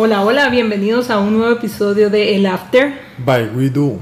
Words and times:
Hola, 0.00 0.22
hola, 0.22 0.48
bienvenidos 0.48 1.10
a 1.10 1.18
un 1.18 1.36
nuevo 1.36 1.52
episodio 1.52 2.08
de 2.08 2.36
El 2.36 2.46
After. 2.46 3.00
By 3.18 3.50
We 3.52 3.68
Do. 3.68 3.98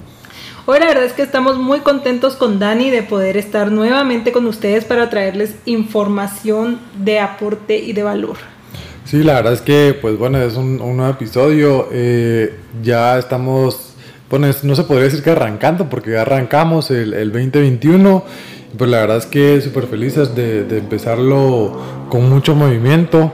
Hoy 0.66 0.78
la 0.78 0.88
verdad 0.88 1.04
es 1.04 1.14
que 1.14 1.22
estamos 1.22 1.56
muy 1.56 1.80
contentos 1.80 2.36
con 2.36 2.58
Dani 2.58 2.90
de 2.90 3.02
poder 3.02 3.38
estar 3.38 3.72
nuevamente 3.72 4.30
con 4.30 4.44
ustedes 4.44 4.84
para 4.84 5.08
traerles 5.08 5.54
información 5.64 6.80
de 7.02 7.18
aporte 7.18 7.78
y 7.78 7.94
de 7.94 8.02
valor. 8.02 8.36
Sí, 9.06 9.22
la 9.22 9.36
verdad 9.36 9.54
es 9.54 9.62
que, 9.62 9.96
pues 9.98 10.18
bueno, 10.18 10.36
es 10.36 10.56
un, 10.56 10.76
nuevo 10.76 11.08
episodio. 11.08 11.88
Eh, 11.90 12.54
ya 12.82 13.18
estamos, 13.18 13.94
bueno, 14.28 14.48
no 14.64 14.76
se 14.76 14.84
podría 14.84 15.04
decir 15.04 15.22
que 15.22 15.30
arrancando, 15.30 15.88
porque 15.88 16.10
ya 16.10 16.20
arrancamos 16.20 16.90
el, 16.90 17.14
el 17.14 17.32
2021. 17.32 18.22
Pues 18.76 18.90
la 18.90 18.98
verdad 18.98 19.16
es 19.16 19.24
que 19.24 19.62
súper 19.62 19.86
felices 19.86 20.34
de, 20.34 20.64
de 20.64 20.76
empezarlo 20.76 22.06
con 22.10 22.28
mucho 22.28 22.54
movimiento. 22.54 23.32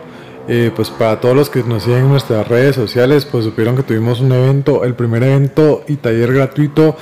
Eh, 0.48 0.73
pues 0.74 0.91
para 0.91 1.20
todos 1.20 1.37
los 1.37 1.51
que 1.51 1.62
nos 1.62 1.84
siguen 1.84 2.01
en 2.01 2.09
nuestras 2.09 2.48
redes 2.48 2.74
sociales, 2.74 3.24
pues 3.24 3.45
supieron 3.45 3.77
que 3.77 3.84
tuvimos 3.84 4.20
un 4.20 4.33
evento, 4.33 4.84
el 4.84 4.95
primer 4.95 5.23
evento 5.23 5.84
y 5.87 5.96
taller 5.96 6.33
gratuito 6.33 6.96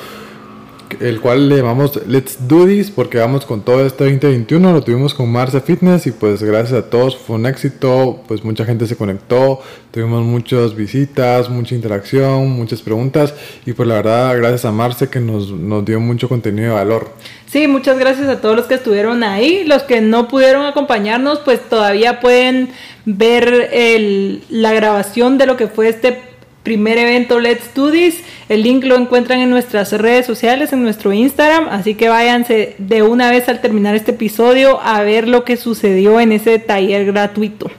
el 1.00 1.20
cual 1.20 1.48
le 1.48 1.56
llamamos 1.56 2.00
Let's 2.06 2.48
Do 2.48 2.66
This 2.66 2.90
porque 2.90 3.18
vamos 3.18 3.46
con 3.46 3.62
todo 3.62 3.86
este 3.86 4.04
2021, 4.04 4.72
lo 4.72 4.82
tuvimos 4.82 5.14
con 5.14 5.30
Marce 5.30 5.60
Fitness 5.60 6.06
y 6.06 6.12
pues 6.12 6.42
gracias 6.42 6.72
a 6.72 6.90
todos 6.90 7.16
fue 7.16 7.36
un 7.36 7.46
éxito, 7.46 8.22
pues 8.26 8.44
mucha 8.44 8.64
gente 8.64 8.86
se 8.86 8.96
conectó, 8.96 9.60
tuvimos 9.90 10.22
muchas 10.24 10.74
visitas, 10.74 11.48
mucha 11.48 11.74
interacción, 11.74 12.50
muchas 12.50 12.82
preguntas 12.82 13.34
y 13.64 13.72
pues 13.72 13.88
la 13.88 13.96
verdad 13.96 14.36
gracias 14.36 14.64
a 14.64 14.72
Marce 14.72 15.08
que 15.08 15.20
nos, 15.20 15.50
nos 15.50 15.84
dio 15.84 16.00
mucho 16.00 16.28
contenido 16.28 16.70
de 16.70 16.74
valor. 16.74 17.10
Sí, 17.46 17.66
muchas 17.66 17.98
gracias 17.98 18.28
a 18.28 18.40
todos 18.40 18.56
los 18.56 18.66
que 18.66 18.74
estuvieron 18.74 19.22
ahí, 19.24 19.64
los 19.64 19.82
que 19.82 20.00
no 20.00 20.28
pudieron 20.28 20.66
acompañarnos 20.66 21.40
pues 21.40 21.60
todavía 21.68 22.20
pueden 22.20 22.70
ver 23.04 23.70
el, 23.72 24.42
la 24.50 24.72
grabación 24.72 25.38
de 25.38 25.46
lo 25.46 25.56
que 25.56 25.66
fue 25.66 25.88
este 25.88 26.29
primer 26.62 26.98
evento 26.98 27.40
Let's 27.40 27.74
Do 27.74 27.90
This. 27.90 28.22
El 28.48 28.62
link 28.62 28.84
lo 28.84 28.96
encuentran 28.96 29.40
en 29.40 29.50
nuestras 29.50 29.92
redes 29.92 30.26
sociales, 30.26 30.72
en 30.72 30.82
nuestro 30.82 31.12
Instagram, 31.12 31.68
así 31.70 31.94
que 31.94 32.08
váyanse 32.08 32.74
de 32.78 33.02
una 33.02 33.30
vez 33.30 33.48
al 33.48 33.60
terminar 33.60 33.94
este 33.94 34.12
episodio 34.12 34.80
a 34.80 35.02
ver 35.02 35.28
lo 35.28 35.44
que 35.44 35.56
sucedió 35.56 36.20
en 36.20 36.32
ese 36.32 36.58
taller 36.58 37.06
gratuito. 37.06 37.70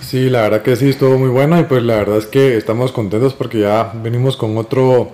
Sí, 0.00 0.28
la 0.28 0.42
verdad 0.42 0.62
que 0.62 0.74
sí, 0.74 0.88
estuvo 0.88 1.18
muy 1.18 1.28
bueno 1.28 1.60
y 1.60 1.64
pues 1.64 1.82
la 1.84 1.94
verdad 1.94 2.18
es 2.18 2.26
que 2.26 2.56
estamos 2.56 2.90
contentos 2.90 3.34
porque 3.34 3.60
ya 3.60 3.92
venimos 4.02 4.36
con 4.36 4.56
otro 4.56 5.12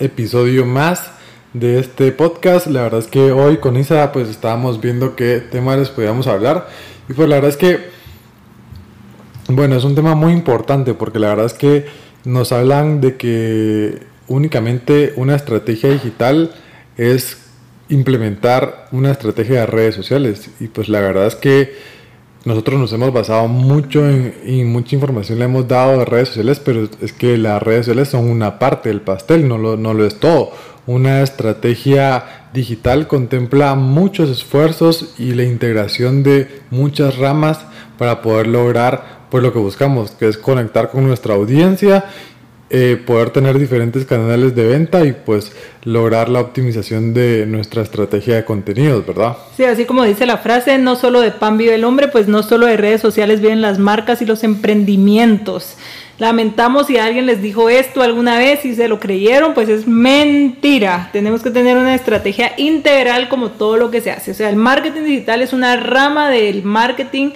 episodio 0.00 0.66
más 0.66 1.12
de 1.52 1.78
este 1.78 2.10
podcast. 2.10 2.66
La 2.66 2.82
verdad 2.82 3.00
es 3.00 3.06
que 3.06 3.30
hoy 3.30 3.58
con 3.58 3.76
Isa 3.76 4.10
pues 4.10 4.28
estábamos 4.28 4.80
viendo 4.80 5.14
qué 5.14 5.38
temas 5.38 5.78
les 5.78 5.90
podíamos 5.90 6.26
hablar 6.26 6.68
y 7.08 7.12
pues 7.12 7.28
la 7.28 7.36
verdad 7.36 7.50
es 7.50 7.56
que, 7.56 7.78
bueno, 9.48 9.76
es 9.76 9.84
un 9.84 9.94
tema 9.94 10.16
muy 10.16 10.32
importante 10.32 10.92
porque 10.94 11.20
la 11.20 11.28
verdad 11.28 11.46
es 11.46 11.54
que 11.54 11.86
nos 12.26 12.52
hablan 12.52 13.00
de 13.00 13.16
que 13.16 14.00
únicamente 14.28 15.14
una 15.16 15.36
estrategia 15.36 15.90
digital 15.90 16.52
es 16.96 17.38
implementar 17.88 18.88
una 18.90 19.12
estrategia 19.12 19.60
de 19.60 19.66
redes 19.66 19.94
sociales. 19.94 20.50
Y 20.60 20.66
pues 20.66 20.88
la 20.88 21.00
verdad 21.00 21.28
es 21.28 21.36
que 21.36 21.74
nosotros 22.44 22.80
nos 22.80 22.92
hemos 22.92 23.12
basado 23.12 23.46
mucho 23.46 24.08
en, 24.08 24.34
y 24.44 24.64
mucha 24.64 24.96
información 24.96 25.38
le 25.38 25.44
hemos 25.44 25.68
dado 25.68 25.98
de 25.98 26.04
redes 26.04 26.28
sociales, 26.28 26.60
pero 26.60 26.88
es 27.00 27.12
que 27.12 27.38
las 27.38 27.62
redes 27.62 27.86
sociales 27.86 28.08
son 28.08 28.28
una 28.28 28.58
parte 28.58 28.88
del 28.88 29.02
pastel, 29.02 29.48
no 29.48 29.56
lo, 29.56 29.76
no 29.76 29.94
lo 29.94 30.04
es 30.04 30.18
todo. 30.18 30.50
Una 30.86 31.22
estrategia 31.22 32.48
digital 32.52 33.06
contempla 33.06 33.74
muchos 33.76 34.30
esfuerzos 34.30 35.14
y 35.18 35.32
la 35.34 35.44
integración 35.44 36.24
de 36.24 36.60
muchas 36.70 37.18
ramas 37.18 37.60
para 37.98 38.20
poder 38.22 38.48
lograr 38.48 39.15
pues 39.30 39.42
lo 39.42 39.52
que 39.52 39.58
buscamos, 39.58 40.12
que 40.12 40.28
es 40.28 40.38
conectar 40.38 40.90
con 40.90 41.06
nuestra 41.06 41.34
audiencia, 41.34 42.04
eh, 42.68 43.00
poder 43.06 43.30
tener 43.30 43.58
diferentes 43.60 44.04
canales 44.04 44.56
de 44.56 44.66
venta 44.66 45.04
y 45.04 45.12
pues 45.12 45.52
lograr 45.84 46.28
la 46.28 46.40
optimización 46.40 47.14
de 47.14 47.46
nuestra 47.46 47.82
estrategia 47.82 48.34
de 48.34 48.44
contenidos, 48.44 49.06
¿verdad? 49.06 49.36
Sí, 49.56 49.62
así 49.62 49.84
como 49.84 50.02
dice 50.02 50.26
la 50.26 50.38
frase, 50.38 50.76
no 50.76 50.96
solo 50.96 51.20
de 51.20 51.30
pan 51.30 51.58
vive 51.58 51.76
el 51.76 51.84
hombre, 51.84 52.08
pues 52.08 52.26
no 52.26 52.42
solo 52.42 52.66
de 52.66 52.76
redes 52.76 53.00
sociales 53.00 53.40
viven 53.40 53.62
las 53.62 53.78
marcas 53.78 54.20
y 54.20 54.26
los 54.26 54.42
emprendimientos. 54.42 55.76
Lamentamos 56.18 56.88
si 56.88 56.96
alguien 56.96 57.26
les 57.26 57.40
dijo 57.40 57.68
esto 57.68 58.02
alguna 58.02 58.38
vez 58.38 58.64
y 58.64 58.74
se 58.74 58.88
lo 58.88 58.98
creyeron, 58.98 59.54
pues 59.54 59.68
es 59.68 59.86
mentira. 59.86 61.10
Tenemos 61.12 61.42
que 61.42 61.50
tener 61.50 61.76
una 61.76 61.94
estrategia 61.94 62.52
integral 62.56 63.28
como 63.28 63.50
todo 63.50 63.76
lo 63.76 63.92
que 63.92 64.00
se 64.00 64.10
hace. 64.10 64.30
O 64.30 64.34
sea, 64.34 64.48
el 64.48 64.56
marketing 64.56 65.02
digital 65.02 65.42
es 65.42 65.52
una 65.52 65.76
rama 65.76 66.30
del 66.30 66.64
marketing 66.64 67.30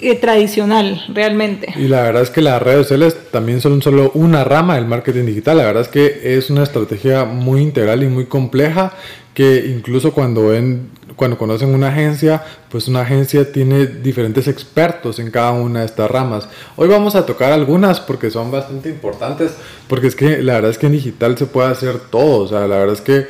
eh, 0.00 0.16
tradicional, 0.16 1.04
realmente. 1.12 1.72
Y 1.76 1.88
la 1.88 2.02
verdad 2.02 2.22
es 2.22 2.30
que 2.30 2.40
las 2.40 2.60
redes 2.62 2.86
sociales 2.86 3.16
también 3.30 3.60
son 3.60 3.82
solo 3.82 4.10
una 4.14 4.44
rama 4.44 4.76
del 4.76 4.86
marketing 4.86 5.26
digital. 5.26 5.58
La 5.58 5.64
verdad 5.64 5.82
es 5.82 5.88
que 5.88 6.36
es 6.36 6.50
una 6.50 6.62
estrategia 6.62 7.24
muy 7.24 7.60
integral 7.60 8.02
y 8.02 8.06
muy 8.06 8.26
compleja 8.26 8.92
que 9.34 9.66
incluso 9.66 10.12
cuando 10.12 10.48
ven, 10.48 10.90
cuando 11.16 11.38
conocen 11.38 11.74
una 11.74 11.88
agencia, 11.88 12.42
pues 12.70 12.88
una 12.88 13.02
agencia 13.02 13.52
tiene 13.52 13.86
diferentes 13.86 14.48
expertos 14.48 15.18
en 15.18 15.30
cada 15.30 15.52
una 15.52 15.80
de 15.80 15.86
estas 15.86 16.10
ramas. 16.10 16.48
Hoy 16.76 16.88
vamos 16.88 17.14
a 17.14 17.26
tocar 17.26 17.52
algunas 17.52 18.00
porque 18.00 18.30
son 18.30 18.50
bastante 18.50 18.88
importantes, 18.88 19.52
porque 19.88 20.08
es 20.08 20.16
que 20.16 20.42
la 20.42 20.54
verdad 20.54 20.70
es 20.70 20.78
que 20.78 20.86
en 20.86 20.92
digital 20.92 21.38
se 21.38 21.46
puede 21.46 21.68
hacer 21.68 21.98
todo. 22.10 22.44
O 22.44 22.48
sea, 22.48 22.60
la 22.60 22.78
verdad 22.78 22.94
es 22.94 23.00
que 23.00 23.26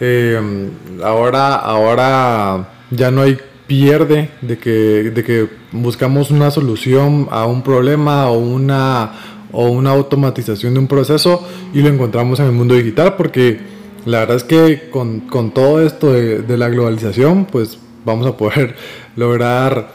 eh, 0.00 0.70
ahora, 1.02 1.54
ahora 1.54 2.68
ya 2.90 3.10
no 3.10 3.22
hay 3.22 3.38
pierde 3.66 4.30
de 4.42 4.58
que, 4.58 4.70
de 4.70 5.24
que 5.24 5.48
buscamos 5.72 6.30
una 6.30 6.50
solución 6.50 7.28
a 7.30 7.46
un 7.46 7.62
problema 7.62 8.28
o 8.30 8.38
una, 8.38 9.12
o 9.52 9.68
una 9.68 9.90
automatización 9.90 10.74
de 10.74 10.80
un 10.80 10.86
proceso 10.86 11.46
y 11.72 11.80
lo 11.80 11.88
encontramos 11.88 12.40
en 12.40 12.46
el 12.46 12.52
mundo 12.52 12.74
digital 12.74 13.16
porque 13.16 13.60
la 14.04 14.20
verdad 14.20 14.36
es 14.36 14.44
que 14.44 14.90
con, 14.90 15.20
con 15.20 15.52
todo 15.52 15.84
esto 15.84 16.12
de, 16.12 16.42
de, 16.42 16.58
la 16.58 16.68
globalización 16.68 17.46
pues 17.46 17.78
vamos 18.04 18.26
a 18.26 18.36
poder 18.36 18.76
lograr 19.16 19.92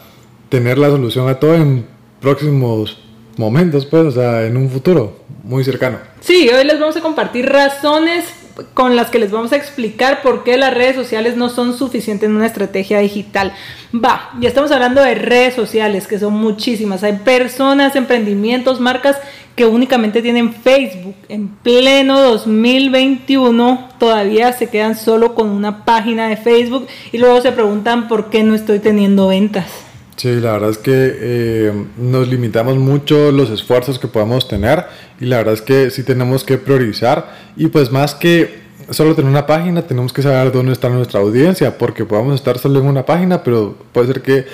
tener 0.49 0.77
la 0.79 0.89
solución 0.89 1.29
a 1.29 1.35
todo 1.35 1.53
en 1.53 1.85
próximos 2.19 2.97
momentos 3.37 3.85
pues 3.85 4.03
o 4.03 4.11
sea 4.11 4.45
en 4.45 4.57
un 4.57 4.69
futuro 4.69 5.19
muy 5.43 5.63
cercano. 5.63 5.99
Sí 6.21 6.49
hoy 6.49 6.65
les 6.65 6.79
vamos 6.79 6.97
a 6.97 7.01
compartir 7.01 7.45
razones 7.45 8.25
con 8.73 8.95
las 8.95 9.09
que 9.09 9.19
les 9.19 9.31
vamos 9.31 9.51
a 9.51 9.55
explicar 9.55 10.21
por 10.21 10.43
qué 10.43 10.57
las 10.57 10.73
redes 10.73 10.95
sociales 10.95 11.35
no 11.35 11.49
son 11.49 11.77
suficientes 11.77 12.29
en 12.29 12.35
una 12.35 12.45
estrategia 12.45 12.99
digital. 12.99 13.53
Va, 13.93 14.31
ya 14.39 14.49
estamos 14.49 14.71
hablando 14.71 15.01
de 15.01 15.15
redes 15.15 15.55
sociales, 15.55 16.07
que 16.07 16.19
son 16.19 16.33
muchísimas. 16.33 17.03
Hay 17.03 17.13
personas, 17.13 17.95
emprendimientos, 17.95 18.79
marcas 18.79 19.17
que 19.55 19.65
únicamente 19.65 20.21
tienen 20.21 20.53
Facebook. 20.53 21.15
En 21.27 21.49
pleno 21.49 22.21
2021 22.21 23.89
todavía 23.99 24.53
se 24.53 24.69
quedan 24.69 24.95
solo 24.95 25.35
con 25.35 25.49
una 25.49 25.83
página 25.85 26.29
de 26.29 26.37
Facebook 26.37 26.87
y 27.11 27.17
luego 27.17 27.41
se 27.41 27.51
preguntan 27.51 28.07
por 28.07 28.29
qué 28.29 28.43
no 28.43 28.55
estoy 28.55 28.79
teniendo 28.79 29.27
ventas. 29.27 29.88
Sí, 30.19 30.35
la 30.41 30.51
verdad 30.51 30.71
es 30.71 30.77
que 30.77 30.91
eh, 30.93 31.85
nos 31.97 32.27
limitamos 32.27 32.75
mucho 32.75 33.31
los 33.31 33.49
esfuerzos 33.49 33.99
que 33.99 34.09
podemos 34.09 34.49
tener 34.49 34.83
y 35.17 35.23
la 35.27 35.37
verdad 35.37 35.53
es 35.53 35.61
que 35.61 35.91
sí 35.91 36.03
tenemos 36.03 36.43
que 36.43 36.57
priorizar 36.57 37.33
y 37.55 37.67
pues 37.67 37.89
más 37.89 38.15
que 38.15 38.59
solo 38.89 39.15
tener 39.15 39.31
una 39.31 39.47
página 39.47 39.83
tenemos 39.83 40.11
que 40.11 40.21
saber 40.21 40.51
dónde 40.51 40.73
está 40.73 40.89
nuestra 40.89 41.21
audiencia 41.21 41.77
porque 41.77 42.03
podemos 42.03 42.35
estar 42.35 42.57
solo 42.57 42.81
en 42.81 42.87
una 42.87 43.05
página 43.05 43.43
pero 43.45 43.77
puede 43.93 44.07
ser 44.07 44.21
que 44.21 44.45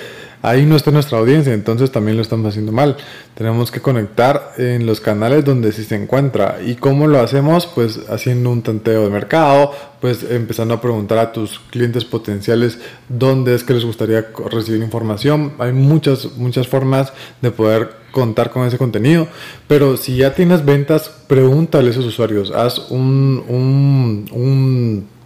ahí 0.46 0.64
no 0.64 0.76
está 0.76 0.92
nuestra 0.92 1.18
audiencia, 1.18 1.52
entonces 1.52 1.90
también 1.90 2.16
lo 2.16 2.22
estamos 2.22 2.46
haciendo 2.46 2.70
mal. 2.70 2.96
Tenemos 3.34 3.72
que 3.72 3.80
conectar 3.80 4.52
en 4.58 4.86
los 4.86 5.00
canales 5.00 5.44
donde 5.44 5.72
sí 5.72 5.82
se 5.82 5.96
encuentra. 5.96 6.58
¿Y 6.64 6.76
cómo 6.76 7.08
lo 7.08 7.18
hacemos? 7.18 7.66
Pues 7.66 8.02
haciendo 8.08 8.50
un 8.50 8.62
tanteo 8.62 9.02
de 9.02 9.10
mercado, 9.10 9.72
pues 10.00 10.22
empezando 10.22 10.74
a 10.74 10.80
preguntar 10.80 11.18
a 11.18 11.32
tus 11.32 11.58
clientes 11.70 12.04
potenciales 12.04 12.78
dónde 13.08 13.56
es 13.56 13.64
que 13.64 13.74
les 13.74 13.84
gustaría 13.84 14.24
recibir 14.48 14.82
información. 14.82 15.54
Hay 15.58 15.72
muchas, 15.72 16.36
muchas 16.36 16.68
formas 16.68 17.12
de 17.42 17.50
poder 17.50 17.90
contar 18.12 18.50
con 18.50 18.66
ese 18.68 18.78
contenido, 18.78 19.26
pero 19.66 19.96
si 19.96 20.16
ya 20.18 20.32
tienes 20.32 20.64
ventas, 20.64 21.10
pregúntale 21.26 21.88
a 21.88 21.90
esos 21.90 22.06
usuarios, 22.06 22.52
haz 22.52 22.88
un, 22.90 23.44
un, 23.48 24.28
un 24.30 25.16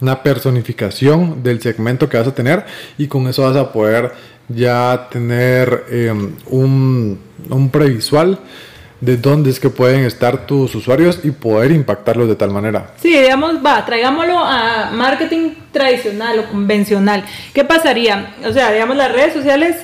una 0.00 0.22
personificación 0.22 1.42
del 1.42 1.60
segmento 1.60 2.08
que 2.08 2.18
vas 2.18 2.28
a 2.28 2.34
tener 2.34 2.64
y 2.98 3.08
con 3.08 3.26
eso 3.26 3.42
vas 3.42 3.56
a 3.56 3.72
poder 3.72 4.12
ya 4.48 5.08
tener 5.10 5.84
em, 5.90 6.34
un, 6.46 7.18
un 7.50 7.70
previsual 7.70 8.38
de 9.00 9.16
dónde 9.16 9.50
es 9.50 9.60
que 9.60 9.70
pueden 9.70 10.04
estar 10.04 10.46
tus 10.46 10.74
usuarios 10.74 11.20
y 11.22 11.30
poder 11.30 11.70
impactarlos 11.70 12.28
de 12.28 12.34
tal 12.34 12.50
manera. 12.50 12.94
Sí, 13.00 13.10
digamos, 13.10 13.64
va, 13.64 13.84
traigámoslo 13.84 14.38
a 14.38 14.90
marketing 14.92 15.50
tradicional 15.70 16.40
o 16.40 16.48
convencional. 16.48 17.24
¿Qué 17.54 17.64
pasaría? 17.64 18.34
O 18.44 18.52
sea, 18.52 18.72
digamos, 18.72 18.96
las 18.96 19.12
redes 19.12 19.34
sociales 19.34 19.76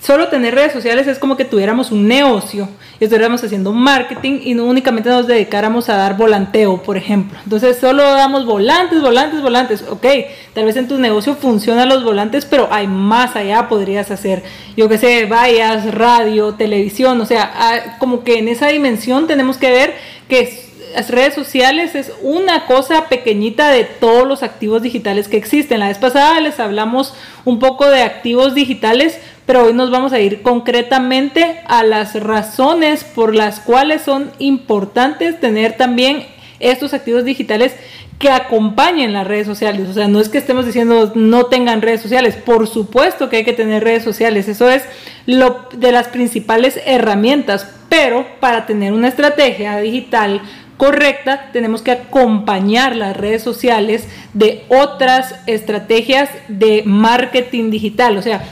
solo 0.00 0.28
tener 0.28 0.54
redes 0.54 0.72
sociales 0.72 1.06
es 1.06 1.18
como 1.18 1.36
que 1.36 1.44
tuviéramos 1.44 1.90
un 1.90 2.06
negocio 2.06 2.68
y 3.00 3.04
estuviéramos 3.04 3.42
haciendo 3.42 3.72
marketing 3.72 4.40
y 4.42 4.54
no 4.54 4.64
únicamente 4.64 5.08
nos 5.08 5.26
dedicáramos 5.26 5.88
a 5.88 5.96
dar 5.96 6.16
volanteo, 6.16 6.82
por 6.82 6.96
ejemplo. 6.96 7.38
Entonces 7.42 7.78
solo 7.78 8.02
damos 8.02 8.46
volantes, 8.46 9.00
volantes, 9.02 9.42
volantes. 9.42 9.84
Ok, 9.88 10.06
tal 10.54 10.64
vez 10.64 10.76
en 10.76 10.88
tu 10.88 10.98
negocio 10.98 11.34
funcionan 11.34 11.88
los 11.88 12.04
volantes, 12.04 12.46
pero 12.46 12.68
hay 12.70 12.86
más 12.86 13.36
allá, 13.36 13.68
podrías 13.68 14.10
hacer, 14.10 14.42
yo 14.76 14.88
qué 14.88 14.98
sé, 14.98 15.26
vallas, 15.26 15.92
radio, 15.94 16.54
televisión, 16.54 17.20
o 17.20 17.26
sea, 17.26 17.96
como 17.98 18.24
que 18.24 18.38
en 18.38 18.48
esa 18.48 18.68
dimensión 18.68 19.26
tenemos 19.26 19.58
que 19.58 19.70
ver 19.70 19.94
que 20.28 20.68
las 20.94 21.10
redes 21.10 21.34
sociales 21.34 21.94
es 21.94 22.12
una 22.22 22.66
cosa 22.66 23.08
pequeñita 23.08 23.70
de 23.70 23.84
todos 23.84 24.26
los 24.26 24.42
activos 24.42 24.82
digitales 24.82 25.28
que 25.28 25.36
existen. 25.36 25.80
La 25.80 25.88
vez 25.88 25.98
pasada 25.98 26.40
les 26.40 26.58
hablamos 26.60 27.14
un 27.44 27.58
poco 27.58 27.88
de 27.88 28.02
activos 28.02 28.54
digitales, 28.54 29.18
pero 29.48 29.64
hoy 29.64 29.72
nos 29.72 29.90
vamos 29.90 30.12
a 30.12 30.20
ir 30.20 30.42
concretamente 30.42 31.60
a 31.66 31.82
las 31.82 32.22
razones 32.22 33.02
por 33.02 33.34
las 33.34 33.60
cuales 33.60 34.02
son 34.02 34.30
importantes 34.38 35.40
tener 35.40 35.78
también 35.78 36.26
estos 36.60 36.92
activos 36.92 37.24
digitales 37.24 37.74
que 38.18 38.28
acompañen 38.30 39.14
las 39.14 39.26
redes 39.26 39.46
sociales. 39.46 39.88
O 39.88 39.94
sea, 39.94 40.06
no 40.06 40.20
es 40.20 40.28
que 40.28 40.36
estemos 40.36 40.66
diciendo 40.66 41.12
no 41.14 41.46
tengan 41.46 41.80
redes 41.80 42.02
sociales, 42.02 42.34
por 42.34 42.66
supuesto 42.66 43.30
que 43.30 43.38
hay 43.38 43.44
que 43.44 43.54
tener 43.54 43.82
redes 43.82 44.04
sociales, 44.04 44.48
eso 44.48 44.68
es 44.68 44.82
lo 45.24 45.66
de 45.72 45.92
las 45.92 46.08
principales 46.08 46.78
herramientas, 46.84 47.74
pero 47.88 48.26
para 48.40 48.66
tener 48.66 48.92
una 48.92 49.08
estrategia 49.08 49.78
digital 49.78 50.42
correcta, 50.78 51.50
tenemos 51.52 51.82
que 51.82 51.90
acompañar 51.90 52.96
las 52.96 53.16
redes 53.16 53.42
sociales 53.42 54.08
de 54.32 54.64
otras 54.68 55.34
estrategias 55.46 56.30
de 56.48 56.82
marketing 56.86 57.70
digital. 57.70 58.16
O 58.16 58.22
sea, 58.22 58.42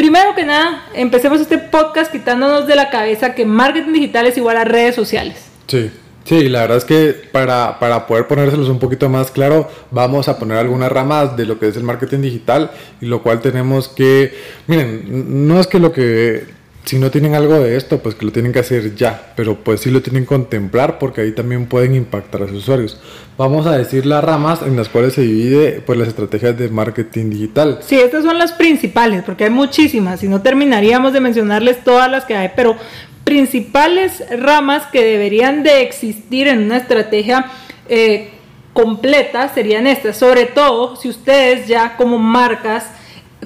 Primero 0.00 0.34
que 0.34 0.46
nada, 0.46 0.86
empecemos 0.94 1.42
este 1.42 1.58
podcast 1.58 2.10
quitándonos 2.10 2.66
de 2.66 2.74
la 2.74 2.88
cabeza 2.88 3.34
que 3.34 3.44
marketing 3.44 3.92
digital 3.92 4.26
es 4.26 4.38
igual 4.38 4.56
a 4.56 4.64
redes 4.64 4.94
sociales. 4.94 5.44
Sí. 5.66 5.90
Sí, 6.24 6.48
la 6.48 6.62
verdad 6.62 6.78
es 6.78 6.86
que 6.86 7.14
para, 7.30 7.78
para 7.78 8.06
poder 8.06 8.26
ponérselos 8.26 8.70
un 8.70 8.78
poquito 8.78 9.10
más 9.10 9.30
claro, 9.30 9.68
vamos 9.90 10.26
a 10.28 10.38
poner 10.38 10.56
algunas 10.56 10.90
ramas 10.90 11.36
de 11.36 11.44
lo 11.44 11.58
que 11.58 11.68
es 11.68 11.76
el 11.76 11.82
marketing 11.82 12.22
digital 12.22 12.70
y 13.02 13.06
lo 13.06 13.22
cual 13.22 13.42
tenemos 13.42 13.88
que, 13.88 14.32
miren, 14.68 15.46
no 15.46 15.60
es 15.60 15.66
que 15.66 15.78
lo 15.78 15.92
que 15.92 16.46
si 16.84 16.98
no 16.98 17.10
tienen 17.10 17.34
algo 17.34 17.58
de 17.58 17.76
esto, 17.76 17.98
pues 17.98 18.14
que 18.14 18.24
lo 18.24 18.32
tienen 18.32 18.52
que 18.52 18.58
hacer 18.58 18.94
ya, 18.94 19.32
pero 19.36 19.56
pues 19.56 19.80
sí 19.80 19.90
lo 19.90 20.02
tienen 20.02 20.24
que 20.24 20.28
contemplar 20.28 20.98
porque 20.98 21.20
ahí 21.20 21.32
también 21.32 21.66
pueden 21.66 21.94
impactar 21.94 22.42
a 22.42 22.48
sus 22.48 22.58
usuarios. 22.58 22.98
Vamos 23.36 23.66
a 23.66 23.76
decir 23.76 24.06
las 24.06 24.24
ramas 24.24 24.62
en 24.62 24.76
las 24.76 24.88
cuales 24.88 25.14
se 25.14 25.22
divide 25.22 25.82
pues 25.84 25.98
las 25.98 26.08
estrategias 26.08 26.58
de 26.58 26.68
marketing 26.68 27.30
digital. 27.30 27.78
Sí, 27.82 27.96
estas 27.96 28.24
son 28.24 28.38
las 28.38 28.52
principales 28.52 29.22
porque 29.22 29.44
hay 29.44 29.50
muchísimas 29.50 30.22
y 30.22 30.28
no 30.28 30.42
terminaríamos 30.42 31.12
de 31.12 31.20
mencionarles 31.20 31.84
todas 31.84 32.10
las 32.10 32.24
que 32.24 32.34
hay, 32.34 32.50
pero 32.56 32.76
principales 33.24 34.24
ramas 34.40 34.86
que 34.86 35.04
deberían 35.04 35.62
de 35.62 35.82
existir 35.82 36.48
en 36.48 36.62
una 36.64 36.78
estrategia 36.78 37.46
eh, 37.88 38.30
completa 38.72 39.52
serían 39.52 39.86
estas, 39.86 40.16
sobre 40.16 40.46
todo 40.46 40.96
si 40.96 41.08
ustedes 41.08 41.68
ya 41.68 41.96
como 41.96 42.18
marcas 42.18 42.86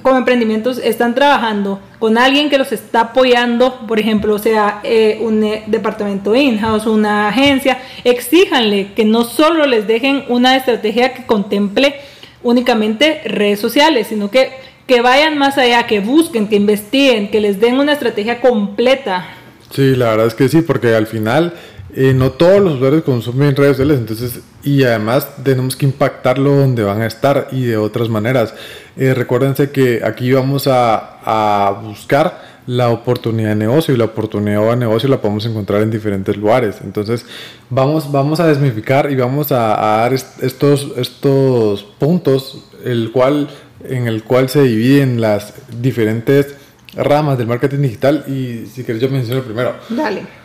como 0.05 0.17
emprendimientos 0.17 0.77
están 0.77 1.15
trabajando 1.15 1.79
con 1.97 2.19
alguien 2.19 2.51
que 2.51 2.59
los 2.59 2.71
está 2.71 2.99
apoyando, 2.99 3.87
por 3.87 3.99
ejemplo, 3.99 4.37
sea 4.37 4.79
eh, 4.83 5.17
un 5.19 5.43
eh, 5.43 5.63
departamento 5.65 6.35
in-house, 6.35 6.85
una 6.85 7.27
agencia, 7.27 7.79
exíjanle 8.03 8.93
que 8.95 9.03
no 9.03 9.23
solo 9.23 9.65
les 9.65 9.87
dejen 9.87 10.23
una 10.29 10.57
estrategia 10.57 11.15
que 11.15 11.25
contemple 11.25 11.95
únicamente 12.43 13.23
redes 13.25 13.59
sociales, 13.59 14.05
sino 14.05 14.29
que, 14.29 14.51
que 14.85 15.01
vayan 15.01 15.39
más 15.39 15.57
allá, 15.57 15.87
que 15.87 16.01
busquen, 16.01 16.49
que 16.49 16.57
investiguen, 16.57 17.31
que 17.31 17.39
les 17.39 17.59
den 17.59 17.79
una 17.79 17.93
estrategia 17.93 18.41
completa. 18.41 19.25
Sí, 19.71 19.95
la 19.95 20.11
verdad 20.11 20.27
es 20.27 20.35
que 20.35 20.49
sí, 20.49 20.61
porque 20.61 20.93
al 20.93 21.07
final 21.07 21.55
eh, 21.97 22.13
no 22.13 22.31
todos 22.31 22.61
los 22.61 22.73
usuarios 22.73 23.03
consumen 23.03 23.55
redes 23.55 23.77
sociales, 23.77 23.99
entonces, 23.99 24.41
y 24.63 24.83
además 24.83 25.29
tenemos 25.45 25.77
que 25.77 25.85
impactarlo 25.85 26.53
donde 26.53 26.83
van 26.83 27.01
a 27.01 27.05
estar 27.05 27.47
y 27.53 27.63
de 27.63 27.77
otras 27.77 28.09
maneras. 28.09 28.53
Eh, 28.97 29.13
recuérdense 29.13 29.71
que 29.71 30.01
aquí 30.03 30.29
vamos 30.33 30.67
a, 30.67 31.19
a, 31.23 31.71
buscar 31.71 32.55
la 32.67 32.89
oportunidad 32.89 33.49
de 33.49 33.55
negocio 33.55 33.93
y 33.93 33.97
la 33.97 34.05
oportunidad 34.05 34.69
de 34.71 34.75
negocio 34.75 35.07
la 35.07 35.21
podemos 35.21 35.45
encontrar 35.45 35.83
en 35.83 35.89
diferentes 35.89 36.35
lugares. 36.35 36.81
Entonces, 36.83 37.25
vamos, 37.69 38.11
vamos 38.11 38.41
a 38.41 38.47
desmificar 38.47 39.09
y 39.09 39.15
vamos 39.15 39.53
a, 39.53 39.77
dar 39.77 40.13
estos, 40.13 40.91
estos 40.97 41.83
puntos, 41.97 42.65
el 42.83 43.13
cual, 43.13 43.47
en 43.85 44.07
el 44.07 44.23
cual 44.23 44.49
se 44.49 44.63
dividen 44.63 45.21
las 45.21 45.53
diferentes 45.79 46.55
ramas 46.93 47.37
del 47.37 47.47
marketing 47.47 47.79
digital 47.79 48.25
y 48.27 48.65
si 48.65 48.83
quieres 48.83 49.01
yo 49.01 49.09
menciono 49.09 49.43
primero. 49.43 49.75
Dale. 49.87 50.44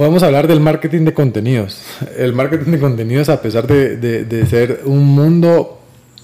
Podemos 0.00 0.22
hablar 0.22 0.48
del 0.48 0.60
marketing 0.60 1.04
de 1.04 1.12
contenidos. 1.12 1.82
El 2.16 2.32
marketing 2.32 2.70
de 2.70 2.80
contenidos, 2.80 3.28
a 3.28 3.42
pesar 3.42 3.66
de, 3.66 3.98
de, 3.98 4.46
ser 4.46 4.80
un 4.86 5.04
mundo, 5.04 5.78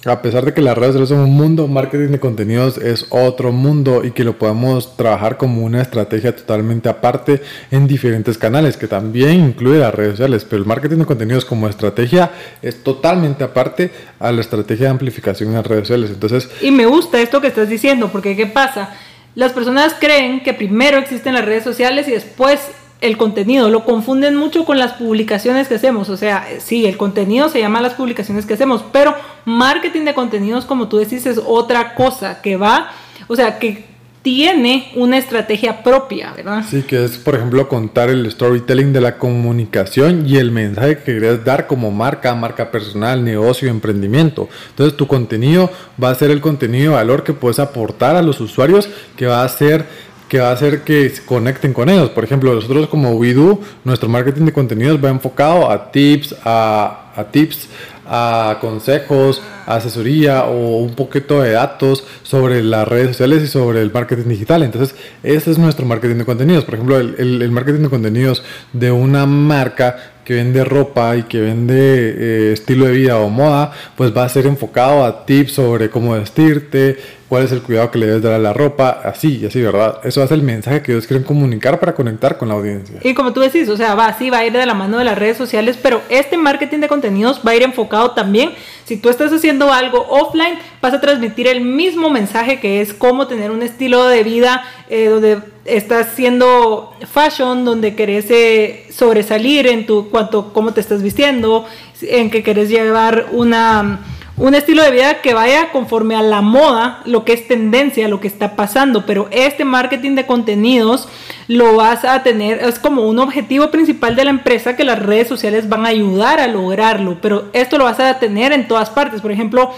a 0.06 0.23
pesar 0.23 0.46
de 0.46 0.55
que 0.55 0.62
las 0.62 0.78
redes 0.78 0.94
sociales 0.94 1.11
son 1.11 1.19
un 1.19 1.37
mundo, 1.37 1.69
marketing 1.69 2.08
de 2.08 2.19
contenidos 2.19 2.78
es 2.78 3.05
otro 3.11 3.52
mundo 3.52 4.02
y 4.02 4.12
que 4.12 4.25
lo 4.25 4.38
podemos 4.38 4.96
trabajar 4.96 5.37
como 5.37 5.62
una 5.62 5.82
estrategia 5.82 6.34
totalmente 6.34 6.88
aparte 6.88 7.43
en 7.70 7.87
diferentes 7.87 8.38
canales, 8.38 8.78
que 8.78 8.88
también 8.88 9.32
incluye 9.32 9.79
las 9.79 9.94
redes 9.94 10.12
sociales. 10.12 10.46
Pero 10.46 10.62
el 10.62 10.67
marketing 10.67 10.96
de 10.96 11.05
contenidos 11.05 11.44
como 11.44 11.69
estrategia 11.69 12.31
es 12.62 12.82
totalmente 12.82 13.44
aparte 13.44 13.90
a 14.19 14.32
la 14.32 14.40
estrategia 14.40 14.87
de 14.87 14.93
amplificación 14.93 15.50
en 15.50 15.56
las 15.56 15.67
redes 15.67 15.82
sociales. 15.82 16.08
Entonces, 16.08 16.49
y 16.62 16.70
me 16.70 16.87
gusta 16.87 17.20
esto 17.20 17.43
que 17.43 17.49
estás 17.49 17.69
diciendo, 17.69 18.08
porque 18.11 18.37
¿qué 18.37 18.46
pasa? 18.46 18.96
Las 19.34 19.52
personas 19.52 19.94
creen 20.00 20.43
que 20.43 20.55
primero 20.55 20.96
existen 20.96 21.34
las 21.34 21.44
redes 21.44 21.62
sociales 21.62 22.08
y 22.08 22.12
después 22.12 22.58
el 23.00 23.16
contenido, 23.16 23.69
lo 23.69 23.84
confunden 23.84 24.37
mucho 24.37 24.64
con 24.64 24.78
las 24.78 24.94
publicaciones 24.94 25.69
que 25.69 25.75
hacemos, 25.75 26.08
o 26.08 26.16
sea, 26.16 26.46
sí, 26.58 26.87
el 26.87 26.96
contenido 26.96 27.48
se 27.48 27.60
llama 27.60 27.81
las 27.81 27.94
publicaciones 27.94 28.46
que 28.46 28.54
hacemos, 28.54 28.82
pero 28.90 29.14
marketing 29.44 30.04
de 30.04 30.14
contenidos, 30.14 30.64
como 30.64 30.88
tú 30.88 30.96
decís, 30.96 31.26
es 31.26 31.40
otra 31.44 31.94
cosa 31.94 32.40
que 32.40 32.56
va, 32.56 32.90
o 33.28 33.37
sea, 33.37 33.58
que 33.58 33.96
tiene 34.26 34.90
una 34.96 35.19
estrategia 35.19 35.84
propia, 35.84 36.32
¿verdad? 36.32 36.64
Sí, 36.69 36.82
que 36.82 37.04
es, 37.04 37.16
por 37.16 37.37
ejemplo, 37.37 37.69
contar 37.69 38.10
el 38.10 38.28
storytelling 38.28 38.93
de 38.93 39.00
la 39.00 39.19
comunicación 39.19 40.26
y 40.26 40.38
el 40.38 40.50
mensaje 40.50 40.98
que 40.98 41.14
querías 41.14 41.44
dar 41.44 41.69
como 41.69 41.93
marca, 41.93 42.34
marca 42.34 42.72
personal, 42.72 43.22
negocio, 43.22 43.69
emprendimiento. 43.70 44.48
Entonces, 44.70 44.96
tu 44.96 45.06
contenido 45.06 45.70
va 46.02 46.10
a 46.10 46.14
ser 46.16 46.32
el 46.32 46.40
contenido 46.40 46.90
de 46.90 46.96
valor 46.96 47.22
que 47.22 47.34
puedes 47.34 47.60
aportar 47.60 48.16
a 48.16 48.22
los 48.22 48.40
usuarios, 48.40 48.88
que 49.16 49.26
va 49.26 49.44
a 49.44 49.48
ser 49.48 49.87
que 50.28 50.40
va 50.40 50.50
a 50.50 50.52
hacer 50.52 50.82
que 50.82 51.08
se 51.11 51.25
conecten 51.25 51.73
con 51.73 51.88
ellos. 51.88 52.11
Por 52.11 52.25
ejemplo, 52.25 52.55
nosotros 52.55 52.88
como 52.88 53.12
WeDo, 53.12 53.61
nuestro 53.84 54.08
marketing 54.08 54.46
de 54.46 54.52
contenidos 54.52 55.02
va 55.02 55.08
enfocado 55.11 55.70
a 55.70 55.90
tips, 55.90 56.34
a, 56.44 57.26
tips, 57.31 57.69
a 58.06 58.58
consejos, 58.61 59.43
asesoría 59.67 60.44
o 60.44 60.78
un 60.78 60.94
poquito 60.94 61.43
de 61.43 61.52
datos 61.52 62.05
sobre 62.23 62.62
las 62.62 62.87
redes 62.87 63.08
sociales 63.08 63.43
y 63.43 63.46
sobre 63.46 63.82
el 63.82 63.93
marketing 63.93 64.29
digital. 64.29 64.62
Entonces, 64.62 64.96
ese 65.22 65.50
es 65.50 65.58
nuestro 65.58 65.86
marketing 65.86 66.17
de 66.17 66.24
contenidos. 66.24 66.65
Por 66.65 66.74
ejemplo, 66.74 66.98
el 66.98 67.50
marketing 67.50 67.82
de 67.82 67.91
contenidos 67.91 68.43
de 68.72 68.91
una 68.91 69.27
marca 69.27 70.16
que 70.26 70.34
vende 70.34 70.64
ropa 70.64 71.16
y 71.16 71.22
que 71.22 71.40
vende 71.40 71.76
eh, 71.78 72.52
estilo 72.52 72.86
de 72.86 72.92
vida 72.92 73.16
o 73.18 73.30
moda, 73.30 73.70
pues 73.96 74.14
va 74.14 74.24
a 74.24 74.28
ser 74.28 74.46
enfocado 74.46 75.04
a 75.04 75.24
tips 75.24 75.52
sobre 75.52 75.88
cómo 75.88 76.14
vestirte, 76.14 76.98
cuál 77.28 77.44
es 77.44 77.52
el 77.52 77.62
cuidado 77.62 77.92
que 77.92 77.98
le 77.98 78.06
debes 78.06 78.22
dar 78.22 78.32
a 78.32 78.38
la 78.40 78.52
ropa, 78.52 79.00
así 79.04 79.38
y 79.38 79.46
así, 79.46 79.62
¿verdad? 79.62 80.00
Eso 80.02 80.24
es 80.24 80.30
el 80.32 80.42
mensaje 80.42 80.82
que 80.82 80.90
ellos 80.90 81.06
quieren 81.06 81.24
comunicar 81.24 81.78
para 81.78 81.94
conectar 81.94 82.38
con 82.38 82.48
la 82.48 82.54
audiencia. 82.54 82.98
Y 83.04 83.14
como 83.14 83.32
tú 83.32 83.40
decís, 83.40 83.68
o 83.68 83.76
sea, 83.76 83.94
va 83.94 84.06
así, 84.06 84.28
va 84.28 84.38
a 84.38 84.46
ir 84.46 84.52
de 84.52 84.66
la 84.66 84.74
mano 84.74 84.98
de 84.98 85.04
las 85.04 85.16
redes 85.16 85.36
sociales, 85.36 85.78
pero 85.80 86.02
este 86.08 86.36
marketing 86.36 86.80
de 86.80 86.88
contenidos 86.88 87.40
va 87.46 87.52
a 87.52 87.56
ir 87.56 87.62
enfocado 87.62 88.10
también, 88.10 88.50
si 88.86 88.96
tú 88.96 89.08
estás 89.08 89.32
haciendo 89.32 89.72
algo 89.72 90.06
offline, 90.08 90.58
vas 90.81 90.94
a 90.94 91.00
transmitir 91.00 91.48
el 91.48 91.60
mismo 91.60 92.08
mensaje 92.08 92.60
que 92.60 92.81
es 92.81 92.94
cómo 92.94 93.26
tener 93.26 93.50
un 93.50 93.62
estilo 93.62 94.06
de 94.06 94.22
vida 94.22 94.62
eh, 94.88 95.06
donde 95.06 95.40
estás 95.64 96.06
haciendo 96.06 96.94
fashion, 97.12 97.64
donde 97.64 97.96
querés 97.96 98.31
eh, 98.31 98.86
sobresalir 98.90 99.66
en 99.66 99.86
tu 99.86 100.08
cuanto 100.08 100.52
cómo 100.52 100.72
te 100.72 100.81
estás 100.81 101.02
vistiendo, 101.02 101.66
en 102.00 102.31
que 102.31 102.44
querés 102.44 102.69
llevar 102.69 103.26
una 103.32 104.00
un 104.36 104.55
estilo 104.55 104.82
de 104.82 104.90
vida 104.90 105.22
que 105.22 105.32
vaya 105.32 105.70
conforme 105.72 106.14
a 106.14 106.22
la 106.22 106.43
moda, 106.43 107.00
lo 107.06 107.24
que 107.24 107.32
es 107.32 107.48
tendencia, 107.48 108.08
lo 108.08 108.20
que 108.20 108.28
está 108.28 108.55
pasando, 108.55 109.06
pero 109.06 109.28
este 109.31 109.64
marketing 109.64 110.14
de 110.14 110.26
contenidos 110.26 111.08
lo 111.48 111.76
vas 111.76 112.05
a 112.05 112.22
tener, 112.22 112.58
es 112.58 112.78
como 112.78 113.08
un 113.08 113.19
objetivo 113.19 113.70
principal 113.70 114.14
de 114.14 114.24
la 114.24 114.31
empresa 114.31 114.76
que 114.76 114.84
las 114.84 114.98
redes 114.98 115.28
sociales 115.28 115.69
van 115.69 115.86
a 115.86 115.90
ayudar 115.90 116.40
a 116.40 116.48
lograrlo, 116.48 117.19
pero 117.22 117.48
esto 117.55 117.78
lo 117.78 117.84
vas 117.84 117.98
a 117.98 118.19
tener 118.19 118.52
en 118.52 118.69
todas 118.69 118.90
partes, 118.90 119.22
por 119.22 119.32
ejemplo, 119.32 119.70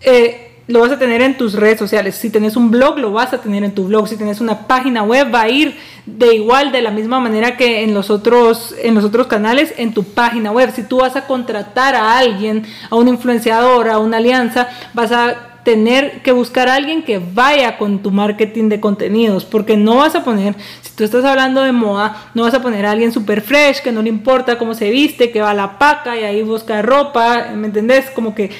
eh, 0.00 0.49
lo 0.70 0.80
vas 0.80 0.92
a 0.92 0.98
tener 0.98 1.20
en 1.20 1.36
tus 1.36 1.54
redes 1.54 1.78
sociales. 1.78 2.14
Si 2.14 2.30
tienes 2.30 2.56
un 2.56 2.70
blog, 2.70 2.98
lo 2.98 3.12
vas 3.12 3.32
a 3.32 3.38
tener 3.38 3.64
en 3.64 3.72
tu 3.72 3.84
blog. 3.84 4.08
Si 4.08 4.16
tienes 4.16 4.40
una 4.40 4.66
página 4.66 5.02
web, 5.02 5.32
va 5.34 5.42
a 5.42 5.48
ir 5.48 5.76
de 6.06 6.34
igual, 6.34 6.72
de 6.72 6.80
la 6.80 6.90
misma 6.90 7.20
manera 7.20 7.56
que 7.56 7.82
en 7.82 7.92
los 7.92 8.10
otros, 8.10 8.74
en 8.80 8.94
los 8.94 9.04
otros 9.04 9.26
canales, 9.26 9.74
en 9.76 9.92
tu 9.92 10.04
página 10.04 10.52
web. 10.52 10.72
Si 10.74 10.84
tú 10.84 10.98
vas 10.98 11.16
a 11.16 11.26
contratar 11.26 11.94
a 11.94 12.18
alguien, 12.18 12.64
a 12.88 12.96
un 12.96 13.08
influenciador, 13.08 13.88
a 13.88 13.98
una 13.98 14.18
alianza, 14.18 14.68
vas 14.94 15.12
a 15.12 15.50
tener 15.64 16.22
que 16.22 16.32
buscar 16.32 16.68
a 16.68 16.74
alguien 16.74 17.02
que 17.02 17.18
vaya 17.18 17.76
con 17.76 18.00
tu 18.02 18.10
marketing 18.10 18.68
de 18.68 18.80
contenidos, 18.80 19.44
porque 19.44 19.76
no 19.76 19.96
vas 19.96 20.14
a 20.14 20.24
poner, 20.24 20.54
si 20.80 20.92
tú 20.92 21.04
estás 21.04 21.24
hablando 21.24 21.62
de 21.62 21.72
moda, 21.72 22.30
no 22.34 22.44
vas 22.44 22.54
a 22.54 22.62
poner 22.62 22.86
a 22.86 22.92
alguien 22.92 23.12
super 23.12 23.42
fresh, 23.42 23.82
que 23.82 23.92
no 23.92 24.02
le 24.02 24.08
importa 24.08 24.58
cómo 24.58 24.74
se 24.74 24.90
viste, 24.90 25.30
que 25.30 25.40
va 25.40 25.50
a 25.50 25.54
la 25.54 25.78
paca 25.78 26.16
y 26.18 26.24
ahí 26.24 26.42
busca 26.42 26.80
ropa, 26.82 27.48
¿me 27.54 27.66
entendés? 27.66 28.10
Como 28.10 28.34
que 28.34 28.50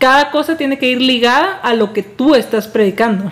cada 0.00 0.32
cosa 0.32 0.56
tiene 0.56 0.78
que 0.78 0.88
ir 0.88 1.00
ligada 1.00 1.60
a 1.62 1.74
lo 1.74 1.92
que 1.92 2.02
tú 2.02 2.34
estás 2.34 2.66
predicando. 2.66 3.30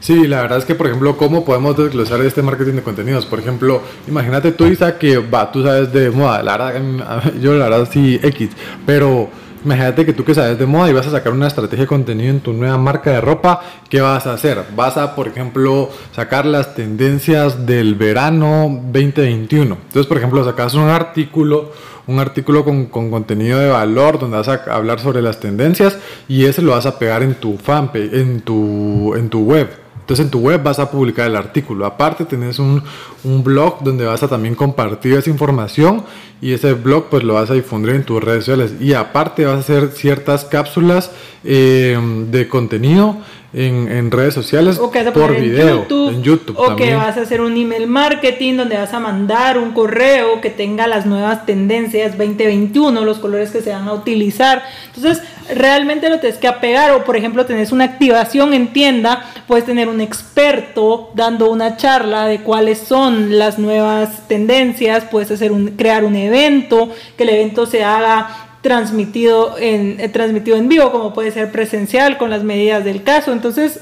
Sí, 0.00 0.26
la 0.26 0.42
verdad 0.42 0.58
es 0.58 0.64
que, 0.64 0.74
por 0.74 0.86
ejemplo, 0.86 1.16
¿cómo 1.16 1.44
podemos 1.44 1.76
desglosar 1.76 2.20
este 2.20 2.42
marketing 2.42 2.74
de 2.74 2.82
contenidos? 2.82 3.26
Por 3.26 3.40
ejemplo, 3.40 3.82
imagínate 4.06 4.52
tú, 4.52 4.66
Isa, 4.66 4.98
que 4.98 5.18
va, 5.18 5.50
tú 5.50 5.62
sabes 5.62 5.92
de 5.92 6.10
moda, 6.10 6.42
la 6.42 6.56
verdad, 6.56 7.32
yo 7.40 7.54
la 7.54 7.68
verdad 7.68 7.88
sí, 7.90 8.20
X, 8.22 8.50
pero 8.86 9.28
Imagínate 9.64 10.04
que 10.04 10.12
tú 10.12 10.24
que 10.24 10.34
sabes 10.34 10.58
de 10.58 10.66
moda 10.66 10.90
y 10.90 10.92
vas 10.92 11.06
a 11.06 11.10
sacar 11.10 11.32
una 11.32 11.46
estrategia 11.46 11.84
de 11.84 11.88
contenido 11.88 12.30
en 12.30 12.40
tu 12.40 12.52
nueva 12.52 12.76
marca 12.76 13.10
de 13.10 13.22
ropa, 13.22 13.62
¿qué 13.88 14.02
vas 14.02 14.26
a 14.26 14.34
hacer? 14.34 14.62
Vas 14.76 14.98
a, 14.98 15.14
por 15.14 15.26
ejemplo, 15.26 15.88
sacar 16.12 16.44
las 16.44 16.74
tendencias 16.74 17.64
del 17.64 17.94
verano 17.94 18.68
2021. 18.92 19.74
Entonces, 19.74 20.06
por 20.06 20.18
ejemplo, 20.18 20.44
sacas 20.44 20.74
un 20.74 20.90
artículo, 20.90 21.72
un 22.06 22.18
artículo 22.18 22.64
con, 22.64 22.86
con, 22.86 23.10
contenido 23.10 23.58
de 23.58 23.68
valor 23.68 24.18
donde 24.18 24.36
vas 24.36 24.48
a 24.48 24.62
hablar 24.74 25.00
sobre 25.00 25.22
las 25.22 25.40
tendencias 25.40 25.98
y 26.28 26.44
ese 26.44 26.62
lo 26.62 26.72
vas 26.72 26.86
a 26.86 26.98
pegar 26.98 27.22
en 27.22 27.34
tu 27.34 27.56
fanpage, 27.56 28.12
en 28.12 28.40
tu, 28.40 29.14
en 29.16 29.28
tu 29.28 29.40
web. 29.44 29.84
Entonces 30.00 30.26
en 30.26 30.30
tu 30.30 30.40
web 30.40 30.62
vas 30.62 30.78
a 30.78 30.90
publicar 30.90 31.26
el 31.28 31.34
artículo. 31.34 31.86
Aparte 31.86 32.26
tenés 32.26 32.58
un, 32.58 32.82
un, 33.24 33.42
blog 33.42 33.82
donde 33.82 34.04
vas 34.04 34.22
a 34.22 34.28
también 34.28 34.54
compartir 34.54 35.14
esa 35.14 35.30
información 35.30 36.04
y 36.42 36.52
ese 36.52 36.74
blog 36.74 37.06
pues 37.08 37.22
lo 37.24 37.34
vas 37.34 37.50
a 37.50 37.54
difundir 37.54 37.94
en 37.94 38.04
tus 38.04 38.22
redes 38.22 38.44
sociales. 38.44 38.74
Y 38.80 38.92
aparte 38.92 39.46
vas 39.46 39.56
a 39.56 39.60
hacer 39.60 39.88
ciertas 39.92 40.44
cápsulas 40.44 41.10
eh, 41.44 41.98
de 42.30 42.48
contenido 42.48 43.18
en, 43.54 44.10
redes 44.10 44.34
sociales 44.34 44.78
o 44.78 44.90
que 44.90 45.02
por 45.12 45.38
video 45.38 45.86
en 46.10 46.22
YouTube, 46.22 46.58
o 46.58 46.74
que 46.74 46.94
vas 46.94 47.16
a 47.16 47.22
hacer 47.22 47.40
un 47.40 47.56
email 47.56 47.86
marketing 47.86 48.56
donde 48.56 48.76
vas 48.76 48.92
a 48.92 49.00
mandar 49.00 49.58
un 49.58 49.72
correo 49.72 50.40
que 50.40 50.50
tenga 50.50 50.86
las 50.86 51.06
nuevas 51.06 51.46
tendencias 51.46 52.18
2021 52.18 53.04
los 53.04 53.18
colores 53.18 53.50
que 53.50 53.62
se 53.62 53.70
van 53.70 53.86
a 53.86 53.92
utilizar. 53.92 54.62
Entonces 54.94 55.22
realmente 55.54 56.08
lo 56.10 56.18
tienes 56.18 56.38
que 56.38 56.48
apegar. 56.48 56.92
O 56.92 57.04
por 57.04 57.16
ejemplo 57.16 57.46
tenés 57.46 57.70
una 57.70 57.84
activación 57.84 58.54
en 58.54 58.72
tienda 58.72 59.24
puedes 59.46 59.64
tener 59.64 59.88
un 59.88 60.00
experto 60.00 61.10
dando 61.14 61.50
una 61.50 61.76
charla 61.76 62.26
de 62.26 62.40
cuáles 62.40 62.78
son 62.78 63.38
las 63.38 63.58
nuevas 63.58 64.26
tendencias 64.26 65.04
puedes 65.04 65.30
hacer 65.30 65.52
un 65.52 65.68
crear 65.68 66.04
un 66.04 66.16
evento 66.16 66.90
que 67.16 67.22
el 67.22 67.28
evento 67.30 67.66
se 67.66 67.84
haga 67.84 68.53
transmitido 68.64 69.58
en, 69.58 70.00
eh, 70.00 70.08
transmitido 70.08 70.56
en 70.56 70.70
vivo, 70.70 70.90
como 70.90 71.12
puede 71.12 71.30
ser 71.30 71.52
presencial 71.52 72.16
con 72.16 72.30
las 72.30 72.42
medidas 72.44 72.82
del 72.82 73.02
caso. 73.02 73.30
Entonces, 73.30 73.80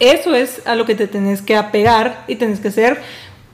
eso 0.00 0.34
es 0.34 0.66
a 0.66 0.74
lo 0.74 0.84
que 0.84 0.96
te 0.96 1.06
tenés 1.06 1.42
que 1.42 1.54
apegar 1.54 2.24
y 2.26 2.34
tenés 2.34 2.58
que 2.58 2.68
hacer 2.68 3.00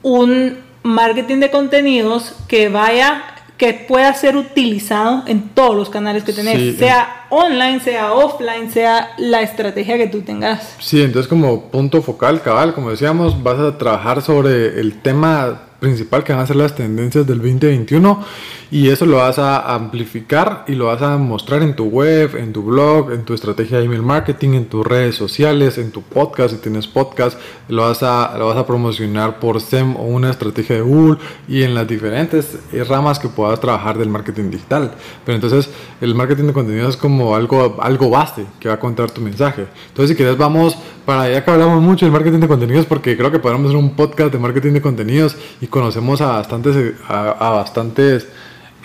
un 0.01 0.57
marketing 0.81 1.37
de 1.37 1.51
contenidos 1.51 2.33
que 2.47 2.69
vaya 2.69 3.23
que 3.59 3.75
pueda 3.87 4.11
ser 4.15 4.35
utilizado 4.35 5.21
en 5.27 5.49
todos 5.49 5.75
los 5.75 5.91
canales 5.91 6.23
que 6.23 6.33
tenés, 6.33 6.79
sea 6.79 7.27
online, 7.29 7.79
sea 7.79 8.13
offline, 8.13 8.71
sea 8.71 9.11
la 9.19 9.43
estrategia 9.43 9.99
que 9.99 10.07
tú 10.07 10.23
tengas. 10.23 10.75
Sí, 10.79 11.03
entonces 11.03 11.29
como 11.29 11.69
punto 11.69 12.01
focal, 12.01 12.41
cabal, 12.41 12.73
como 12.73 12.89
decíamos, 12.89 13.43
vas 13.43 13.59
a 13.59 13.77
trabajar 13.77 14.23
sobre 14.23 14.79
el 14.79 14.99
tema 15.03 15.67
principal 15.81 16.23
que 16.23 16.31
van 16.31 16.43
a 16.43 16.45
ser 16.45 16.57
las 16.57 16.75
tendencias 16.75 17.25
del 17.25 17.39
2021 17.39 18.23
y 18.69 18.89
eso 18.89 19.07
lo 19.07 19.17
vas 19.17 19.39
a 19.39 19.73
amplificar 19.73 20.63
y 20.67 20.75
lo 20.75 20.85
vas 20.85 21.01
a 21.01 21.17
mostrar 21.17 21.63
en 21.63 21.75
tu 21.75 21.85
web, 21.85 22.35
en 22.37 22.53
tu 22.53 22.61
blog, 22.61 23.11
en 23.11 23.25
tu 23.25 23.33
estrategia 23.33 23.79
de 23.79 23.85
email 23.85 24.03
marketing, 24.03 24.49
en 24.49 24.65
tus 24.65 24.85
redes 24.85 25.15
sociales, 25.15 25.79
en 25.79 25.91
tu 25.91 26.03
podcast, 26.03 26.53
si 26.53 26.61
tienes 26.61 26.87
podcast, 26.87 27.37
lo 27.67 27.81
vas 27.81 28.03
a, 28.03 28.37
lo 28.37 28.45
vas 28.47 28.57
a 28.57 28.65
promocionar 28.67 29.39
por 29.39 29.59
SEM 29.59 29.97
o 29.97 30.03
una 30.03 30.29
estrategia 30.29 30.75
de 30.75 30.83
Google 30.83 31.17
y 31.47 31.63
en 31.63 31.73
las 31.73 31.87
diferentes 31.87 32.59
ramas 32.87 33.17
que 33.17 33.27
puedas 33.27 33.59
trabajar 33.59 33.97
del 33.97 34.09
marketing 34.09 34.51
digital. 34.51 34.91
Pero 35.25 35.35
entonces 35.35 35.67
el 35.99 36.13
marketing 36.13 36.45
de 36.45 36.53
contenido 36.53 36.87
es 36.87 36.95
como 36.95 37.35
algo, 37.35 37.77
algo 37.81 38.09
base 38.11 38.45
que 38.59 38.69
va 38.69 38.75
a 38.75 38.79
contar 38.79 39.09
tu 39.09 39.19
mensaje. 39.19 39.65
Entonces 39.87 40.11
si 40.11 40.15
quieres 40.15 40.37
vamos 40.37 40.77
para 41.05 41.23
allá 41.23 41.43
que 41.43 41.51
hablamos 41.51 41.81
mucho 41.81 42.05
del 42.05 42.13
marketing 42.13 42.39
de 42.39 42.47
contenidos 42.47 42.85
porque 42.85 43.17
creo 43.17 43.31
que 43.31 43.39
podemos 43.39 43.65
hacer 43.65 43.77
un 43.77 43.95
podcast 43.95 44.31
de 44.31 44.39
marketing 44.39 44.73
de 44.73 44.81
contenidos 44.81 45.35
y 45.59 45.67
conocemos 45.67 46.21
a 46.21 46.27
bastantes, 46.27 46.93
a 47.07 47.49
bastantes 47.49 48.27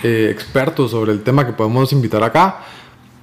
eh, 0.03 0.29
expertos 0.31 0.91
sobre 0.91 1.13
el 1.13 1.23
tema 1.23 1.47
que 1.47 1.53
podemos 1.53 1.91
invitar 1.93 2.23
acá. 2.23 2.59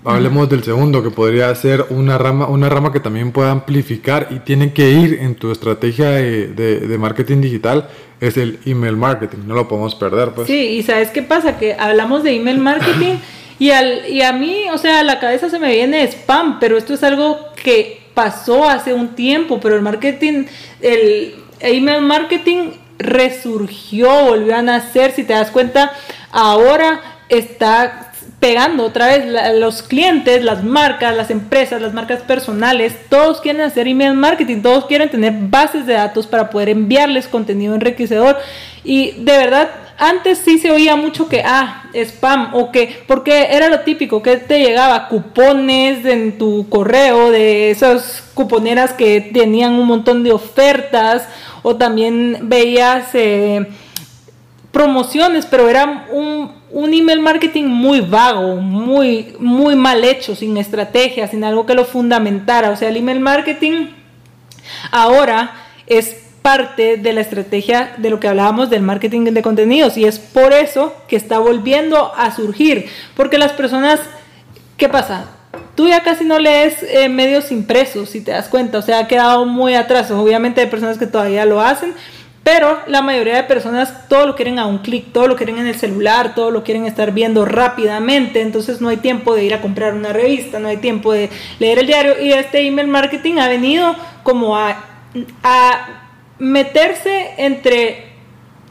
Hablemos 0.05 0.50
del 0.50 0.63
segundo, 0.63 1.01
que 1.01 1.12
podría 1.12 1.53
ser 1.55 1.85
una 1.89 2.17
rama, 2.17 2.47
una 2.47 2.67
rama 2.67 2.91
que 2.91 3.00
también 3.00 3.31
pueda 3.31 3.51
amplificar 3.51 4.27
y 4.31 4.39
tiene 4.39 4.73
que 4.73 4.91
ir 4.91 5.19
en 5.21 5.35
tu 5.35 5.50
estrategia 5.50 6.09
de, 6.09 6.47
de, 6.47 6.97
marketing 6.97 7.39
digital, 7.39 7.88
es 8.19 8.35
el 8.35 8.59
email 8.65 8.97
marketing, 8.97 9.38
no 9.47 9.55
lo 9.55 9.69
podemos 9.69 9.95
perder. 9.95 10.31
Pues. 10.31 10.47
Sí, 10.47 10.57
y 10.57 10.83
¿sabes 10.83 11.09
qué 11.12 11.21
pasa? 11.21 11.57
Que 11.57 11.75
hablamos 11.75 12.23
de 12.23 12.35
email 12.35 12.57
marketing 12.57 13.15
y, 13.59 13.69
al, 13.69 14.09
y 14.09 14.23
a 14.23 14.33
mí, 14.33 14.65
o 14.73 14.77
sea, 14.77 15.00
a 15.00 15.03
la 15.03 15.21
cabeza 15.21 15.50
se 15.50 15.57
me 15.57 15.71
viene 15.71 16.03
spam, 16.03 16.59
pero 16.59 16.75
esto 16.77 16.95
es 16.95 17.03
algo 17.03 17.38
que 17.55 18.02
pasó 18.13 18.67
hace 18.70 18.93
un 18.93 19.15
tiempo, 19.15 19.60
pero 19.60 19.75
el 19.75 19.82
marketing, 19.82 20.46
el 20.82 21.36
email 21.62 22.01
marketing 22.01 22.72
resurgió, 23.00 24.25
volvió 24.25 24.55
a 24.55 24.62
nacer, 24.62 25.12
si 25.12 25.24
te 25.24 25.34
das 25.34 25.51
cuenta, 25.51 25.93
ahora 26.32 27.01
está 27.29 28.12
pegando 28.39 28.84
otra 28.84 29.08
vez 29.08 29.25
los 29.58 29.84
clientes, 29.84 30.43
las 30.43 30.63
marcas, 30.63 31.15
las 31.15 31.32
empresas, 31.32 31.82
las 31.82 31.93
marcas 31.93 32.22
personales, 32.24 32.93
todos 33.10 33.39
quieren 33.39 33.62
hacer 33.62 33.88
email 33.88 34.15
marketing, 34.15 34.62
todos 34.62 34.86
quieren 34.86 35.10
tener 35.10 35.34
bases 35.34 35.86
de 35.86 35.93
datos 35.93 36.27
para 36.27 36.50
poder 36.50 36.70
enviarles 36.70 37.27
contenido 37.27 37.74
enriquecedor 37.74 38.38
y 38.84 39.12
de 39.12 39.38
verdad 39.38 39.70
antes 40.10 40.39
sí 40.39 40.57
se 40.57 40.72
oía 40.72 40.95
mucho 40.95 41.27
que, 41.29 41.41
ah, 41.45 41.83
spam, 41.93 42.53
o 42.53 42.72
que, 42.72 43.03
porque 43.07 43.48
era 43.51 43.69
lo 43.69 43.81
típico, 43.81 44.22
que 44.22 44.38
te 44.38 44.60
llegaba 44.60 45.07
cupones 45.07 46.05
en 46.05 46.38
tu 46.38 46.67
correo 46.69 47.31
de 47.31 47.72
esas 47.72 48.24
cuponeras 48.33 48.93
que 48.93 49.22
tenían 49.22 49.74
un 49.74 49.88
montón 49.88 50.24
de 50.24 50.31
ofertas, 50.31 51.27
o 51.62 51.75
también 51.77 52.39
veías 52.43 53.10
eh, 53.13 53.67
promociones, 54.72 55.45
pero 55.45 55.69
era 55.69 56.07
un, 56.12 56.51
un, 56.72 56.93
email 56.93 57.22
marketing 57.22 57.65
muy 57.65 58.01
vago, 58.01 58.57
muy, 58.57 59.36
muy 59.39 59.75
mal 59.75 60.03
hecho, 60.03 60.36
sin 60.36 60.57
estrategia, 60.57 61.27
sin 61.27 61.43
algo 61.43 61.65
que 61.65 61.74
lo 61.74 61.86
fundamentara. 61.86 62.72
O 62.72 62.75
sea, 62.75 62.89
el 62.89 62.98
email 62.98 63.22
marketing 63.22 63.88
ahora 64.91 65.53
es 65.88 66.22
parte 66.43 66.97
de 66.97 67.13
la 67.13 67.21
estrategia 67.21 67.93
de 67.97 68.09
lo 68.09 68.19
que 68.19 68.27
hablábamos 68.27 68.69
del 68.69 68.83
marketing 68.83 69.23
de 69.23 69.41
contenidos 69.41 69.97
y 69.97 70.03
es 70.03 70.19
por 70.19 70.51
eso 70.53 70.93
que 71.07 71.15
está 71.15 71.39
volviendo 71.39 72.13
a 72.15 72.35
surgir, 72.35 72.85
porque 73.15 73.38
las 73.38 73.53
personas, 73.53 74.01
¿qué 74.77 74.89
pasa? 74.89 75.29
Tú 75.75 75.88
ya 75.88 76.03
casi 76.03 76.25
no 76.25 76.38
lees 76.38 76.83
eh, 76.83 77.09
medios 77.09 77.51
impresos, 77.51 78.09
si 78.09 78.21
te 78.21 78.31
das 78.31 78.50
cuenta, 78.50 78.77
o 78.77 78.81
sea, 78.81 79.00
ha 79.00 79.07
quedado 79.07 79.45
muy 79.45 79.73
atrás. 79.73 80.12
Obviamente 80.12 80.62
hay 80.62 80.67
personas 80.67 80.97
que 80.97 81.07
todavía 81.07 81.45
lo 81.45 81.62
hacen, 81.62 81.93
pero 82.43 82.79
la 82.88 83.01
mayoría 83.01 83.38
de 83.38 83.43
personas 83.43 84.09
todo 84.09 84.27
lo 84.27 84.35
quieren 84.35 84.59
a 84.59 84.65
un 84.65 84.79
clic, 84.79 85.13
todo 85.13 85.27
lo 85.27 85.38
quieren 85.38 85.59
en 85.59 85.67
el 85.67 85.75
celular, 85.75 86.35
todo 86.35 86.51
lo 86.51 86.63
quieren 86.63 86.85
estar 86.85 87.13
viendo 87.13 87.45
rápidamente, 87.45 88.41
entonces 88.41 88.81
no 88.81 88.89
hay 88.89 88.97
tiempo 88.97 89.33
de 89.33 89.45
ir 89.45 89.53
a 89.53 89.62
comprar 89.62 89.93
una 89.93 90.12
revista, 90.12 90.59
no 90.59 90.67
hay 90.67 90.77
tiempo 90.77 91.13
de 91.13 91.29
leer 91.59 91.79
el 91.79 91.88
diario 91.88 92.21
y 92.21 92.33
este 92.33 92.67
email 92.67 92.89
marketing 92.89 93.38
ha 93.38 93.47
venido 93.47 93.95
como 94.23 94.57
a, 94.57 94.77
a 95.41 96.02
meterse 96.39 97.31
entre 97.37 98.13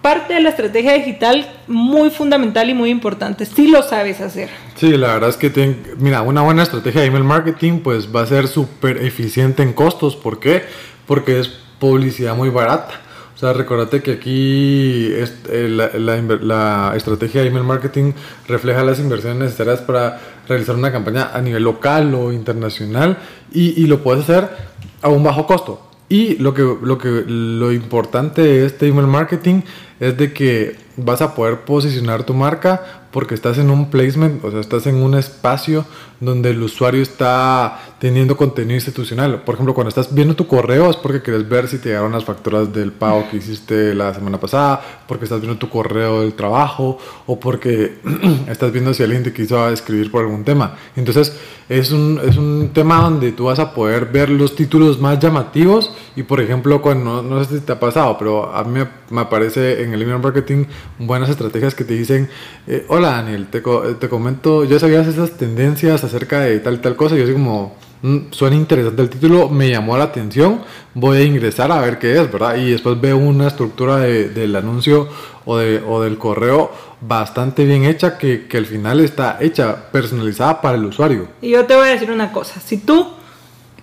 parte 0.02 0.34
de 0.34 0.40
la 0.40 0.50
estrategia 0.50 0.94
digital 0.94 1.48
muy 1.68 2.10
fundamental 2.10 2.68
y 2.68 2.74
muy 2.74 2.90
importante, 2.90 3.46
si 3.46 3.68
lo 3.68 3.82
sabes 3.82 4.20
hacer. 4.20 4.50
Sí, 4.74 4.96
la 4.96 5.14
verdad 5.14 5.30
es 5.30 5.36
que, 5.36 5.76
mira, 5.98 6.22
una 6.22 6.42
buena 6.42 6.64
estrategia 6.64 7.02
de 7.02 7.06
email 7.06 7.24
marketing 7.24 7.78
pues 7.78 8.14
va 8.14 8.22
a 8.22 8.26
ser 8.26 8.48
súper 8.48 8.98
eficiente 8.98 9.62
en 9.62 9.72
costos. 9.72 10.16
¿Por 10.16 10.40
qué? 10.40 10.64
Porque 11.06 11.38
es 11.38 11.48
publicidad 11.78 12.34
muy 12.34 12.50
barata. 12.50 13.00
O 13.34 13.38
sea, 13.38 13.52
recordate 13.52 14.02
que 14.02 14.12
aquí 14.12 15.08
eh, 15.12 15.68
la, 15.68 15.90
la, 15.96 16.92
estrategia 16.96 17.40
de 17.40 17.48
email 17.48 17.64
marketing 17.64 18.12
refleja 18.46 18.84
las 18.84 19.00
inversiones 19.00 19.38
necesarias 19.38 19.80
para 19.80 20.20
realizar 20.48 20.76
una 20.76 20.92
campaña 20.92 21.30
a 21.32 21.40
nivel 21.40 21.62
local 21.62 22.14
o 22.14 22.32
internacional 22.32 23.18
y, 23.52 23.82
y 23.82 23.86
lo 23.86 24.02
puedes 24.02 24.24
hacer 24.24 24.48
a 25.00 25.08
un 25.08 25.24
bajo 25.24 25.46
costo. 25.46 25.91
Y 26.12 26.36
lo 26.36 26.52
que, 26.52 26.60
lo 26.60 26.98
que 26.98 27.24
lo 27.26 27.72
importante 27.72 28.42
de 28.42 28.66
este 28.66 28.86
email 28.86 29.06
marketing 29.06 29.62
es 29.98 30.18
de 30.18 30.34
que 30.34 30.76
vas 30.96 31.22
a 31.22 31.34
poder 31.34 31.60
posicionar 31.60 32.24
tu 32.24 32.34
marca 32.34 33.02
porque 33.12 33.34
estás 33.34 33.58
en 33.58 33.70
un 33.70 33.90
placement, 33.90 34.42
o 34.42 34.50
sea, 34.50 34.60
estás 34.60 34.86
en 34.86 34.96
un 34.96 35.14
espacio 35.14 35.84
donde 36.18 36.50
el 36.50 36.62
usuario 36.62 37.02
está 37.02 37.80
teniendo 37.98 38.36
contenido 38.36 38.74
institucional. 38.74 39.42
Por 39.42 39.54
ejemplo, 39.54 39.74
cuando 39.74 39.90
estás 39.90 40.14
viendo 40.14 40.34
tu 40.34 40.46
correo 40.46 40.88
es 40.88 40.96
porque 40.96 41.20
quieres 41.20 41.48
ver 41.48 41.68
si 41.68 41.78
te 41.78 41.90
llegaron 41.90 42.12
las 42.12 42.24
facturas 42.24 42.72
del 42.72 42.92
pago 42.92 43.28
que 43.30 43.36
hiciste 43.36 43.94
la 43.94 44.14
semana 44.14 44.40
pasada, 44.40 44.80
porque 45.06 45.24
estás 45.24 45.40
viendo 45.40 45.58
tu 45.58 45.68
correo 45.68 46.22
del 46.22 46.34
trabajo 46.34 46.98
o 47.26 47.38
porque 47.38 47.98
estás 48.48 48.72
viendo 48.72 48.94
si 48.94 49.02
alguien 49.02 49.24
te 49.24 49.32
quiso 49.32 49.68
escribir 49.68 50.10
por 50.10 50.22
algún 50.22 50.44
tema. 50.44 50.76
Entonces, 50.96 51.36
es 51.68 51.90
un, 51.90 52.20
es 52.24 52.36
un 52.36 52.70
tema 52.72 53.02
donde 53.02 53.32
tú 53.32 53.44
vas 53.44 53.58
a 53.58 53.74
poder 53.74 54.06
ver 54.06 54.30
los 54.30 54.54
títulos 54.54 55.00
más 55.00 55.18
llamativos 55.18 55.92
y, 56.16 56.22
por 56.22 56.40
ejemplo, 56.40 56.80
cuando, 56.80 57.22
no, 57.22 57.44
sé 57.44 57.58
si 57.58 57.64
te 57.64 57.72
ha 57.72 57.80
pasado, 57.80 58.16
pero 58.18 58.54
a 58.54 58.62
mí 58.64 58.78
me, 58.78 58.88
me 59.10 59.20
aparece 59.22 59.82
en 59.82 59.92
el 59.92 60.02
email 60.02 60.20
marketing 60.20 60.64
buenas 60.98 61.28
estrategias 61.30 61.74
que 61.74 61.84
te 61.84 61.94
dicen, 61.94 62.28
eh, 62.66 62.84
hola 62.88 63.12
Daniel, 63.12 63.46
te, 63.46 63.62
te, 63.98 64.08
comento, 64.08 64.64
ya 64.64 64.78
sabías 64.78 65.06
esas 65.06 65.32
tendencias 65.32 66.04
acerca 66.04 66.40
de 66.40 66.60
tal 66.60 66.80
tal 66.80 66.96
cosa, 66.96 67.16
yo 67.16 67.24
así 67.24 67.32
como, 67.32 67.76
mm, 68.02 68.18
suena 68.30 68.56
interesante 68.56 69.02
el 69.02 69.10
título, 69.10 69.48
me 69.48 69.70
llamó 69.70 69.96
la 69.96 70.04
atención, 70.04 70.62
voy 70.94 71.18
a 71.18 71.24
ingresar 71.24 71.72
a 71.72 71.80
ver 71.80 71.98
qué 71.98 72.20
es, 72.20 72.30
¿verdad? 72.30 72.56
Y 72.56 72.70
después 72.70 73.00
veo 73.00 73.16
una 73.16 73.48
estructura 73.48 73.98
de, 73.98 74.28
del 74.28 74.54
anuncio 74.56 75.08
o, 75.44 75.56
de, 75.56 75.82
o, 75.86 76.02
del 76.02 76.18
correo 76.18 76.70
bastante 77.00 77.64
bien 77.64 77.84
hecha 77.84 78.16
que, 78.16 78.46
que 78.46 78.58
al 78.58 78.66
final 78.66 79.00
está 79.00 79.38
hecha, 79.40 79.90
personalizada 79.90 80.60
para 80.60 80.76
el 80.76 80.84
usuario. 80.84 81.28
Y 81.40 81.50
yo 81.50 81.66
te 81.66 81.74
voy 81.74 81.88
a 81.88 81.92
decir 81.92 82.10
una 82.10 82.32
cosa, 82.32 82.60
si 82.60 82.78
tú 82.78 83.08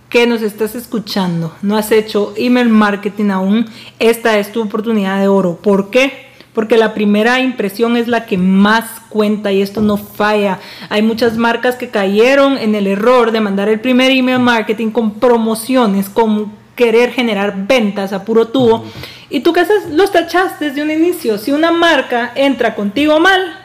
que 0.09 0.25
nos 0.25 0.41
estás 0.41 0.73
escuchando 0.73 1.53
no 1.61 1.77
has 1.77 1.91
hecho 1.91 2.33
email 2.35 2.69
marketing 2.69 3.29
aún, 3.29 3.65
esta 3.99 4.39
es 4.39 4.51
tu 4.51 4.61
oportunidad 4.61 5.19
de 5.19 5.27
oro. 5.27 5.59
¿Por 5.61 5.91
qué? 5.91 6.28
Porque 6.53 6.77
la 6.77 6.93
primera 6.93 7.39
impresión 7.39 7.95
es 7.95 8.07
la 8.07 8.25
que 8.25 8.37
más 8.37 8.85
cuenta 9.09 9.51
y 9.51 9.61
esto 9.61 9.81
no 9.81 9.97
falla. 9.97 10.59
Hay 10.89 11.01
muchas 11.01 11.37
marcas 11.37 11.75
que 11.75 11.89
cayeron 11.89 12.57
en 12.57 12.75
el 12.75 12.87
error 12.87 13.31
de 13.31 13.41
mandar 13.41 13.69
el 13.69 13.79
primer 13.79 14.11
email 14.11 14.39
marketing 14.39 14.91
con 14.91 15.15
promociones, 15.15 16.09
con 16.09 16.51
querer 16.75 17.11
generar 17.11 17.67
ventas 17.67 18.13
a 18.13 18.23
puro 18.23 18.47
tubo. 18.47 18.83
Y 19.29 19.41
tú 19.41 19.53
qué 19.53 19.61
haces, 19.61 19.89
los 19.91 20.11
tachas 20.11 20.59
desde 20.59 20.81
un 20.81 20.89
inicio. 20.89 21.37
Si 21.37 21.51
una 21.51 21.71
marca 21.71 22.31
entra 22.35 22.73
contigo 22.73 23.19
mal, 23.19 23.57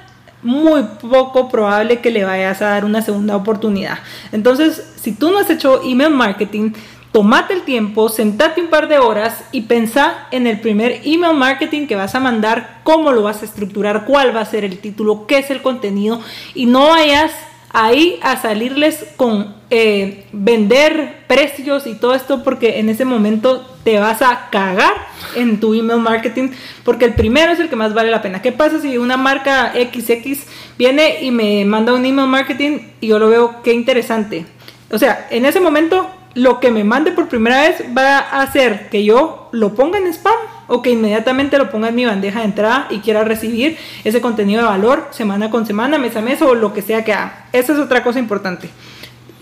muy 0.43 0.83
poco 1.01 1.49
probable 1.49 2.01
que 2.01 2.11
le 2.11 2.25
vayas 2.25 2.61
a 2.61 2.67
dar 2.67 2.85
una 2.85 3.01
segunda 3.01 3.35
oportunidad. 3.35 3.99
Entonces, 4.31 4.93
si 5.01 5.13
tú 5.13 5.31
no 5.31 5.39
has 5.39 5.49
hecho 5.49 5.81
email 5.83 6.11
marketing, 6.11 6.73
tomate 7.15 7.55
el 7.55 7.63
tiempo, 7.63 8.09
sentate 8.09 8.61
un 8.61 8.67
par 8.67 8.89
de 8.89 8.99
horas 8.99 9.45
y 9.53 9.61
pensá 9.61 10.27
en 10.33 10.49
el 10.49 10.59
primer 10.59 11.01
email 11.05 11.37
marketing 11.37 11.87
que 11.87 11.95
vas 11.95 12.17
a 12.17 12.19
mandar, 12.19 12.81
cómo 12.83 13.13
lo 13.13 13.23
vas 13.23 13.41
a 13.41 13.45
estructurar, 13.45 14.05
cuál 14.05 14.35
va 14.35 14.41
a 14.41 14.45
ser 14.45 14.65
el 14.65 14.81
título, 14.81 15.25
qué 15.29 15.39
es 15.39 15.49
el 15.51 15.63
contenido 15.63 16.21
y 16.57 16.67
no 16.67 16.89
vayas 16.89 17.31
ahí 17.71 18.19
a 18.21 18.37
salirles 18.37 19.07
con 19.15 19.55
eh, 19.71 20.27
vender 20.33 21.23
precios 21.29 21.87
y 21.87 21.95
todo 21.95 22.15
esto 22.15 22.43
porque 22.43 22.81
en 22.81 22.89
ese 22.89 23.05
momento 23.05 23.65
te 23.85 24.01
vas 24.01 24.21
a 24.21 24.49
cagar 24.51 24.95
en 25.37 25.61
tu 25.61 25.73
email 25.73 26.01
marketing 26.01 26.49
porque 26.83 27.05
el 27.05 27.15
primero 27.15 27.53
es 27.53 27.61
el 27.61 27.69
que 27.69 27.77
más 27.77 27.95
vale 27.95 28.11
la 28.11 28.23
pena. 28.23 28.43
¿Qué 28.43 28.51
pasa 28.51 28.81
si 28.81 28.99
una 28.99 29.17
marca 29.17 29.73
XX 29.73 30.49
viene 30.77 31.23
y 31.23 31.31
me 31.31 31.65
manda 31.65 31.93
un 31.93 32.05
email 32.05 32.27
marketing 32.27 32.89
y 33.01 33.07
yo 33.07 33.21
lo 33.21 33.29
veo 33.29 33.63
qué 33.63 33.73
interesante? 33.73 34.47
O 34.91 34.99
sea, 34.99 35.29
en 35.31 35.47
ese 35.47 35.61
momento 35.61 36.11
lo 36.35 36.61
que 36.61 36.71
me 36.71 36.85
mande 36.85 37.13
por 37.13 37.29
primera 37.29 37.61
vez 37.61 37.85
va 37.97 38.19
a 38.19 38.43
hacer 38.43 38.89
que 38.91 39.05
yo 39.05 39.49
lo 39.53 39.75
ponga 39.75 39.99
en 39.99 40.07
spam 40.13 40.35
o 40.67 40.83
que 40.83 40.91
inmediatamente 40.91 41.59
lo 41.59 41.71
ponga 41.71 41.89
en 41.89 41.95
mi 41.95 42.05
bandeja 42.05 42.41
de 42.41 42.47
entrada 42.47 42.87
y 42.91 42.99
quiera 42.99 43.25
recibir 43.25 43.77
ese 44.03 44.21
contenido 44.21 44.63
de 44.63 44.69
valor 44.69 45.09
semana 45.11 45.51
con 45.51 45.67
semana, 45.67 45.99
mes 45.99 46.17
a 46.17 46.23
mes 46.23 46.41
o 46.43 46.55
lo 46.55 46.73
que 46.73 46.83
sea 46.83 47.05
que 47.05 47.13
haga. 47.13 47.47
Esa 47.53 47.73
es 47.75 47.79
otra 47.79 48.03
cosa 48.03 48.19
importante 48.19 48.71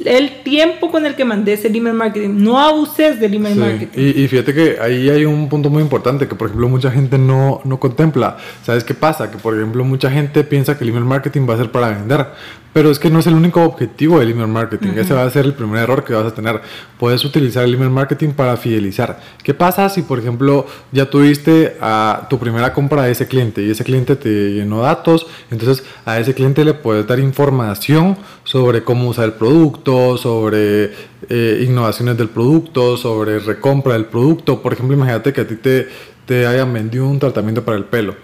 el 0.04 0.42
tiempo 0.42 0.90
con 0.90 1.06
el 1.06 1.14
que 1.14 1.24
mandes 1.24 1.64
el 1.64 1.76
email 1.76 1.94
marketing. 1.94 2.30
No 2.36 2.58
abuses 2.58 3.20
del 3.20 3.34
email 3.34 3.56
marketing. 3.56 3.98
Y, 3.98 4.28
fíjate 4.28 4.54
que 4.54 4.76
ahí 4.80 5.08
hay 5.08 5.24
un 5.24 5.48
punto 5.48 5.70
muy 5.70 5.82
importante 5.82 6.28
que, 6.28 6.34
por 6.34 6.48
ejemplo, 6.48 6.68
mucha 6.68 6.90
gente 6.90 7.18
no, 7.18 7.60
no 7.64 7.78
contempla. 7.78 8.36
¿Sabes 8.62 8.84
qué 8.84 8.94
pasa? 8.94 9.30
Que, 9.30 9.38
por 9.38 9.54
ejemplo, 9.56 9.84
mucha 9.84 10.10
gente 10.10 10.44
piensa 10.44 10.76
que 10.76 10.84
el 10.84 10.90
email 10.90 11.04
marketing 11.04 11.48
va 11.48 11.54
a 11.54 11.58
ser 11.58 11.70
para 11.70 11.88
vender. 11.90 12.26
Pero 12.72 12.90
es 12.90 12.98
que 12.98 13.10
no 13.10 13.18
es 13.18 13.26
el 13.26 13.34
único 13.34 13.62
objetivo 13.62 14.18
del 14.18 14.30
email 14.30 14.48
marketing. 14.48 14.92
Ese 14.96 15.12
va 15.12 15.24
a 15.24 15.30
ser 15.30 15.44
el 15.44 15.52
primer 15.52 15.82
error 15.82 16.04
que 16.04 16.14
vas 16.14 16.26
a 16.26 16.34
tener. 16.34 16.60
Puedes 16.98 17.24
utilizar 17.24 17.64
el 17.64 17.74
email 17.74 17.90
marketing 17.90 18.30
para 18.30 18.56
fidelizar. 18.56 19.20
¿Qué 19.42 19.52
pasa 19.52 19.88
si, 19.90 20.02
por 20.02 20.18
ejemplo, 20.18 20.66
ya 20.90 21.10
tuviste 21.10 21.76
a 21.80 22.26
tu 22.30 22.38
primera 22.38 22.72
compra 22.72 23.02
de 23.04 23.12
ese 23.12 23.26
cliente 23.26 23.62
y 23.62 23.70
ese 23.70 23.84
cliente 23.84 24.16
te 24.16 24.54
llenó 24.54 24.80
datos? 24.80 25.26
Entonces, 25.50 25.84
a 26.06 26.18
ese 26.18 26.32
cliente 26.34 26.64
le 26.64 26.72
puedes 26.72 27.06
dar 27.06 27.18
información 27.18 28.16
sobre 28.44 28.82
cómo 28.82 29.08
usar 29.08 29.26
el 29.26 29.32
producto, 29.34 30.16
sobre 30.16 30.92
eh, 31.28 31.64
innovaciones 31.68 32.16
del 32.16 32.30
producto, 32.30 32.96
sobre 32.96 33.38
recompra 33.38 33.92
del 33.92 34.06
producto. 34.06 34.62
Por 34.62 34.72
ejemplo, 34.72 34.96
imagínate 34.96 35.34
que 35.34 35.42
a 35.42 35.46
ti 35.46 35.56
te, 35.56 35.88
te 36.24 36.46
hayan 36.46 36.72
vendido 36.72 37.06
un 37.06 37.18
tratamiento 37.18 37.62
para 37.64 37.76
el 37.76 37.84
pelo 37.84 38.14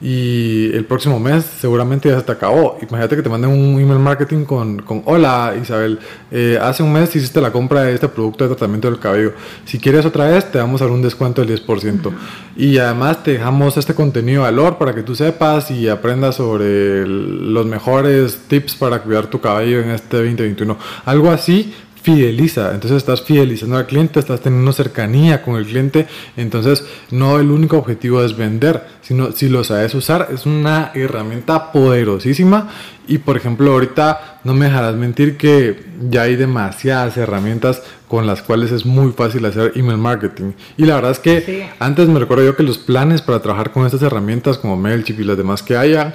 y 0.00 0.70
el 0.74 0.84
próximo 0.84 1.18
mes 1.18 1.44
seguramente 1.44 2.08
ya 2.08 2.18
se 2.18 2.24
te 2.24 2.32
acabó. 2.32 2.76
Imagínate 2.82 3.16
que 3.16 3.22
te 3.22 3.28
manden 3.28 3.50
un 3.50 3.80
email 3.80 3.98
marketing 3.98 4.44
con, 4.44 4.82
con 4.82 5.02
hola 5.06 5.54
Isabel, 5.60 5.98
eh, 6.30 6.58
hace 6.60 6.82
un 6.82 6.92
mes 6.92 7.14
hiciste 7.16 7.40
la 7.40 7.50
compra 7.50 7.82
de 7.82 7.94
este 7.94 8.08
producto 8.08 8.44
de 8.44 8.54
tratamiento 8.54 8.90
del 8.90 9.00
cabello. 9.00 9.32
Si 9.64 9.78
quieres 9.78 10.04
otra 10.04 10.26
vez, 10.26 10.50
te 10.50 10.58
damos 10.58 10.80
a 10.82 10.84
dar 10.84 10.92
un 10.92 11.02
descuento 11.02 11.44
del 11.44 11.58
10%. 11.66 12.12
Y 12.56 12.78
además 12.78 13.22
te 13.22 13.32
dejamos 13.32 13.76
este 13.76 13.94
contenido 13.94 14.42
de 14.42 14.50
valor 14.50 14.78
para 14.78 14.94
que 14.94 15.02
tú 15.02 15.14
sepas 15.14 15.70
y 15.70 15.88
aprendas 15.88 16.36
sobre 16.36 17.06
los 17.06 17.66
mejores 17.66 18.38
tips 18.48 18.74
para 18.76 19.00
cuidar 19.00 19.28
tu 19.28 19.40
cabello 19.40 19.80
en 19.80 19.90
este 19.90 20.18
2021. 20.18 20.76
Algo 21.04 21.30
así 21.30 21.74
fideliza. 22.06 22.72
Entonces 22.72 22.98
estás 22.98 23.22
fidelizando 23.22 23.76
al 23.76 23.86
cliente, 23.86 24.20
estás 24.20 24.40
teniendo 24.40 24.72
cercanía 24.72 25.42
con 25.42 25.56
el 25.56 25.66
cliente. 25.66 26.06
Entonces 26.36 26.84
no 27.10 27.40
el 27.40 27.50
único 27.50 27.78
objetivo 27.78 28.22
es 28.22 28.36
vender, 28.36 28.84
sino 29.02 29.32
si 29.32 29.48
lo 29.48 29.64
sabes 29.64 29.92
usar 29.92 30.28
es 30.32 30.46
una 30.46 30.92
herramienta 30.94 31.72
poderosísima. 31.72 32.70
Y 33.08 33.18
por 33.18 33.36
ejemplo 33.36 33.72
ahorita 33.72 34.40
no 34.44 34.54
me 34.54 34.66
dejarás 34.66 34.94
mentir 34.94 35.36
que 35.36 35.82
ya 36.08 36.22
hay 36.22 36.36
demasiadas 36.36 37.16
herramientas 37.16 37.82
con 38.06 38.24
las 38.24 38.40
cuales 38.40 38.70
es 38.70 38.86
muy 38.86 39.10
fácil 39.10 39.44
hacer 39.44 39.72
email 39.74 39.98
marketing. 39.98 40.52
Y 40.76 40.84
la 40.84 40.94
verdad 40.94 41.10
es 41.10 41.18
que 41.18 41.68
antes 41.80 42.08
me 42.08 42.20
recuerdo 42.20 42.44
yo 42.44 42.54
que 42.54 42.62
los 42.62 42.78
planes 42.78 43.20
para 43.20 43.42
trabajar 43.42 43.72
con 43.72 43.84
estas 43.84 44.02
herramientas 44.02 44.58
como 44.58 44.76
MailChimp 44.76 45.18
y 45.18 45.24
las 45.24 45.36
demás 45.36 45.64
que 45.64 45.76
hayan 45.76 46.14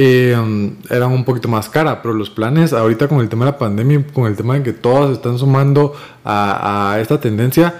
eh, 0.00 0.30
eran 0.90 1.10
un 1.10 1.24
poquito 1.24 1.48
más 1.48 1.68
cara, 1.68 2.00
pero 2.00 2.14
los 2.14 2.30
planes 2.30 2.72
ahorita 2.72 3.08
con 3.08 3.18
el 3.18 3.28
tema 3.28 3.46
de 3.46 3.50
la 3.50 3.58
pandemia, 3.58 4.04
con 4.12 4.28
el 4.28 4.36
tema 4.36 4.54
de 4.54 4.62
que 4.62 4.72
todos 4.72 5.10
están 5.10 5.36
sumando 5.38 5.92
a, 6.24 6.98
esta 7.00 7.20
tendencia, 7.20 7.74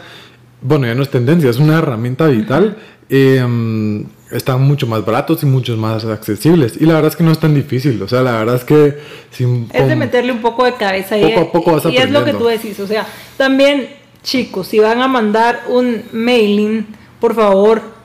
bueno, 0.60 0.88
ya 0.88 0.96
no 0.96 1.04
es 1.04 1.10
tendencia, 1.10 1.48
es 1.48 1.58
una 1.58 1.78
herramienta 1.78 2.26
vital, 2.26 2.76
eh, 3.08 4.04
están 4.32 4.62
mucho 4.62 4.88
más 4.88 5.06
baratos 5.06 5.44
y 5.44 5.46
mucho 5.46 5.76
más 5.76 6.04
accesibles. 6.06 6.76
Y 6.80 6.86
la 6.86 6.94
verdad 6.94 7.12
es 7.12 7.16
que 7.16 7.22
no 7.22 7.30
es 7.30 7.38
tan 7.38 7.54
difícil, 7.54 8.02
o 8.02 8.08
sea, 8.08 8.22
la 8.22 8.32
verdad 8.32 8.56
es 8.56 8.64
que... 8.64 8.98
Sin, 9.30 9.68
es 9.72 9.86
de 9.86 9.94
meterle 9.94 10.32
un 10.32 10.40
poco 10.40 10.64
de 10.64 10.74
cabeza 10.74 11.16
y, 11.16 11.22
poco 11.22 11.40
a 11.40 11.52
poco 11.52 11.72
vas 11.76 11.84
y 11.86 11.98
es 11.98 12.10
lo 12.10 12.24
que 12.24 12.32
tú 12.32 12.46
decís, 12.46 12.80
o 12.80 12.88
sea, 12.88 13.06
también 13.36 13.90
chicos, 14.24 14.66
si 14.66 14.80
van 14.80 15.02
a 15.02 15.06
mandar 15.06 15.62
un 15.68 16.02
mailing, 16.10 16.84
por 17.20 17.36
favor, 17.36 17.96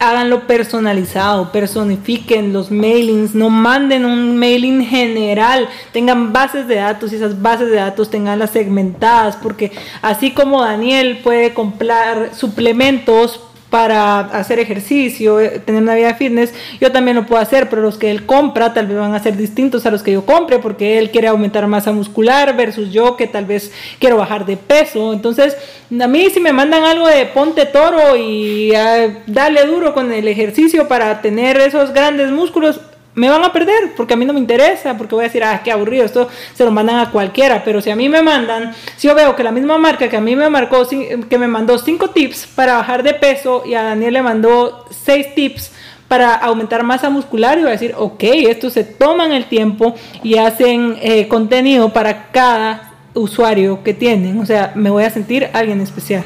háganlo 0.00 0.46
personalizado, 0.46 1.52
personifiquen 1.52 2.52
los 2.54 2.70
mailings, 2.70 3.34
no 3.34 3.50
manden 3.50 4.06
un 4.06 4.38
mailing 4.38 4.84
general, 4.84 5.68
tengan 5.92 6.32
bases 6.32 6.66
de 6.66 6.76
datos 6.76 7.12
y 7.12 7.16
esas 7.16 7.40
bases 7.40 7.70
de 7.70 7.76
datos 7.76 8.08
tengan 8.10 8.38
las 8.38 8.50
segmentadas, 8.50 9.36
porque 9.36 9.72
así 10.00 10.32
como 10.32 10.62
Daniel 10.62 11.20
puede 11.22 11.52
comprar 11.52 12.34
suplementos 12.34 13.40
para 13.70 14.18
hacer 14.18 14.58
ejercicio, 14.58 15.40
eh, 15.40 15.60
tener 15.64 15.82
una 15.82 15.94
vida 15.94 16.14
fitness, 16.14 16.52
yo 16.80 16.90
también 16.90 17.16
lo 17.16 17.26
puedo 17.26 17.40
hacer, 17.40 17.68
pero 17.70 17.82
los 17.82 17.96
que 17.96 18.10
él 18.10 18.26
compra 18.26 18.74
tal 18.74 18.88
vez 18.88 18.98
van 18.98 19.14
a 19.14 19.22
ser 19.22 19.36
distintos 19.36 19.86
a 19.86 19.90
los 19.90 20.02
que 20.02 20.12
yo 20.12 20.26
compre, 20.26 20.58
porque 20.58 20.98
él 20.98 21.10
quiere 21.10 21.28
aumentar 21.28 21.66
masa 21.68 21.92
muscular 21.92 22.56
versus 22.56 22.92
yo 22.92 23.16
que 23.16 23.28
tal 23.28 23.46
vez 23.46 23.72
quiero 24.00 24.16
bajar 24.16 24.44
de 24.44 24.56
peso. 24.56 25.12
Entonces, 25.12 25.56
a 25.98 26.06
mí 26.08 26.28
si 26.30 26.40
me 26.40 26.52
mandan 26.52 26.82
algo 26.82 27.06
de 27.06 27.26
ponte 27.26 27.64
toro 27.66 28.16
y 28.16 28.74
ah, 28.74 29.22
dale 29.26 29.64
duro 29.66 29.94
con 29.94 30.12
el 30.12 30.26
ejercicio 30.26 30.88
para 30.88 31.22
tener 31.22 31.56
esos 31.58 31.92
grandes 31.92 32.30
músculos, 32.30 32.80
me 33.14 33.28
van 33.28 33.44
a 33.44 33.52
perder 33.52 33.92
porque 33.96 34.14
a 34.14 34.16
mí 34.16 34.24
no 34.24 34.32
me 34.32 34.40
interesa, 34.40 34.96
porque 34.96 35.14
voy 35.14 35.24
a 35.24 35.28
decir, 35.28 35.42
ah, 35.42 35.60
qué 35.62 35.72
aburrido, 35.72 36.04
esto 36.04 36.28
se 36.54 36.64
lo 36.64 36.70
mandan 36.70 36.98
a 36.98 37.10
cualquiera, 37.10 37.62
pero 37.64 37.80
si 37.80 37.90
a 37.90 37.96
mí 37.96 38.08
me 38.08 38.22
mandan, 38.22 38.72
si 38.96 39.08
yo 39.08 39.14
veo 39.14 39.34
que 39.34 39.42
la 39.42 39.52
misma 39.52 39.78
marca 39.78 40.08
que 40.08 40.16
a 40.16 40.20
mí 40.20 40.36
me 40.36 40.48
marcó, 40.48 40.86
que 40.88 41.38
me 41.38 41.48
mandó 41.48 41.78
cinco 41.78 42.10
tips 42.10 42.46
para 42.54 42.76
bajar 42.76 43.02
de 43.02 43.14
peso 43.14 43.62
y 43.66 43.74
a 43.74 43.82
Daniel 43.82 44.14
le 44.14 44.22
mandó 44.22 44.86
seis 44.90 45.34
tips 45.34 45.72
para 46.08 46.34
aumentar 46.34 46.82
masa 46.82 47.08
muscular, 47.08 47.56
y 47.58 47.62
voy 47.62 47.68
a 47.68 47.72
decir, 47.72 47.94
ok, 47.96 48.22
estos 48.22 48.72
se 48.72 48.82
toman 48.82 49.30
el 49.30 49.44
tiempo 49.46 49.94
y 50.24 50.38
hacen 50.38 50.96
eh, 51.00 51.28
contenido 51.28 51.92
para 51.92 52.30
cada 52.32 52.94
usuario 53.14 53.82
que 53.84 53.94
tienen, 53.94 54.40
o 54.40 54.46
sea, 54.46 54.72
me 54.74 54.90
voy 54.90 55.04
a 55.04 55.10
sentir 55.10 55.48
alguien 55.52 55.80
especial. 55.80 56.24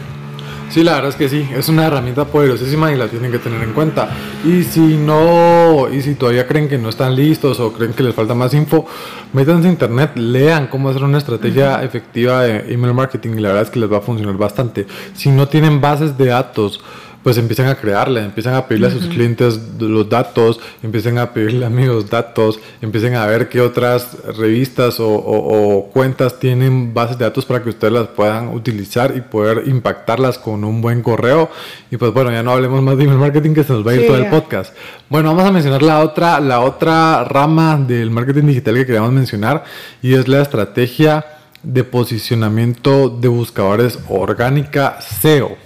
Sí, 0.71 0.83
la 0.83 0.95
verdad 0.95 1.11
es 1.11 1.17
que 1.17 1.29
sí, 1.29 1.49
es 1.55 1.69
una 1.69 1.87
herramienta 1.87 2.25
poderosísima 2.25 2.91
y 2.93 2.97
la 2.97 3.07
tienen 3.07 3.31
que 3.31 3.39
tener 3.39 3.63
en 3.63 3.73
cuenta. 3.73 4.09
Y 4.45 4.65
si 4.65 4.97
no, 4.97 5.89
y 5.93 6.03
si 6.03 6.17
todavía 6.17 6.49
creen 6.49 6.69
que 6.69 6.79
no 6.79 6.89
están 6.89 7.15
listos 7.15 7.61
o 7.61 7.73
creen 7.73 7.93
que 7.93 8.03
les 8.03 8.15
falta 8.15 8.35
más 8.35 8.53
info, 8.55 8.87
métanse 9.33 9.69
a 9.69 9.71
internet, 9.71 10.13
lean 10.17 10.67
cómo 10.67 10.89
hacer 10.89 11.05
una 11.05 11.19
estrategia 11.19 11.83
efectiva 11.85 12.43
de 12.43 12.73
email 12.73 12.93
marketing 12.93 13.37
y 13.37 13.41
la 13.41 13.49
verdad 13.49 13.63
es 13.65 13.71
que 13.71 13.79
les 13.79 13.93
va 13.93 13.99
a 13.99 14.01
funcionar 14.01 14.37
bastante. 14.37 14.87
Si 15.15 15.31
no 15.31 15.47
tienen 15.47 15.81
bases 15.81 16.19
de 16.19 16.27
datos, 16.27 16.81
pues 17.25 17.39
empiezan 17.39 17.69
a 17.69 17.77
crearle, 17.77 18.23
empiezan 18.23 18.55
a 18.55 18.69
pedirle 18.69 18.89
a 18.89 18.91
sus 18.91 19.07
clientes 19.07 19.59
los 19.79 20.11
datos, 20.11 20.61
empiezan 20.83 21.17
a 21.17 21.33
pedirle 21.33 21.65
a 21.65 21.69
amigos 21.75 22.11
datos, 22.11 22.61
empiecen 22.83 23.15
a 23.15 23.25
ver 23.25 23.49
qué 23.49 23.63
otras 23.63 24.19
revistas 24.37 24.97
o, 25.01 25.89
cuentas 25.93 26.39
tienen 26.39 26.93
bases 26.93 27.17
de 27.17 27.25
datos 27.25 27.47
para 27.47 27.63
que 27.63 27.71
ustedes 27.71 27.95
las 27.95 28.09
puedan 28.09 28.49
utilizar 28.49 29.17
y 29.17 29.23
poder 29.23 29.63
impactarlas 29.67 30.39
con 30.39 30.65
un 30.65 30.83
buen 30.83 31.01
correo. 31.03 31.49
Y 31.91 31.97
pues 31.97 32.13
bueno, 32.13 32.31
ya 32.31 32.43
no 32.43 32.53
hablemos 32.53 32.83
más 32.83 32.99
de 32.99 33.05
email 33.05 33.19
marketing 33.19 33.55
que 33.55 33.65
se 33.65 33.73
nos 33.73 33.87
va 33.87 33.93
a 33.93 33.95
ir 33.95 34.07
todo 34.07 34.19
el 34.19 34.27
podcast. 34.27 34.77
Bueno, 35.09 35.31
vamos 35.31 35.49
a 35.49 35.53
mencionar 35.53 35.83
la 35.83 36.01
otra, 36.01 36.39
la 36.41 36.61
otra 36.61 37.25
rama 37.25 37.79
del 37.79 38.11
marketing 38.11 38.49
digital 38.49 38.75
que 38.75 38.85
queríamos 38.85 39.13
mencionar 39.13 39.65
y 40.03 40.13
es 40.13 40.29
la 40.29 40.43
estrategia 40.43 41.25
de 41.63 41.85
posicionamiento 41.85 43.09
de 43.09 43.29
buscadores 43.29 43.99
orgánica 44.09 44.99
SEO. 45.01 45.64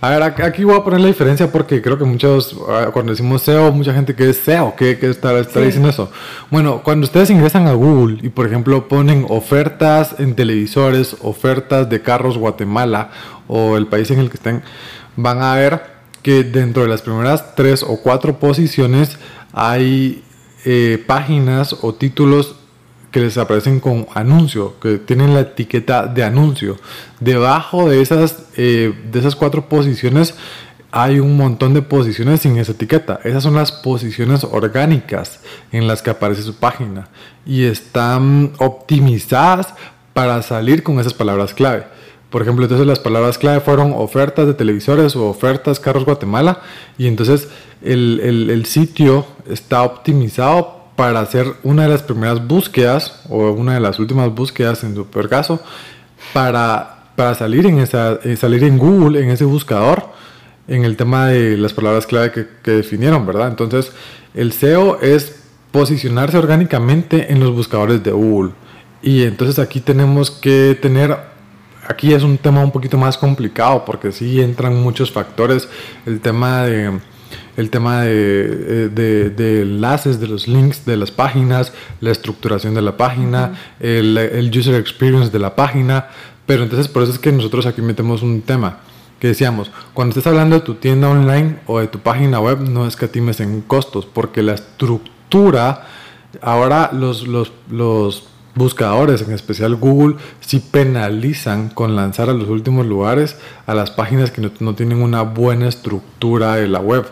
A 0.00 0.10
ver, 0.10 0.22
aquí 0.22 0.64
voy 0.64 0.76
a 0.76 0.84
poner 0.84 1.00
la 1.00 1.08
diferencia 1.08 1.50
porque 1.50 1.82
creo 1.82 1.98
que 1.98 2.04
muchos, 2.04 2.56
ah, 2.68 2.90
cuando 2.92 3.12
decimos 3.12 3.42
SEO, 3.42 3.72
mucha 3.72 3.92
gente 3.92 4.14
que 4.14 4.30
es 4.30 4.38
SEO, 4.38 4.74
¿qué, 4.76 4.98
está, 5.02 5.38
está 5.38 5.60
diciendo 5.60 5.88
eso? 5.88 6.10
Bueno, 6.50 6.82
cuando 6.82 7.04
ustedes 7.04 7.30
ingresan 7.30 7.66
a 7.66 7.72
Google 7.72 8.18
y 8.22 8.28
por 8.28 8.46
ejemplo 8.46 8.88
ponen 8.88 9.26
ofertas 9.28 10.16
en 10.18 10.34
televisores, 10.34 11.16
ofertas 11.22 11.88
de 11.90 12.00
carros 12.02 12.38
Guatemala 12.38 13.10
o 13.48 13.76
el 13.76 13.86
país 13.86 14.10
en 14.10 14.20
el 14.20 14.30
que 14.30 14.36
estén, 14.36 14.62
van 15.16 15.42
a 15.42 15.54
ver 15.54 15.92
que 16.22 16.44
dentro 16.44 16.82
de 16.82 16.88
las 16.88 17.02
primeras 17.02 17.54
tres 17.54 17.82
o 17.82 18.00
cuatro 18.02 18.38
posiciones 18.38 19.18
hay 19.52 20.22
eh, 20.64 21.02
páginas 21.06 21.76
o 21.82 21.94
títulos 21.94 22.56
que 23.12 23.20
les 23.20 23.38
aparecen 23.38 23.78
con 23.78 24.06
anuncio, 24.14 24.80
que 24.80 24.98
tienen 24.98 25.34
la 25.34 25.40
etiqueta 25.40 26.06
de 26.06 26.24
anuncio. 26.24 26.78
Debajo 27.20 27.88
de 27.88 28.00
esas, 28.00 28.46
eh, 28.56 28.92
de 29.12 29.18
esas 29.20 29.36
cuatro 29.36 29.68
posiciones 29.68 30.34
hay 30.90 31.20
un 31.20 31.36
montón 31.36 31.72
de 31.74 31.82
posiciones 31.82 32.40
sin 32.40 32.56
esa 32.56 32.72
etiqueta. 32.72 33.20
Esas 33.24 33.42
son 33.42 33.54
las 33.54 33.70
posiciones 33.70 34.44
orgánicas 34.44 35.40
en 35.72 35.86
las 35.86 36.02
que 36.02 36.10
aparece 36.10 36.42
su 36.42 36.56
página 36.56 37.08
y 37.46 37.64
están 37.64 38.52
optimizadas 38.58 39.74
para 40.12 40.42
salir 40.42 40.82
con 40.82 40.98
esas 40.98 41.14
palabras 41.14 41.54
clave. 41.54 41.84
Por 42.28 42.42
ejemplo, 42.42 42.64
entonces 42.64 42.86
las 42.86 42.98
palabras 42.98 43.36
clave 43.36 43.60
fueron 43.60 43.92
ofertas 43.94 44.46
de 44.46 44.54
televisores 44.54 45.16
o 45.16 45.28
ofertas 45.28 45.80
carros 45.80 46.06
Guatemala 46.06 46.60
y 46.96 47.06
entonces 47.06 47.48
el, 47.82 48.20
el, 48.22 48.50
el 48.50 48.64
sitio 48.64 49.26
está 49.46 49.82
optimizado 49.82 50.81
para 50.96 51.20
hacer 51.20 51.46
una 51.62 51.84
de 51.84 51.88
las 51.88 52.02
primeras 52.02 52.46
búsquedas 52.46 53.20
o 53.28 53.50
una 53.52 53.74
de 53.74 53.80
las 53.80 53.98
últimas 53.98 54.34
búsquedas 54.34 54.84
en 54.84 54.94
su 54.94 55.06
peor 55.06 55.28
caso 55.28 55.60
para, 56.32 57.04
para 57.16 57.34
salir, 57.34 57.66
en 57.66 57.78
esa, 57.78 58.18
eh, 58.24 58.36
salir 58.36 58.64
en 58.64 58.78
Google, 58.78 59.22
en 59.22 59.30
ese 59.30 59.44
buscador, 59.44 60.10
en 60.68 60.84
el 60.84 60.96
tema 60.96 61.28
de 61.28 61.56
las 61.56 61.72
palabras 61.72 62.06
clave 62.06 62.30
que, 62.30 62.46
que 62.62 62.70
definieron, 62.72 63.26
¿verdad? 63.26 63.48
Entonces, 63.48 63.92
el 64.34 64.52
SEO 64.52 65.00
es 65.00 65.42
posicionarse 65.70 66.36
orgánicamente 66.36 67.32
en 67.32 67.40
los 67.40 67.52
buscadores 67.52 68.02
de 68.02 68.12
Google. 68.12 68.52
Y 69.02 69.24
entonces 69.24 69.58
aquí 69.58 69.80
tenemos 69.80 70.30
que 70.30 70.78
tener, 70.80 71.16
aquí 71.88 72.12
es 72.12 72.22
un 72.22 72.38
tema 72.38 72.62
un 72.62 72.70
poquito 72.70 72.96
más 72.96 73.18
complicado 73.18 73.84
porque 73.84 74.12
sí 74.12 74.40
entran 74.40 74.80
muchos 74.80 75.10
factores, 75.10 75.68
el 76.06 76.20
tema 76.20 76.62
de 76.62 77.00
el 77.56 77.70
tema 77.70 78.02
eh, 78.06 78.90
de, 78.92 79.30
de, 79.30 79.62
enlaces, 79.62 80.20
de 80.20 80.26
los 80.26 80.48
links 80.48 80.84
de 80.84 80.96
las 80.96 81.10
páginas, 81.10 81.72
la 82.00 82.10
estructuración 82.10 82.74
de 82.74 82.82
la 82.82 82.96
página, 82.96 83.54
el, 83.80 84.16
el, 84.16 84.56
user 84.56 84.74
experience 84.74 85.30
de 85.30 85.38
la 85.38 85.54
página. 85.54 86.08
Pero 86.46 86.62
entonces 86.62 86.88
por 86.88 87.02
eso 87.02 87.12
es 87.12 87.18
que 87.18 87.32
nosotros 87.32 87.66
aquí 87.66 87.82
metemos 87.82 88.22
un 88.22 88.42
tema 88.42 88.80
que 89.22 89.28
decíamos, 89.28 89.70
cuando 89.94 90.10
estés 90.10 90.26
hablando 90.26 90.56
de 90.56 90.62
tu 90.62 90.74
tienda 90.74 91.08
online 91.08 91.60
o 91.66 91.78
de 91.78 91.86
tu 91.86 92.00
página 92.00 92.40
web, 92.40 92.58
no 92.58 92.88
escatimes 92.88 93.38
en 93.38 93.60
costos, 93.60 94.04
porque 94.04 94.42
la 94.42 94.54
estructura, 94.54 95.86
ahora 96.40 96.90
los, 96.92 97.28
los, 97.28 97.52
los 97.70 98.26
buscadores, 98.56 99.22
en 99.22 99.32
especial 99.32 99.76
Google, 99.76 100.16
sí 100.40 100.58
penalizan 100.58 101.68
con 101.68 101.94
lanzar 101.94 102.30
a 102.30 102.32
los 102.32 102.48
últimos 102.48 102.84
lugares 102.84 103.36
a 103.66 103.74
las 103.74 103.92
páginas 103.92 104.32
que 104.32 104.40
no, 104.40 104.50
no 104.58 104.74
tienen 104.74 105.00
una 105.00 105.22
buena 105.22 105.68
estructura 105.68 106.56
de 106.56 106.66
la 106.66 106.80
web 106.80 107.06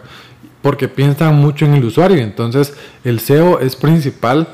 porque 0.62 0.88
piensan 0.88 1.34
mucho 1.36 1.64
en 1.64 1.74
el 1.74 1.84
usuario. 1.84 2.18
Entonces 2.18 2.74
el 3.04 3.20
SEO 3.20 3.60
es 3.60 3.76
principal 3.76 4.48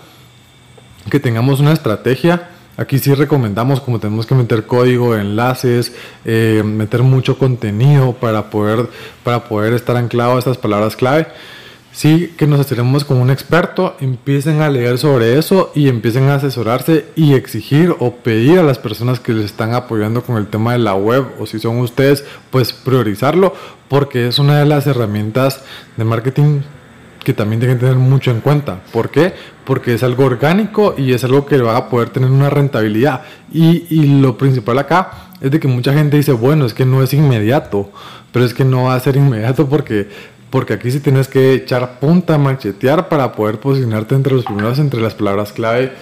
que 1.10 1.20
tengamos 1.20 1.60
una 1.60 1.72
estrategia. 1.72 2.50
Aquí 2.76 2.98
sí 2.98 3.14
recomendamos 3.14 3.80
como 3.80 3.98
tenemos 4.00 4.26
que 4.26 4.34
meter 4.34 4.66
código, 4.66 5.16
enlaces, 5.16 5.94
eh, 6.24 6.62
meter 6.64 7.02
mucho 7.02 7.38
contenido 7.38 8.12
para 8.12 8.50
poder, 8.50 8.88
para 9.24 9.44
poder 9.44 9.72
estar 9.72 9.96
anclado 9.96 10.36
a 10.36 10.38
estas 10.38 10.58
palabras 10.58 10.94
clave 10.94 11.26
sí 11.96 12.34
que 12.36 12.46
nos 12.46 12.60
acerquemos 12.60 13.06
con 13.06 13.16
un 13.16 13.30
experto, 13.30 13.96
empiecen 14.00 14.60
a 14.60 14.68
leer 14.68 14.98
sobre 14.98 15.38
eso 15.38 15.72
y 15.74 15.88
empiecen 15.88 16.24
a 16.24 16.34
asesorarse 16.34 17.06
y 17.16 17.32
exigir 17.32 17.96
o 17.98 18.16
pedir 18.16 18.58
a 18.58 18.62
las 18.62 18.78
personas 18.78 19.18
que 19.18 19.32
les 19.32 19.46
están 19.46 19.72
apoyando 19.72 20.22
con 20.22 20.36
el 20.36 20.46
tema 20.46 20.72
de 20.72 20.78
la 20.78 20.94
web 20.94 21.24
o 21.40 21.46
si 21.46 21.58
son 21.58 21.78
ustedes, 21.78 22.22
pues 22.50 22.74
priorizarlo 22.74 23.54
porque 23.88 24.28
es 24.28 24.38
una 24.38 24.58
de 24.58 24.66
las 24.66 24.86
herramientas 24.86 25.62
de 25.96 26.04
marketing 26.04 26.60
que 27.24 27.32
también 27.32 27.60
tienen 27.60 27.78
que 27.78 27.86
tener 27.86 27.98
mucho 27.98 28.30
en 28.30 28.42
cuenta. 28.42 28.82
¿Por 28.92 29.08
qué? 29.08 29.32
Porque 29.64 29.94
es 29.94 30.02
algo 30.02 30.26
orgánico 30.26 30.94
y 30.98 31.14
es 31.14 31.24
algo 31.24 31.46
que 31.46 31.56
va 31.56 31.78
a 31.78 31.88
poder 31.88 32.10
tener 32.10 32.30
una 32.30 32.50
rentabilidad. 32.50 33.22
Y, 33.50 33.86
y 33.88 34.20
lo 34.20 34.36
principal 34.36 34.78
acá 34.78 35.30
es 35.40 35.50
de 35.50 35.58
que 35.58 35.66
mucha 35.66 35.94
gente 35.94 36.18
dice, 36.18 36.32
bueno, 36.32 36.66
es 36.66 36.74
que 36.74 36.84
no 36.84 37.02
es 37.02 37.14
inmediato, 37.14 37.90
pero 38.32 38.44
es 38.44 38.52
que 38.52 38.66
no 38.66 38.84
va 38.84 38.94
a 38.94 39.00
ser 39.00 39.16
inmediato 39.16 39.66
porque 39.66 40.35
porque 40.56 40.72
aquí 40.72 40.90
sí 40.90 41.00
tienes 41.00 41.28
que 41.28 41.52
echar 41.52 42.00
punta, 42.00 42.38
machetear 42.38 43.10
para 43.10 43.32
poder 43.32 43.60
posicionarte 43.60 44.14
entre 44.14 44.32
los 44.32 44.46
primeros, 44.46 44.78
entre 44.78 45.02
las 45.02 45.14
palabras 45.14 45.52
clave 45.52 45.92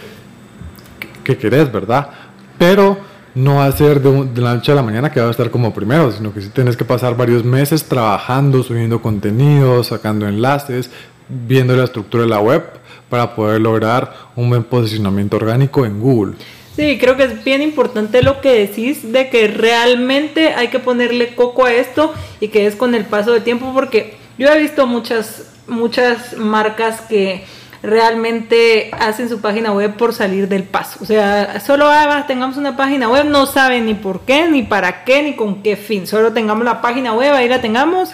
que, 1.24 1.36
querés, 1.36 1.72
¿verdad? 1.72 2.10
Pero 2.56 2.96
no 3.34 3.56
va 3.56 3.66
a 3.66 3.72
ser 3.72 4.00
de, 4.00 4.40
la 4.40 4.54
noche 4.54 4.70
a 4.70 4.76
la 4.76 4.84
mañana 4.84 5.10
que 5.10 5.20
va 5.20 5.26
a 5.26 5.32
estar 5.32 5.50
como 5.50 5.74
primero, 5.74 6.12
sino 6.12 6.32
que 6.32 6.40
sí 6.40 6.50
tienes 6.50 6.76
que 6.76 6.84
pasar 6.84 7.16
varios 7.16 7.42
meses 7.42 7.82
trabajando, 7.82 8.62
subiendo 8.62 9.02
contenido, 9.02 9.82
sacando 9.82 10.28
enlaces, 10.28 10.88
viendo 11.28 11.74
la 11.74 11.82
estructura 11.82 12.22
de 12.22 12.28
la 12.28 12.38
web 12.38 12.62
para 13.10 13.34
poder 13.34 13.60
lograr 13.60 14.14
un 14.36 14.50
buen 14.50 14.62
posicionamiento 14.62 15.36
orgánico 15.36 15.84
en 15.84 15.98
Google. 15.98 16.34
Sí, 16.76 16.96
creo 17.00 17.16
que 17.16 17.24
es 17.24 17.42
bien 17.42 17.60
importante 17.60 18.22
lo 18.22 18.40
que 18.40 18.52
decís 18.52 19.10
de 19.10 19.30
que 19.30 19.48
realmente 19.48 20.54
hay 20.54 20.68
que 20.68 20.78
ponerle 20.78 21.34
coco 21.34 21.64
a 21.64 21.72
esto 21.72 22.14
y 22.38 22.48
que 22.48 22.68
es 22.68 22.76
con 22.76 22.94
el 22.94 23.04
paso 23.04 23.32
del 23.32 23.42
tiempo 23.42 23.72
porque 23.74 24.22
yo 24.38 24.48
he 24.48 24.58
visto 24.58 24.86
muchas, 24.86 25.44
muchas 25.66 26.36
marcas 26.36 27.00
que 27.02 27.44
realmente 27.84 28.90
hacen 28.98 29.28
su 29.28 29.40
página 29.40 29.70
web 29.72 29.96
por 29.96 30.14
salir 30.14 30.48
del 30.48 30.64
paso. 30.64 30.98
O 31.02 31.04
sea, 31.04 31.60
solo 31.60 31.86
ah, 31.88 32.24
tengamos 32.26 32.56
una 32.56 32.76
página 32.76 33.08
web, 33.08 33.26
no 33.26 33.46
saben 33.46 33.86
ni 33.86 33.94
por 33.94 34.20
qué, 34.20 34.48
ni 34.48 34.62
para 34.62 35.04
qué, 35.04 35.22
ni 35.22 35.34
con 35.34 35.62
qué 35.62 35.76
fin. 35.76 36.06
Solo 36.06 36.32
tengamos 36.32 36.64
la 36.64 36.80
página 36.80 37.12
web, 37.12 37.32
ahí 37.34 37.48
la 37.48 37.60
tengamos. 37.60 38.10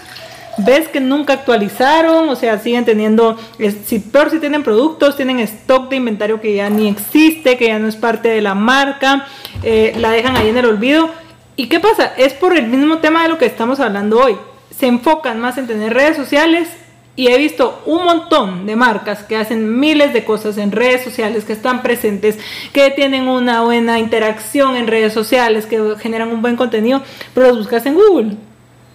Ves 0.57 0.89
que 0.89 0.99
nunca 0.99 1.33
actualizaron, 1.33 2.27
o 2.27 2.35
sea, 2.35 2.59
siguen 2.59 2.83
teniendo, 2.83 3.39
si, 3.85 3.99
peor 3.99 4.29
si 4.29 4.39
tienen 4.39 4.63
productos, 4.63 5.15
tienen 5.15 5.39
stock 5.39 5.89
de 5.89 5.95
inventario 5.95 6.41
que 6.41 6.53
ya 6.53 6.69
ni 6.69 6.89
existe, 6.89 7.57
que 7.57 7.67
ya 7.67 7.79
no 7.79 7.87
es 7.87 7.95
parte 7.95 8.27
de 8.27 8.41
la 8.41 8.53
marca, 8.53 9.25
eh, 9.63 9.93
la 9.97 10.11
dejan 10.11 10.35
ahí 10.35 10.49
en 10.49 10.57
el 10.57 10.65
olvido. 10.65 11.09
¿Y 11.55 11.67
qué 11.67 11.79
pasa? 11.79 12.11
Es 12.17 12.33
por 12.33 12.57
el 12.57 12.67
mismo 12.67 12.97
tema 12.97 13.23
de 13.23 13.29
lo 13.29 13.37
que 13.37 13.45
estamos 13.45 13.79
hablando 13.79 14.19
hoy 14.19 14.35
se 14.81 14.87
enfocan 14.87 15.39
más 15.39 15.59
en 15.59 15.67
tener 15.67 15.93
redes 15.93 16.17
sociales 16.17 16.67
y 17.15 17.27
he 17.27 17.37
visto 17.37 17.83
un 17.85 18.03
montón 18.03 18.65
de 18.65 18.75
marcas 18.75 19.21
que 19.21 19.37
hacen 19.37 19.79
miles 19.79 20.11
de 20.11 20.25
cosas 20.25 20.57
en 20.57 20.71
redes 20.71 21.03
sociales, 21.03 21.45
que 21.45 21.53
están 21.53 21.83
presentes, 21.83 22.39
que 22.73 22.89
tienen 22.89 23.27
una 23.27 23.61
buena 23.61 23.99
interacción 23.99 24.75
en 24.75 24.87
redes 24.87 25.13
sociales, 25.13 25.67
que 25.67 25.79
generan 25.99 26.29
un 26.29 26.41
buen 26.41 26.55
contenido, 26.55 27.03
pero 27.35 27.49
los 27.49 27.59
buscas 27.59 27.85
en 27.85 27.93
Google 27.93 28.37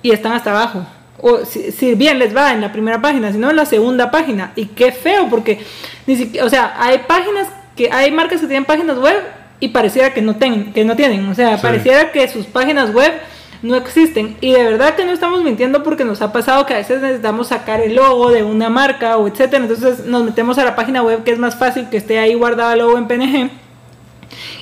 y 0.03 0.11
están 0.11 0.33
hasta 0.33 0.51
abajo. 0.51 0.85
O 1.20 1.44
si, 1.44 1.94
bien 1.94 2.18
les 2.18 2.37
va 2.37 2.53
en 2.53 2.62
la 2.62 2.72
primera 2.72 3.01
página, 3.01 3.31
sino 3.31 3.49
en 3.51 3.55
la 3.55 3.64
segunda 3.64 4.11
página. 4.11 4.51
Y 4.57 4.66
qué 4.66 4.90
feo, 4.90 5.29
porque 5.31 5.61
ni 6.09 6.16
siquiera, 6.16 6.44
o 6.46 6.51
sea, 6.51 6.75
hay 6.81 6.99
páginas 7.07 7.46
que 7.77 7.92
hay 7.92 8.11
marcas 8.11 8.40
que 8.40 8.49
tienen 8.49 8.64
páginas 8.64 8.99
web 8.99 9.22
y 9.61 9.68
pareciera 9.68 10.12
que 10.12 10.20
no, 10.20 10.35
ten, 10.35 10.72
que 10.72 10.85
no 10.85 10.96
tienen. 10.96 11.29
O 11.29 11.35
sea, 11.37 11.59
pareciera 11.59 12.11
que 12.11 12.27
sus 12.27 12.46
páginas 12.46 12.92
web 12.92 13.12
no 13.62 13.77
existen. 13.77 14.37
Y 14.40 14.53
de 14.53 14.62
verdad 14.64 14.95
que 14.97 15.05
no 15.05 15.12
estamos 15.12 15.42
mintiendo 15.42 15.83
porque 15.83 16.05
nos 16.05 16.23
ha 16.23 16.33
pasado 16.33 16.66
que 16.66 16.75
a 16.75 16.79
veces 16.79 17.01
necesitamos 17.01 17.49
sacar 17.49 17.81
el 17.81 17.95
logo 17.95 18.31
de 18.31 18.42
una 18.42 18.69
marca 18.69 19.16
o 19.16 19.27
etcétera. 19.27 19.64
Entonces 19.64 20.07
nos 20.07 20.25
metemos 20.25 20.59
a 20.59 20.64
la 20.64 20.77
página 20.77 21.03
web 21.03 21.25
que 21.25 21.33
es 21.33 21.38
más 21.38 21.57
fácil 21.57 21.88
que 21.88 21.97
esté 21.97 22.19
ahí 22.19 22.35
guardado 22.35 22.73
el 22.73 22.79
logo 22.81 22.99
en 22.99 23.09
PNG. 23.09 23.51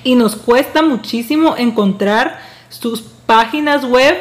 Y 0.03 0.15
nos 0.15 0.37
cuesta 0.37 0.83
muchísimo 0.83 1.57
encontrar 1.57 2.39
sus 2.69 3.03
páginas 3.03 3.85
web 3.85 4.17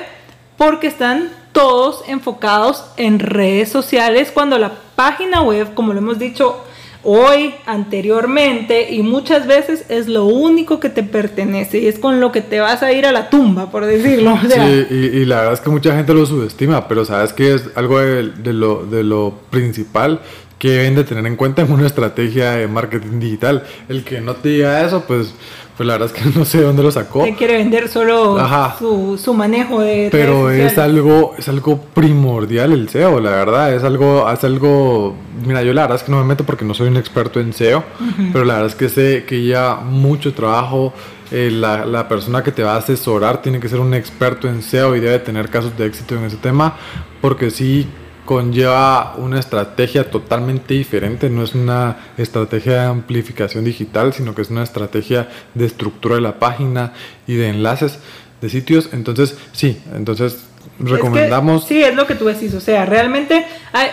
porque 0.57 0.87
están 0.87 1.29
todos 1.51 2.03
enfocados 2.07 2.85
en 2.97 3.19
redes 3.19 3.69
sociales 3.69 4.31
cuando 4.31 4.57
la 4.57 4.73
página 4.95 5.41
web, 5.41 5.73
como 5.73 5.93
lo 5.93 5.99
hemos 5.99 6.19
dicho 6.19 6.63
hoy, 7.03 7.53
anteriormente 7.65 8.91
y 8.91 9.03
muchas 9.03 9.47
veces 9.47 9.85
es 9.89 10.07
lo 10.07 10.25
único 10.25 10.79
que 10.79 10.89
te 10.89 11.03
pertenece 11.03 11.79
y 11.79 11.87
es 11.87 11.99
con 11.99 12.19
lo 12.19 12.31
que 12.31 12.41
te 12.41 12.59
vas 12.59 12.83
a 12.83 12.91
ir 12.93 13.05
a 13.05 13.11
la 13.11 13.29
tumba, 13.29 13.69
por 13.71 13.85
decirlo. 13.85 14.37
sí, 14.41 14.87
y, 14.89 15.25
la 15.25 15.37
verdad 15.37 15.53
es 15.53 15.61
que 15.61 15.69
mucha 15.69 15.95
gente 15.95 16.13
lo 16.13 16.25
subestima, 16.25 16.87
pero 16.87 17.05
sabes 17.05 17.33
que 17.33 17.53
es 17.53 17.69
algo 17.75 17.99
de, 17.99 18.53
lo, 18.53 18.85
de 18.85 19.03
lo 19.03 19.33
principal 19.49 20.21
que 20.63 20.69
deben 20.69 20.95
de 20.95 21.03
tener 21.03 21.27
en 21.27 21.35
cuenta 21.35 21.61
en 21.61 21.69
una 21.73 21.85
estrategia 21.85 22.51
de 22.51 22.69
marketing 22.69 23.19
digital. 23.19 23.63
El 23.89 24.05
que 24.05 24.21
no 24.21 24.33
te 24.35 24.47
diga 24.47 24.81
eso, 24.81 25.03
pues 25.05 25.33
pues 25.75 25.85
la 25.85 25.97
verdad 25.97 26.15
es 26.15 26.23
que 26.23 26.39
no 26.39 26.45
sé 26.45 26.61
dónde 26.61 26.81
lo 26.81 26.89
sacó. 26.89 27.25
Te 27.25 27.35
quiere 27.35 27.57
vender 27.57 27.89
solo 27.89 28.37
su, 28.79 29.19
su, 29.21 29.33
manejo 29.33 29.81
de. 29.81 30.07
Pero 30.09 30.49
es 30.51 30.77
algo, 30.77 31.35
es 31.37 31.49
algo 31.49 31.81
primordial 31.93 32.71
el 32.71 32.87
SEO, 32.87 33.19
la 33.19 33.31
verdad. 33.31 33.73
Es 33.73 33.83
algo, 33.83 34.31
es 34.31 34.41
algo. 34.45 35.17
Mira, 35.45 35.63
yo 35.63 35.73
la 35.73 35.81
verdad 35.81 35.97
es 35.97 36.03
que 36.03 36.13
no 36.13 36.19
me 36.19 36.23
meto 36.23 36.45
porque 36.45 36.63
no 36.63 36.73
soy 36.73 36.87
un 36.87 36.95
experto 36.95 37.41
en 37.41 37.51
SEO, 37.51 37.83
pero 38.31 38.45
la 38.45 38.53
verdad 38.53 38.69
es 38.69 38.75
que 38.75 38.87
sé 38.87 39.25
que 39.27 39.43
ya 39.45 39.75
mucho 39.75 40.33
trabajo. 40.33 40.93
Eh, 41.29 41.51
la, 41.51 41.83
la, 41.83 42.07
persona 42.07 42.41
que 42.41 42.53
te 42.53 42.63
va 42.63 42.75
a 42.75 42.77
asesorar 42.77 43.41
tiene 43.41 43.59
que 43.59 43.67
ser 43.67 43.79
un 43.79 43.93
experto 43.95 44.47
en 44.47 44.61
SEO 44.61 44.95
y 44.95 45.01
debe 45.01 45.19
tener 45.19 45.49
casos 45.49 45.75
de 45.77 45.87
éxito 45.87 46.15
en 46.15 46.23
ese 46.23 46.37
tema, 46.37 46.77
porque 47.19 47.49
sí 47.49 47.87
conlleva 48.25 49.15
una 49.17 49.39
estrategia 49.39 50.09
totalmente 50.09 50.73
diferente, 50.73 51.29
no 51.29 51.43
es 51.43 51.55
una 51.55 51.97
estrategia 52.17 52.73
de 52.73 52.87
amplificación 52.87 53.65
digital, 53.65 54.13
sino 54.13 54.33
que 54.33 54.41
es 54.41 54.49
una 54.49 54.63
estrategia 54.63 55.27
de 55.53 55.65
estructura 55.65 56.15
de 56.15 56.21
la 56.21 56.39
página 56.39 56.93
y 57.27 57.35
de 57.35 57.49
enlaces 57.49 57.99
de 58.41 58.49
sitios. 58.49 58.89
Entonces, 58.93 59.37
sí, 59.51 59.81
entonces 59.93 60.45
recomendamos... 60.79 61.65
sí, 61.65 61.83
es 61.83 61.95
lo 61.95 62.07
que 62.07 62.15
tú 62.15 62.25
decís, 62.25 62.53
o 62.53 62.61
sea, 62.61 62.85
realmente, 62.85 63.45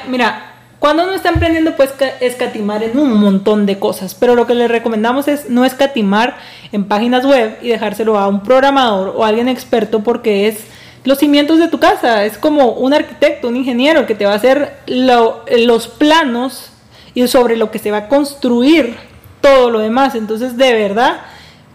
mira, 0.09 0.55
cuando 0.79 1.03
uno 1.03 1.12
está 1.12 1.29
emprendiendo 1.29 1.77
puedes 1.77 1.93
escatimar 2.21 2.83
en 2.83 2.99
un 2.99 3.12
montón 3.12 3.66
de 3.66 3.79
cosas, 3.79 4.14
pero 4.14 4.35
lo 4.35 4.47
que 4.47 4.55
le 4.55 4.66
recomendamos 4.66 5.29
es 5.29 5.51
no 5.51 5.64
escatimar 5.64 6.38
en 6.73 6.85
páginas 6.85 7.27
web 7.27 7.59
y 7.61 7.69
dejárselo 7.69 8.19
a 8.19 8.29
un 8.29 8.43
programador 8.43 9.12
o 9.14 9.25
a 9.25 9.29
alguien 9.29 9.49
experto 9.49 10.03
porque 10.03 10.49
es 10.49 10.64
los 11.04 11.18
cimientos 11.18 11.58
de 11.58 11.68
tu 11.68 11.78
casa. 11.78 12.24
Es 12.24 12.38
como 12.38 12.72
un 12.72 12.94
arquitecto, 12.94 13.48
un 13.48 13.56
ingeniero 13.56 14.06
que 14.06 14.14
te 14.14 14.26
va 14.26 14.32
a 14.32 14.36
hacer 14.36 14.76
los 14.86 15.88
planos 15.88 16.70
y 17.14 17.26
sobre 17.26 17.56
lo 17.56 17.70
que 17.70 17.78
se 17.78 17.90
va 17.90 17.98
a 17.98 18.08
construir 18.08 18.96
todo 19.40 19.70
lo 19.70 19.80
demás. 19.80 20.14
Entonces, 20.14 20.56
de 20.56 20.72
verdad, 20.74 21.20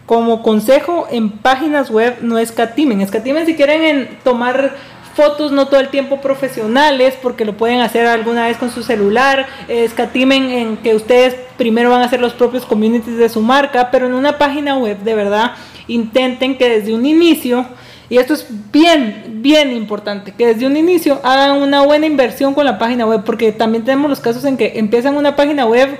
como 0.06 0.42
consejo, 0.42 1.06
en 1.10 1.30
páginas 1.30 1.90
web 1.90 2.18
no 2.22 2.38
escatimen. 2.38 3.00
Escatimen 3.00 3.46
si 3.46 3.54
quieren 3.54 3.84
en 3.84 4.18
tomar 4.22 4.74
fotos 5.16 5.50
no 5.50 5.66
todo 5.66 5.80
el 5.80 5.88
tiempo 5.88 6.20
profesionales 6.20 7.16
porque 7.22 7.46
lo 7.46 7.56
pueden 7.56 7.80
hacer 7.80 8.06
alguna 8.06 8.46
vez 8.46 8.58
con 8.58 8.70
su 8.70 8.82
celular, 8.82 9.46
escatimen 9.66 10.50
en 10.50 10.76
que 10.76 10.94
ustedes 10.94 11.34
primero 11.56 11.88
van 11.88 12.02
a 12.02 12.04
hacer 12.04 12.20
los 12.20 12.34
propios 12.34 12.66
communities 12.66 13.16
de 13.16 13.30
su 13.30 13.40
marca, 13.40 13.90
pero 13.90 14.06
en 14.06 14.14
una 14.14 14.36
página 14.36 14.76
web 14.76 14.98
de 14.98 15.14
verdad 15.14 15.52
intenten 15.88 16.58
que 16.58 16.68
desde 16.68 16.94
un 16.94 17.06
inicio 17.06 17.66
y 18.08 18.18
esto 18.18 18.34
es 18.34 18.46
bien, 18.72 19.40
bien 19.42 19.72
importante, 19.72 20.32
que 20.32 20.46
desde 20.46 20.66
un 20.66 20.76
inicio 20.76 21.20
hagan 21.24 21.62
una 21.62 21.82
buena 21.82 22.06
inversión 22.06 22.54
con 22.54 22.64
la 22.64 22.78
página 22.78 23.06
web, 23.06 23.22
porque 23.24 23.52
también 23.52 23.84
tenemos 23.84 24.10
los 24.10 24.20
casos 24.20 24.44
en 24.44 24.56
que 24.56 24.78
empiezan 24.78 25.16
una 25.16 25.36
página 25.36 25.66
web 25.66 25.98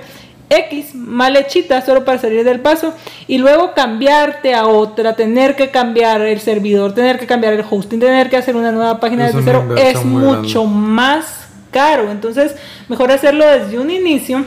X 0.49 0.95
mal 0.95 1.35
hechita 1.35 1.81
solo 1.81 2.05
para 2.05 2.19
salir 2.19 2.43
del 2.45 2.61
paso 2.61 2.93
y 3.27 3.37
luego 3.37 3.73
cambiarte 3.73 4.53
a 4.53 4.65
otra, 4.65 5.15
tener 5.15 5.55
que 5.55 5.71
cambiar 5.71 6.21
el 6.21 6.39
servidor, 6.39 6.93
tener 6.93 7.19
que 7.19 7.27
cambiar 7.27 7.53
el 7.53 7.65
hosting, 7.69 7.99
tener 7.99 8.29
que 8.29 8.37
hacer 8.37 8.55
una 8.55 8.71
nueva 8.71 8.99
página 8.99 9.25
desde 9.25 9.43
cero 9.43 9.75
es 9.77 10.05
mucho 10.05 10.63
más 10.65 11.49
caro. 11.71 12.11
Entonces, 12.11 12.55
mejor 12.87 13.11
hacerlo 13.11 13.45
desde 13.45 13.77
un 13.77 13.91
inicio. 13.91 14.45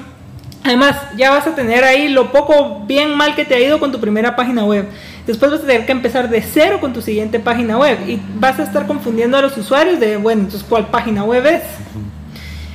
Además, 0.64 0.96
ya 1.16 1.30
vas 1.30 1.46
a 1.46 1.54
tener 1.54 1.84
ahí 1.84 2.08
lo 2.08 2.32
poco 2.32 2.82
bien 2.86 3.14
mal 3.14 3.34
que 3.34 3.44
te 3.44 3.54
ha 3.54 3.60
ido 3.60 3.78
con 3.78 3.92
tu 3.92 4.00
primera 4.00 4.36
página 4.36 4.64
web. 4.64 4.86
Después 5.30 5.52
vas 5.52 5.60
a 5.60 5.66
tener 5.66 5.86
que 5.86 5.92
empezar 5.92 6.28
de 6.28 6.42
cero 6.42 6.78
con 6.80 6.92
tu 6.92 7.00
siguiente 7.00 7.38
página 7.38 7.78
web 7.78 7.98
y 8.04 8.20
vas 8.34 8.58
a 8.58 8.64
estar 8.64 8.88
confundiendo 8.88 9.36
a 9.36 9.42
los 9.42 9.56
usuarios 9.56 10.00
de, 10.00 10.16
bueno, 10.16 10.40
entonces 10.40 10.66
cuál 10.68 10.88
página 10.88 11.22
web 11.22 11.46
es. 11.46 11.62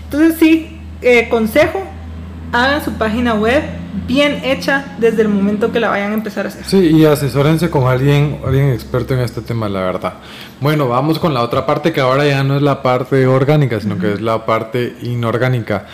Entonces 0.06 0.38
sí, 0.40 0.80
eh, 1.02 1.28
consejo, 1.28 1.84
hagan 2.54 2.82
su 2.82 2.94
página 2.94 3.34
web 3.34 3.62
bien 4.08 4.40
hecha 4.46 4.96
desde 5.00 5.24
el 5.24 5.28
momento 5.28 5.74
que 5.74 5.82
la 5.82 5.90
vayan 5.90 6.12
a 6.12 6.14
empezar 6.14 6.46
a 6.46 6.48
hacer. 6.48 6.64
Sí, 6.64 6.92
y 6.96 7.04
asesórense 7.04 7.70
con 7.70 7.88
alguien, 7.88 8.40
alguien 8.46 8.70
experto 8.70 9.14
en 9.14 9.20
este 9.20 9.42
tema, 9.42 9.68
la 9.68 9.82
verdad. 9.82 10.14
Bueno, 10.62 10.88
vamos 10.88 11.20
con 11.20 11.34
la 11.34 11.42
otra 11.42 11.66
parte 11.66 11.92
que 11.92 12.00
ahora 12.00 12.26
ya 12.26 12.42
no 12.46 12.56
es 12.56 12.62
la 12.62 12.82
parte 12.82 13.28
orgánica, 13.28 13.82
sino 13.82 14.00
que 14.00 14.14
es 14.14 14.22
la 14.22 14.46
parte 14.46 14.96
inorgánica. 15.02 15.88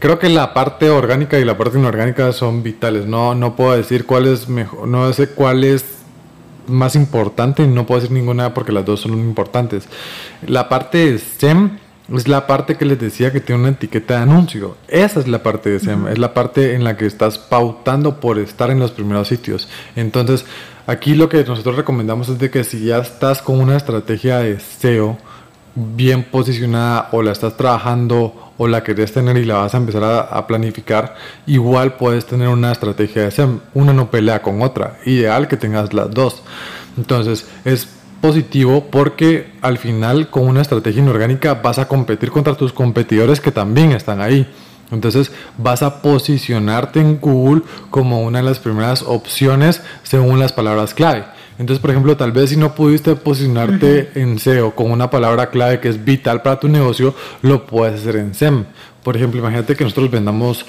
Creo 0.00 0.18
que 0.18 0.28
la 0.28 0.52
parte 0.52 0.90
orgánica 0.90 1.38
y 1.38 1.44
la 1.44 1.56
parte 1.56 1.78
inorgánica 1.78 2.32
son 2.32 2.64
vitales. 2.64 3.06
No, 3.06 3.36
no 3.36 3.54
puedo 3.54 3.76
decir 3.76 4.04
cuál 4.04 4.26
es 4.26 4.48
mejor, 4.48 4.88
no 4.88 5.12
sé 5.12 5.28
cuál 5.28 5.62
es 5.62 5.97
más 6.68 6.94
importante, 6.94 7.66
no 7.66 7.86
puedo 7.86 8.00
decir 8.00 8.14
ninguna 8.14 8.54
porque 8.54 8.72
las 8.72 8.84
dos 8.84 9.00
son 9.00 9.12
importantes. 9.14 9.88
La 10.46 10.68
parte 10.68 11.12
de 11.12 11.18
SEM 11.18 11.78
es 12.14 12.26
la 12.26 12.46
parte 12.46 12.76
que 12.76 12.84
les 12.84 12.98
decía 12.98 13.32
que 13.32 13.40
tiene 13.40 13.60
una 13.62 13.70
etiqueta 13.70 14.16
de 14.16 14.22
anuncio. 14.22 14.76
Esa 14.88 15.20
es 15.20 15.28
la 15.28 15.42
parte 15.42 15.70
de 15.70 15.80
SEM, 15.80 16.08
es 16.08 16.18
la 16.18 16.32
parte 16.32 16.74
en 16.74 16.84
la 16.84 16.96
que 16.96 17.06
estás 17.06 17.38
pautando 17.38 18.20
por 18.20 18.38
estar 18.38 18.70
en 18.70 18.78
los 18.78 18.92
primeros 18.92 19.28
sitios. 19.28 19.68
Entonces, 19.94 20.46
aquí 20.86 21.14
lo 21.14 21.28
que 21.28 21.44
nosotros 21.44 21.76
recomendamos 21.76 22.28
es 22.28 22.38
de 22.38 22.50
que 22.50 22.64
si 22.64 22.84
ya 22.84 22.98
estás 22.98 23.42
con 23.42 23.60
una 23.60 23.76
estrategia 23.76 24.38
de 24.38 24.58
SEO 24.58 25.18
bien 25.96 26.24
posicionada 26.24 27.08
o 27.12 27.22
la 27.22 27.32
estás 27.32 27.56
trabajando 27.56 28.52
o 28.56 28.66
la 28.66 28.82
querés 28.82 29.12
tener 29.12 29.36
y 29.36 29.44
la 29.44 29.54
vas 29.54 29.74
a 29.74 29.76
empezar 29.76 30.02
a, 30.04 30.46
planificar, 30.46 31.14
igual 31.46 31.94
puedes 31.94 32.26
tener 32.26 32.48
una 32.48 32.72
estrategia 32.72 33.22
de 33.22 33.30
SEM. 33.30 33.60
Una 33.74 33.92
no 33.92 34.10
pelea 34.10 34.42
con 34.42 34.62
otra. 34.62 34.98
Ideal 35.06 35.46
que 35.46 35.56
tengas 35.56 35.94
las 35.94 36.10
dos. 36.10 36.42
Entonces 36.96 37.46
es 37.64 37.88
positivo 38.20 38.86
porque 38.90 39.52
al 39.62 39.78
final 39.78 40.28
con 40.28 40.48
una 40.48 40.62
estrategia 40.62 41.00
inorgánica 41.00 41.54
vas 41.54 41.78
a 41.78 41.86
competir 41.86 42.32
contra 42.32 42.54
tus 42.54 42.72
competidores 42.72 43.40
que 43.40 43.52
también 43.52 43.92
están 43.92 44.20
ahí. 44.20 44.46
Entonces 44.90 45.30
vas 45.56 45.82
a 45.82 46.02
posicionarte 46.02 47.00
en 47.00 47.20
Google 47.20 47.62
como 47.90 48.22
una 48.22 48.38
de 48.38 48.44
las 48.44 48.58
primeras 48.58 49.02
opciones 49.02 49.82
según 50.02 50.40
las 50.40 50.52
palabras 50.52 50.94
clave. 50.94 51.24
Entonces, 51.58 51.80
por 51.80 51.90
ejemplo, 51.90 52.16
tal 52.16 52.32
vez 52.32 52.50
si 52.50 52.56
no 52.56 52.74
pudiste 52.74 53.16
posicionarte 53.16 54.12
en 54.14 54.38
SEO 54.38 54.74
con 54.74 54.90
una 54.90 55.10
palabra 55.10 55.50
clave 55.50 55.80
que 55.80 55.88
es 55.88 56.04
vital 56.04 56.42
para 56.42 56.60
tu 56.60 56.68
negocio, 56.68 57.14
lo 57.42 57.66
puedes 57.66 58.00
hacer 58.00 58.16
en 58.16 58.34
SEM. 58.34 58.64
Por 59.02 59.16
ejemplo, 59.16 59.40
imagínate 59.40 59.74
que 59.74 59.84
nosotros 59.84 60.10
vendamos 60.10 60.64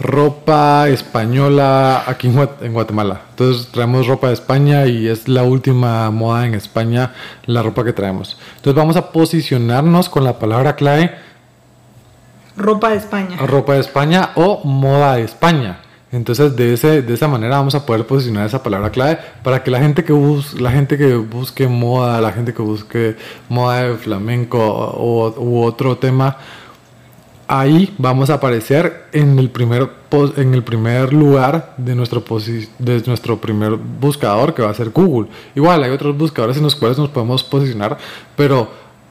ropa 0.00 0.88
española 0.88 2.02
aquí 2.06 2.28
en 2.60 2.72
Guatemala. 2.72 3.22
Entonces 3.30 3.68
traemos 3.68 4.06
ropa 4.06 4.28
de 4.28 4.34
España 4.34 4.86
y 4.86 5.06
es 5.06 5.28
la 5.28 5.44
última 5.44 6.10
moda 6.10 6.46
en 6.46 6.54
España 6.54 7.12
la 7.46 7.62
ropa 7.62 7.84
que 7.84 7.92
traemos. 7.92 8.36
Entonces 8.56 8.74
vamos 8.74 8.96
a 8.96 9.12
posicionarnos 9.12 10.08
con 10.08 10.24
la 10.24 10.38
palabra 10.38 10.74
clave 10.74 11.14
ropa 12.56 12.90
de 12.90 12.96
España. 12.96 13.36
Ropa 13.36 13.74
de 13.74 13.80
España 13.80 14.30
o 14.34 14.62
moda 14.64 15.16
de 15.16 15.22
España. 15.22 15.80
Entonces 16.14 16.54
de, 16.54 16.74
ese, 16.74 17.02
de 17.02 17.14
esa 17.14 17.26
manera 17.26 17.56
vamos 17.56 17.74
a 17.74 17.84
poder 17.84 18.06
posicionar 18.06 18.46
esa 18.46 18.62
palabra 18.62 18.90
clave 18.90 19.18
para 19.42 19.64
que 19.64 19.70
la 19.70 19.80
gente 19.80 20.04
que, 20.04 20.12
bus, 20.12 20.60
la 20.60 20.70
gente 20.70 20.96
que 20.96 21.16
busque 21.16 21.66
moda, 21.66 22.20
la 22.20 22.30
gente 22.30 22.54
que 22.54 22.62
busque 22.62 23.16
moda 23.48 23.82
de 23.82 23.96
flamenco 23.96 24.58
o, 24.60 25.34
u 25.36 25.64
otro 25.64 25.98
tema, 25.98 26.36
ahí 27.48 27.92
vamos 27.98 28.30
a 28.30 28.34
aparecer 28.34 29.06
en 29.12 29.40
el 29.40 29.50
primer, 29.50 29.90
en 30.36 30.54
el 30.54 30.62
primer 30.62 31.12
lugar 31.12 31.74
de 31.78 31.96
nuestro, 31.96 32.22
de 32.78 33.02
nuestro 33.06 33.40
primer 33.40 33.72
buscador 33.74 34.54
que 34.54 34.62
va 34.62 34.70
a 34.70 34.74
ser 34.74 34.90
Google. 34.90 35.28
Igual 35.56 35.82
hay 35.82 35.90
otros 35.90 36.16
buscadores 36.16 36.56
en 36.58 36.62
los 36.62 36.76
cuales 36.76 36.96
nos 36.96 37.08
podemos 37.08 37.42
posicionar, 37.42 37.98
pero 38.36 38.68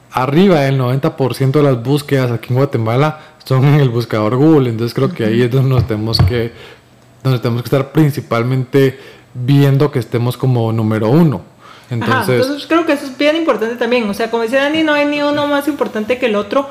arriba 0.09 0.61
del 0.61 0.79
90% 0.79 1.51
de 1.51 1.63
las 1.63 1.83
búsquedas 1.83 2.31
aquí 2.31 2.53
en 2.53 2.55
Guatemala 2.55 3.19
son 3.43 3.65
en 3.65 3.81
el 3.81 3.89
buscador 3.89 4.37
Google. 4.37 4.69
Entonces 4.69 4.93
creo 4.93 5.11
que 5.11 5.25
ahí 5.25 5.41
es 5.41 5.51
donde 5.51 5.69
nos 5.69 5.85
tenemos 5.85 6.17
que 6.19 6.53
donde 7.23 7.39
tenemos 7.39 7.61
que 7.61 7.67
estar 7.67 7.91
principalmente 7.91 8.99
viendo 9.33 9.91
que 9.91 9.99
estemos 9.99 10.37
como 10.37 10.71
número 10.71 11.09
uno. 11.09 11.41
Entonces, 11.89 12.41
entonces 12.41 12.67
creo 12.67 12.85
que 12.85 12.93
eso 12.93 13.05
es 13.05 13.17
bien 13.17 13.35
importante 13.35 13.75
también. 13.75 14.09
O 14.09 14.13
sea, 14.13 14.29
como 14.31 14.43
dice 14.43 14.55
Dani, 14.55 14.83
no 14.83 14.93
hay 14.93 15.05
ni 15.05 15.21
uno 15.21 15.47
más 15.47 15.67
importante 15.67 16.17
que 16.17 16.27
el 16.27 16.35
otro, 16.35 16.69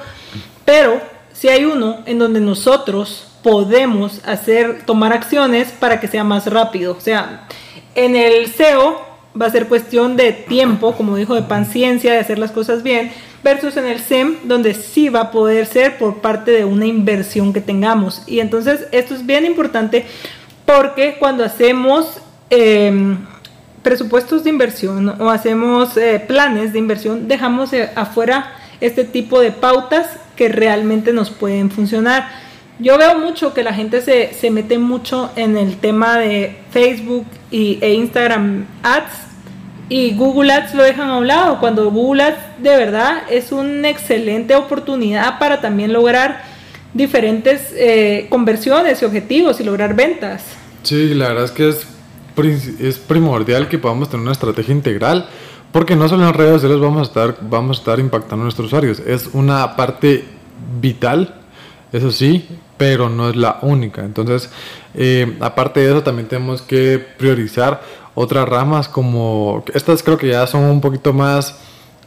pero 0.65 1.01
si 1.33 1.49
hay 1.49 1.65
uno 1.65 1.99
en 2.07 2.19
donde 2.19 2.41
nosotros 2.41 3.29
podemos 3.43 4.21
hacer, 4.25 4.83
tomar 4.85 5.13
acciones 5.13 5.73
para 5.73 6.01
que 6.01 6.09
sea 6.09 6.25
más 6.25 6.47
rápido. 6.47 6.97
O 6.97 7.01
sea, 7.01 7.47
en 7.95 8.17
el 8.17 8.47
SEO 8.53 9.01
va 9.41 9.47
a 9.47 9.51
ser 9.51 9.67
cuestión 9.67 10.17
de 10.17 10.33
tiempo, 10.33 10.93
como 10.95 11.17
dijo, 11.17 11.35
de 11.35 11.43
paciencia, 11.43 12.13
de 12.13 12.19
hacer 12.19 12.39
las 12.39 12.53
cosas 12.53 12.83
bien, 12.83 13.11
versus 13.43 13.77
en 13.77 13.87
el 13.87 13.99
SEM, 14.01 14.37
donde 14.45 14.75
sí 14.75 15.09
va 15.09 15.21
a 15.21 15.31
poder 15.31 15.67
ser 15.67 15.99
por 15.99 16.21
parte 16.21 16.53
de 16.53 16.65
una 16.65 16.87
inversión 16.87 17.53
que 17.53 17.61
tengamos. 17.61 18.23
Y 18.27 18.41
entonces 18.41 18.87
esto 18.93 19.15
es 19.15 19.27
bien 19.27 19.45
importante 19.45 20.07
porque 20.65 21.17
cuando 21.19 21.45
hacemos 21.45 22.19
em, 22.51 23.19
presupuestos 23.83 24.45
de 24.45 24.51
inversión 24.51 25.21
o 25.21 25.31
hacemos 25.31 25.97
eh, 25.97 26.23
planes 26.27 26.73
de 26.73 26.79
inversión, 26.79 27.29
dejamos 27.29 27.73
eh, 27.73 27.91
afuera 27.95 28.53
este 28.81 29.05
tipo 29.05 29.41
de 29.41 29.53
pautas 29.53 30.09
que 30.37 30.49
realmente 30.49 31.13
nos 31.13 31.31
pueden 31.31 31.71
funcionar. 31.71 32.29
Yo 32.79 32.99
veo 32.99 33.19
mucho 33.19 33.55
que 33.55 33.63
la 33.63 33.73
gente 33.73 34.01
se, 34.01 34.33
se 34.35 34.51
mete 34.51 34.79
mucho 34.79 35.31
en 35.37 35.57
el 35.57 35.77
tema 35.77 36.19
de 36.19 36.59
Facebook 36.71 37.27
y, 37.51 37.79
e 37.81 37.95
Instagram 37.95 38.67
Ads 38.83 39.33
y 39.89 40.15
Google 40.15 40.53
Ads 40.53 40.75
lo 40.75 40.83
dejan 40.85 41.11
a 41.11 41.19
un 41.19 41.27
lado, 41.27 41.61
cuando 41.61 41.91
Google 41.91 42.23
Ads 42.23 42.39
de 42.59 42.77
verdad 42.77 43.25
es 43.29 43.53
una 43.53 43.91
excelente 43.91 44.55
oportunidad 44.57 45.39
para 45.39 45.61
también 45.61 45.93
lograr 45.93 46.43
diferentes 46.95 47.73
eh, 47.77 48.27
conversiones 48.29 49.03
y 49.03 49.05
objetivos 49.05 49.61
y 49.61 49.65
lograr 49.65 49.95
ventas. 49.95 50.45
Sí, 50.83 51.15
la 51.15 51.29
verdad 51.29 51.45
es 51.45 51.51
que 51.51 51.69
es, 51.69 52.99
primordial 52.99 53.69
que 53.69 53.79
podamos 53.79 54.09
tener 54.09 54.23
una 54.23 54.33
estrategia 54.33 54.75
integral, 54.75 55.29
porque 55.71 55.97
no 55.97 56.09
solo 56.09 56.27
en 56.27 56.35
redes 56.35 56.55
sociales 56.55 56.81
vamos 56.81 57.01
a 57.01 57.03
estar, 57.03 57.37
vamos 57.43 57.79
a 57.79 57.81
estar 57.81 58.01
impactando 58.01 58.43
a 58.43 58.45
nuestros 58.45 58.67
usuarios, 58.67 59.01
es 59.01 59.31
una 59.33 59.77
parte 59.77 60.25
vital, 60.81 61.35
eso 61.93 62.11
sí, 62.11 62.49
pero 62.77 63.09
no 63.09 63.29
es 63.29 63.37
la 63.37 63.59
única. 63.63 64.03
Entonces, 64.03 64.51
eh, 64.95 65.37
aparte 65.41 65.81
de 65.81 65.91
eso, 65.91 66.03
también 66.03 66.29
tenemos 66.29 66.63
que 66.63 66.99
priorizar 66.99 67.83
otras 68.15 68.49
ramas 68.49 68.89
como, 68.89 69.65
estas 69.75 70.03
creo 70.03 70.19
que 70.19 70.29
ya 70.29 70.47
son 70.47 70.65
un 70.65 70.81
poquito 70.81 71.13
más 71.13 71.59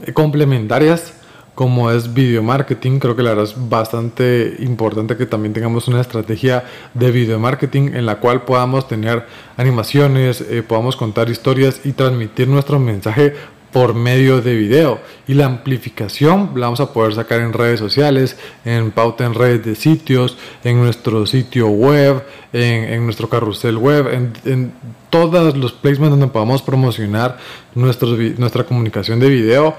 eh, 0.05 0.11
complementarias 0.11 1.13
como 1.55 1.89
es 1.89 2.13
video 2.13 2.43
marketing, 2.43 2.99
creo 2.99 3.15
que 3.15 3.23
la 3.23 3.29
verdad 3.29 3.45
es 3.45 3.69
bastante 3.69 4.57
importante 4.59 5.15
que 5.15 5.25
también 5.25 5.53
tengamos 5.53 5.87
una 5.87 6.01
estrategia 6.01 6.65
de 6.93 7.11
video 7.11 7.39
marketing 7.39 7.93
en 7.93 8.05
la 8.05 8.17
cual 8.17 8.43
podamos 8.43 8.87
tener 8.87 9.25
animaciones, 9.55 10.41
eh, 10.41 10.63
podamos 10.63 10.97
contar 10.97 11.29
historias 11.29 11.79
y 11.85 11.93
transmitir 11.93 12.49
nuestro 12.49 12.77
mensaje 12.77 13.33
por 13.71 13.93
medio 13.93 14.41
de 14.41 14.55
video. 14.55 14.99
Y 15.27 15.33
la 15.33 15.45
amplificación 15.45 16.51
la 16.55 16.67
vamos 16.67 16.79
a 16.79 16.93
poder 16.93 17.13
sacar 17.13 17.41
en 17.41 17.51
redes 17.51 17.79
sociales, 17.79 18.37
en 18.63 18.91
pauta 18.91 19.25
en 19.25 19.33
redes 19.33 19.65
de 19.65 19.75
sitios, 19.75 20.37
en 20.63 20.77
nuestro 20.77 21.25
sitio 21.25 21.67
web, 21.67 22.23
en, 22.53 23.03
nuestro 23.03 23.27
carrusel 23.27 23.77
web, 23.77 24.07
en, 24.13 24.33
en, 24.45 24.71
todos 25.09 25.57
los 25.57 25.71
placements 25.71 26.11
donde 26.11 26.27
podamos 26.27 26.61
promocionar 26.61 27.37
nuestra 27.73 28.63
comunicación 28.65 29.19
de 29.19 29.29
video 29.29 29.75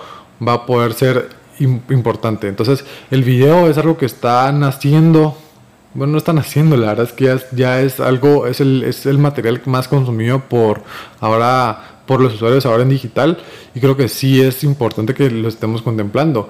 va 0.47 0.55
a 0.55 0.67
poder 0.67 0.93
ser 0.95 1.29
importante. 1.59 2.49
Entonces, 2.49 2.85
el 3.11 3.25
video 3.25 3.69
es 3.69 3.79
algo 3.79 3.97
que 3.97 4.07
está 4.07 4.51
naciendo. 4.53 5.37
Bueno, 5.95 6.13
no 6.13 6.19
están 6.19 6.39
haciendo, 6.39 6.77
la 6.77 6.89
verdad 6.89 7.07
es 7.07 7.13
que 7.13 7.57
ya, 7.57 7.81
es 7.81 8.01
algo, 8.01 8.47
es 8.47 8.61
el, 8.61 8.83
es 8.83 9.07
el 9.07 9.19
material 9.19 9.63
más 9.65 9.89
consumido 9.89 10.41
por 10.41 10.83
ahora 11.21 11.97
por 12.07 12.21
los 12.21 12.35
usuarios 12.35 12.65
ahora 12.67 12.85
en 12.85 12.89
digital 12.89 13.39
y 13.75 13.81
creo 13.81 13.97
que 13.97 14.09
sí 14.09 14.41
es 14.41 14.63
importante 14.63 15.13
que 15.13 15.29
lo 15.29 15.49
estemos 15.49 15.83
contemplando 15.83 16.49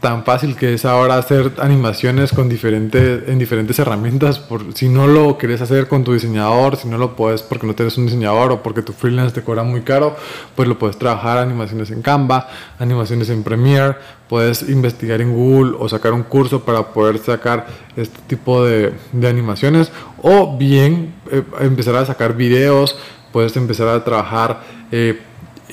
tan 0.00 0.24
fácil 0.24 0.54
que 0.56 0.74
es 0.74 0.84
ahora 0.84 1.16
hacer 1.16 1.52
animaciones 1.58 2.32
con 2.32 2.48
diferentes, 2.48 3.28
en 3.28 3.38
diferentes 3.38 3.78
herramientas. 3.78 4.38
Por, 4.38 4.74
si 4.74 4.88
no 4.88 5.06
lo 5.06 5.38
querés 5.38 5.60
hacer 5.60 5.88
con 5.88 6.04
tu 6.04 6.12
diseñador, 6.12 6.76
si 6.76 6.88
no 6.88 6.98
lo 6.98 7.16
puedes 7.16 7.42
porque 7.42 7.66
no 7.66 7.74
tienes 7.74 7.98
un 7.98 8.06
diseñador 8.06 8.52
o 8.52 8.62
porque 8.62 8.82
tu 8.82 8.92
freelance 8.92 9.34
te 9.34 9.42
cobra 9.42 9.64
muy 9.64 9.82
caro, 9.82 10.16
pues 10.54 10.68
lo 10.68 10.78
puedes 10.78 10.98
trabajar 10.98 11.38
animaciones 11.38 11.90
en 11.90 12.02
Canva, 12.02 12.48
animaciones 12.78 13.28
en 13.30 13.42
Premiere, 13.42 13.96
puedes 14.28 14.62
investigar 14.68 15.20
en 15.20 15.32
Google 15.32 15.76
o 15.78 15.88
sacar 15.88 16.12
un 16.12 16.22
curso 16.22 16.64
para 16.64 16.92
poder 16.92 17.18
sacar 17.18 17.66
este 17.96 18.20
tipo 18.28 18.64
de, 18.64 18.92
de 19.12 19.28
animaciones 19.28 19.90
o 20.22 20.56
bien 20.56 21.14
eh, 21.32 21.42
empezar 21.60 21.96
a 21.96 22.06
sacar 22.06 22.36
videos, 22.36 22.96
puedes 23.32 23.56
empezar 23.56 23.88
a 23.88 24.04
trabajar 24.04 24.62
eh, 24.92 25.20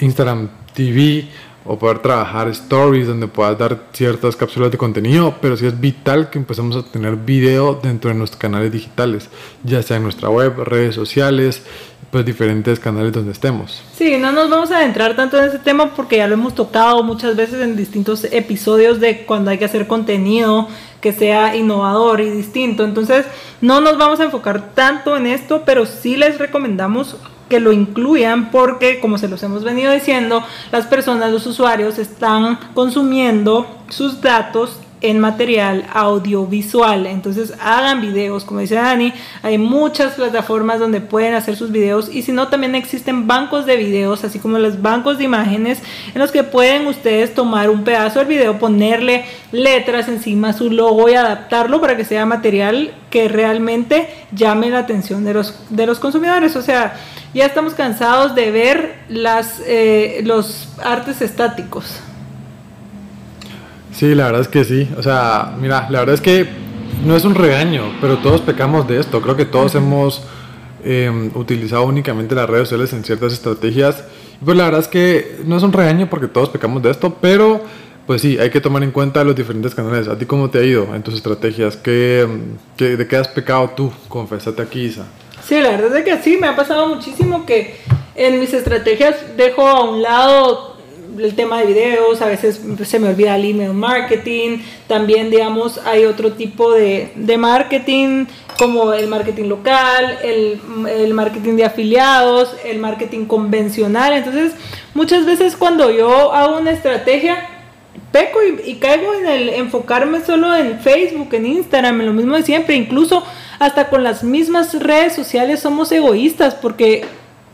Instagram 0.02 0.50
TV 0.74 1.30
o 1.66 1.80
poder 1.80 2.00
trabajar 2.00 2.48
stories 2.50 3.08
donde 3.08 3.28
puedas 3.28 3.58
dar 3.58 3.88
ciertas 3.92 4.36
cápsulas 4.36 4.72
de 4.72 4.78
contenido, 4.78 5.36
pero 5.42 5.58
sí 5.58 5.66
es 5.66 5.80
vital 5.80 6.30
que 6.30 6.38
empecemos 6.38 6.76
a 6.76 6.84
tener 6.84 7.16
video 7.16 7.80
dentro 7.82 8.10
de 8.10 8.16
nuestros 8.16 8.40
canales 8.40 8.72
digitales, 8.72 9.30
ya 9.64 9.82
sea 9.82 9.98
en 9.98 10.04
nuestra 10.04 10.30
web, 10.30 10.54
redes 10.64 10.94
sociales, 10.94 11.64
pues 12.12 12.24
diferentes 12.24 12.80
canales 12.80 13.12
donde 13.12 13.32
estemos. 13.32 13.84
Sí, 13.94 14.18
no 14.18 14.32
nos 14.32 14.50
vamos 14.50 14.72
a 14.72 14.78
adentrar 14.78 15.16
tanto 15.16 15.38
en 15.38 15.46
ese 15.46 15.60
tema 15.60 15.96
porque 15.96 16.18
ya 16.18 16.28
lo 16.28 16.36
hemos 16.36 16.54
tocado 16.54 17.04
muchas 17.04 17.36
veces 17.36 17.60
en 17.62 17.76
distintos 17.76 18.26
episodios 18.26 19.00
de 19.00 19.26
cuando 19.26 19.50
hay 19.52 19.58
que 19.58 19.66
hacer 19.66 19.88
contenido 19.88 20.68
que 21.02 21.14
sea 21.14 21.56
innovador 21.56 22.22
y 22.22 22.30
distinto. 22.30 22.86
Entonces, 22.86 23.26
no 23.60 23.82
nos 23.82 23.98
vamos 23.98 24.20
a 24.20 24.24
enfocar 24.24 24.74
tanto 24.74 25.18
en 25.18 25.28
esto, 25.28 25.64
pero 25.66 25.86
sí 25.86 26.16
les 26.16 26.38
recomendamos 26.38 27.18
que 27.50 27.60
lo 27.60 27.72
incluyan 27.72 28.52
porque, 28.52 29.00
como 29.00 29.18
se 29.18 29.28
los 29.28 29.42
hemos 29.44 29.64
venido 29.64 29.92
diciendo, 29.92 30.44
las 30.72 30.86
personas, 30.86 31.32
los 31.32 31.46
usuarios 31.46 32.00
están 32.00 32.60
consumiendo 32.74 33.68
sus 33.90 34.22
datos 34.22 34.80
en 35.02 35.20
material 35.20 35.86
audiovisual. 35.94 37.06
Entonces 37.06 37.54
hagan 37.62 38.02
videos, 38.02 38.44
como 38.44 38.62
dice 38.62 38.76
Dani, 38.76 39.14
hay 39.44 39.58
muchas 39.58 40.14
plataformas 40.14 40.80
donde 40.80 41.02
pueden 41.02 41.36
hacer 41.36 41.56
sus 41.56 41.72
videos 41.72 42.10
y 42.12 42.24
si 42.24 42.32
no 42.32 42.48
también 42.48 42.74
existen 42.76 43.28
bancos 43.28 43.66
de 43.66 43.78
videos, 43.78 44.24
así 44.24 44.40
como 44.40 44.58
los 44.58 44.82
bancos 44.82 45.18
de 45.18 45.26
imágenes 45.26 45.82
en 46.14 46.22
los 46.22 46.32
que 46.32 46.44
pueden 46.44 46.88
ustedes 46.88 47.36
tomar 47.36 47.70
un 47.70 47.84
pedazo 47.84 48.20
del 48.20 48.28
video, 48.28 48.58
ponerle 48.58 49.26
letras 49.52 50.08
encima, 50.08 50.54
su 50.54 50.72
logo 50.72 51.08
y 51.10 51.14
adaptarlo 51.14 51.80
para 51.82 51.98
que 51.98 52.06
sea 52.06 52.26
material 52.26 52.94
que 53.12 53.28
realmente 53.28 54.10
llame 54.32 54.70
la 54.70 54.80
atención 54.80 55.24
de 55.24 55.34
los, 55.34 55.56
de 55.70 55.86
los 55.86 56.00
consumidores. 56.00 56.56
O 56.56 56.62
sea, 56.62 56.96
ya 57.36 57.46
estamos 57.46 57.74
cansados 57.74 58.34
de 58.34 58.50
ver 58.50 58.96
las, 59.10 59.62
eh, 59.68 60.22
los 60.24 60.70
artes 60.82 61.22
estáticos. 61.22 62.00
Sí, 63.92 64.16
la 64.16 64.26
verdad 64.26 64.42
es 64.42 64.48
que 64.48 64.64
sí. 64.64 64.90
O 64.98 65.04
sea, 65.04 65.54
mira, 65.60 65.88
la 65.90 66.00
verdad 66.00 66.16
es 66.16 66.22
que 66.22 66.48
no 67.06 67.16
es 67.16 67.26
un 67.26 67.36
regaño, 67.36 67.92
pero 68.00 68.20
todos 68.20 68.40
pecamos 68.40 68.88
de 68.88 69.02
esto. 69.02 69.22
Creo 69.22 69.36
que 69.36 69.44
todos 69.44 69.76
hemos 69.76 70.24
em, 70.86 71.30
utilizado 71.36 71.84
únicamente 71.84 72.36
las 72.36 72.50
redes 72.50 72.70
sociales 72.70 72.94
en 72.94 73.04
ciertas 73.04 73.34
estrategias. 73.34 74.06
Pues 74.44 74.56
la 74.56 74.64
verdad 74.64 74.80
es 74.80 74.88
que 74.88 75.40
no 75.46 75.58
es 75.58 75.64
un 75.64 75.74
regaño 75.74 76.10
porque 76.10 76.28
todos 76.28 76.48
pecamos 76.48 76.82
de 76.84 76.92
esto, 76.92 77.18
pero 77.20 77.62
pues 78.08 78.22
sí, 78.22 78.38
hay 78.40 78.50
que 78.50 78.62
tomar 78.62 78.82
en 78.84 78.92
cuenta 78.92 79.26
los 79.26 79.36
diferentes 79.36 79.76
canales. 79.76 80.08
¿A 80.08 80.18
ti 80.18 80.26
cómo 80.26 80.50
te 80.50 80.60
ha 80.60 80.64
ido 80.64 80.96
en 80.96 81.04
tus 81.04 81.16
estrategias? 81.16 81.76
¿Qué, 81.76 82.26
qué 82.78 82.96
de 82.96 83.08
qué 83.08 83.18
has 83.18 83.28
pecado 83.28 83.72
tú? 83.76 83.92
Confésate 84.08 84.62
aquí, 84.62 84.84
Isa. 84.86 85.06
Sí, 85.48 85.60
la 85.60 85.72
verdad 85.72 85.96
es 85.98 86.04
que 86.04 86.24
sí, 86.24 86.38
me 86.38 86.48
ha 86.48 86.56
pasado 86.56 86.88
muchísimo 86.88 87.46
que 87.46 87.76
en 88.16 88.40
mis 88.40 88.54
estrategias 88.54 89.16
dejo 89.38 89.68
a 89.68 89.84
un 89.84 90.02
lado 90.02 90.76
el 91.20 91.36
tema 91.36 91.60
de 91.60 91.68
videos, 91.68 92.22
a 92.22 92.26
veces 92.26 92.60
se 92.84 93.00
me 93.00 93.10
olvida 93.10 93.36
el 93.36 93.52
email 93.52 93.74
marketing, 93.74 94.58
también 94.88 95.30
digamos 95.30 95.80
hay 95.86 96.06
otro 96.06 96.34
tipo 96.34 96.74
de, 96.74 97.12
de 97.16 97.38
marketing 97.38 98.26
como 98.58 98.92
el 98.92 99.08
marketing 99.08 99.46
local, 99.46 100.18
el, 100.24 100.60
el, 100.90 101.14
marketing 101.14 101.54
de 101.56 101.66
afiliados, 101.66 102.56
el 102.66 102.80
marketing 102.80 103.26
convencional, 103.26 104.14
entonces 104.14 104.54
muchas 104.94 105.26
veces 105.26 105.56
cuando 105.56 105.92
yo 105.92 106.34
hago 106.34 106.58
una 106.58 106.72
estrategia 106.72 107.38
peco 108.12 108.40
y, 108.44 108.72
y 108.72 108.76
caigo 108.76 109.14
en 109.14 109.28
el 109.28 109.50
enfocarme 109.50 110.22
solo 110.22 110.56
en 110.56 110.80
Facebook, 110.80 111.30
en 111.34 111.46
Instagram, 111.46 112.02
en 112.02 112.08
lo 112.08 112.14
mismo 112.14 112.36
de 112.36 112.44
siempre, 112.44 112.76
incluso 112.76 113.24
hasta 113.60 113.90
con 113.90 114.04
las 114.04 114.24
mismas 114.24 114.74
redes 114.74 115.14
sociales 115.14 115.60
somos 115.60 115.92
egoístas 115.92 116.56
porque 116.56 117.06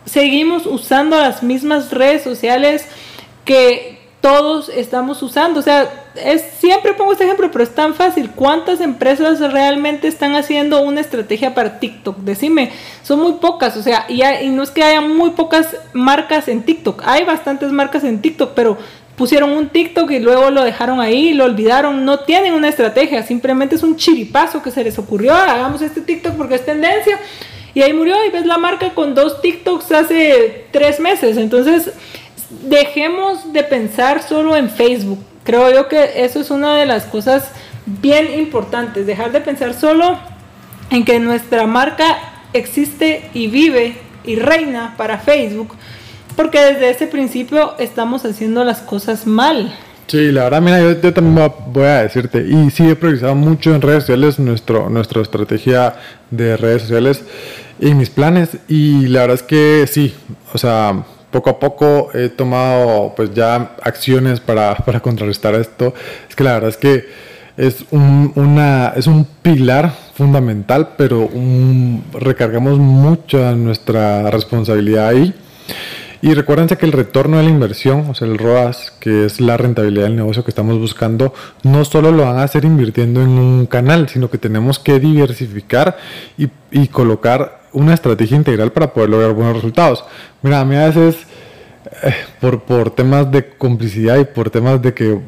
seguimos 0.05 0.65
usando 0.65 1.17
las 1.17 1.43
mismas 1.43 1.91
redes 1.91 2.23
sociales 2.23 2.85
que 3.45 4.01
todos 4.21 4.69
estamos 4.69 5.21
usando. 5.23 5.59
O 5.59 5.63
sea, 5.63 5.91
es, 6.15 6.43
siempre 6.59 6.93
pongo 6.93 7.11
este 7.11 7.25
ejemplo, 7.25 7.49
pero 7.51 7.63
es 7.63 7.73
tan 7.73 7.95
fácil. 7.95 8.29
¿Cuántas 8.31 8.79
empresas 8.79 9.39
realmente 9.51 10.07
están 10.07 10.35
haciendo 10.35 10.81
una 10.81 11.01
estrategia 11.01 11.53
para 11.53 11.79
TikTok? 11.79 12.17
Decime, 12.17 12.71
son 13.01 13.19
muy 13.19 13.33
pocas. 13.33 13.75
O 13.77 13.81
sea, 13.81 14.05
y, 14.07 14.23
y 14.23 14.49
no 14.49 14.63
es 14.63 14.69
que 14.69 14.83
haya 14.83 15.01
muy 15.01 15.31
pocas 15.31 15.75
marcas 15.93 16.47
en 16.47 16.63
TikTok. 16.63 17.01
Hay 17.05 17.25
bastantes 17.25 17.71
marcas 17.71 18.03
en 18.03 18.21
TikTok, 18.21 18.51
pero 18.53 18.77
pusieron 19.21 19.51
un 19.51 19.69
TikTok 19.69 20.09
y 20.09 20.19
luego 20.19 20.49
lo 20.49 20.63
dejaron 20.63 20.99
ahí, 20.99 21.35
lo 21.35 21.45
olvidaron, 21.45 22.05
no 22.05 22.21
tienen 22.21 22.55
una 22.55 22.69
estrategia, 22.69 23.21
simplemente 23.21 23.75
es 23.75 23.83
un 23.83 23.95
chiripazo 23.95 24.63
que 24.63 24.71
se 24.71 24.83
les 24.83 24.97
ocurrió, 24.97 25.35
hagamos 25.35 25.83
este 25.83 26.01
TikTok 26.01 26.33
porque 26.33 26.55
es 26.55 26.65
tendencia. 26.65 27.19
Y 27.75 27.83
ahí 27.83 27.93
murió 27.93 28.15
y 28.25 28.31
ves 28.31 28.47
la 28.47 28.57
marca 28.57 28.95
con 28.95 29.13
dos 29.13 29.39
TikToks 29.43 29.91
hace 29.91 30.65
tres 30.71 30.99
meses. 30.99 31.37
Entonces, 31.37 31.91
dejemos 32.63 33.53
de 33.53 33.63
pensar 33.63 34.23
solo 34.23 34.57
en 34.57 34.71
Facebook. 34.71 35.23
Creo 35.43 35.71
yo 35.71 35.87
que 35.87 36.23
eso 36.23 36.39
es 36.39 36.49
una 36.49 36.75
de 36.75 36.87
las 36.87 37.03
cosas 37.03 37.51
bien 37.85 38.33
importantes, 38.39 39.05
dejar 39.05 39.31
de 39.31 39.41
pensar 39.41 39.75
solo 39.75 40.17
en 40.89 41.05
que 41.05 41.19
nuestra 41.19 41.67
marca 41.67 42.17
existe 42.53 43.29
y 43.35 43.45
vive 43.49 43.97
y 44.23 44.37
reina 44.37 44.95
para 44.97 45.19
Facebook, 45.19 45.75
porque 46.35 46.59
desde 46.59 46.89
ese 46.89 47.07
principio 47.07 47.73
estamos 47.79 48.25
haciendo 48.25 48.63
las 48.63 48.79
cosas 48.79 49.27
mal. 49.27 49.73
Sí, 50.07 50.31
la 50.31 50.43
verdad, 50.43 50.61
mira, 50.61 50.81
yo, 50.81 51.13
también 51.13 51.51
voy 51.67 51.85
a 51.85 52.01
decirte, 52.03 52.45
y 52.45 52.69
sí 52.69 52.89
he 52.89 52.95
priorizado 52.95 53.33
mucho 53.33 53.73
en 53.73 53.81
redes 53.81 54.03
sociales 54.03 54.39
nuestro, 54.39 54.89
nuestra 54.89 55.21
estrategia 55.21 55.95
de 56.29 56.57
redes 56.57 56.81
sociales 56.81 57.23
y 57.79 57.93
mis 57.93 58.09
planes, 58.09 58.57
y 58.67 59.07
la 59.07 59.21
verdad 59.21 59.35
es 59.35 59.43
que 59.43 59.87
sí, 59.87 60.13
o 60.53 60.57
sea, 60.57 61.05
poco 61.31 61.49
a 61.49 61.59
poco 61.59 62.09
he 62.13 62.29
tomado 62.29 63.13
pues 63.15 63.33
ya 63.33 63.75
acciones 63.81 64.39
para, 64.39 64.75
para 64.85 64.99
contrarrestar 64.99 65.55
esto. 65.55 65.93
Es 66.29 66.35
que 66.35 66.43
la 66.43 66.53
verdad 66.53 66.69
es 66.69 66.77
que 66.77 67.05
es 67.57 67.85
un, 67.91 68.31
una, 68.35 68.93
es 68.95 69.07
un 69.07 69.25
pilar 69.41 69.93
fundamental, 70.15 70.89
pero 70.97 71.29
recargamos 72.13 72.77
mucha 72.79 73.53
nuestra 73.55 74.29
responsabilidad 74.29 75.07
ahí. 75.09 75.33
Y 76.21 76.35
recuérdense 76.35 76.77
que 76.77 76.85
el 76.85 76.91
retorno 76.91 77.37
de 77.37 77.43
la 77.43 77.49
inversión, 77.49 78.07
o 78.09 78.13
sea, 78.13 78.27
el 78.27 78.37
ROAS, 78.37 78.91
que 78.99 79.25
es 79.25 79.41
la 79.41 79.57
rentabilidad 79.57 80.03
del 80.03 80.15
negocio 80.15 80.43
que 80.43 80.51
estamos 80.51 80.77
buscando, 80.77 81.33
no 81.63 81.83
solo 81.83 82.11
lo 82.11 82.25
van 82.25 82.37
a 82.37 82.43
hacer 82.43 82.63
invirtiendo 82.63 83.23
en 83.23 83.29
un 83.29 83.65
canal, 83.65 84.07
sino 84.07 84.29
que 84.29 84.37
tenemos 84.37 84.77
que 84.77 84.99
diversificar 84.99 85.97
y, 86.37 86.87
colocar 86.89 87.61
una 87.73 87.95
estrategia 87.95 88.37
integral 88.37 88.71
para 88.71 88.93
poder 88.93 89.09
lograr 89.09 89.33
buenos 89.33 89.55
resultados. 89.55 90.03
Mira, 90.43 90.59
a 90.59 90.65
mí 90.65 90.75
a 90.75 90.87
veces, 90.87 91.25
eh, 92.03 92.13
por, 92.39 92.91
temas 92.91 93.31
de 93.31 93.49
complicidad 93.57 94.19
y 94.19 94.25
por 94.25 94.51
temas 94.51 94.79
de 94.79 94.93
que 94.93 95.19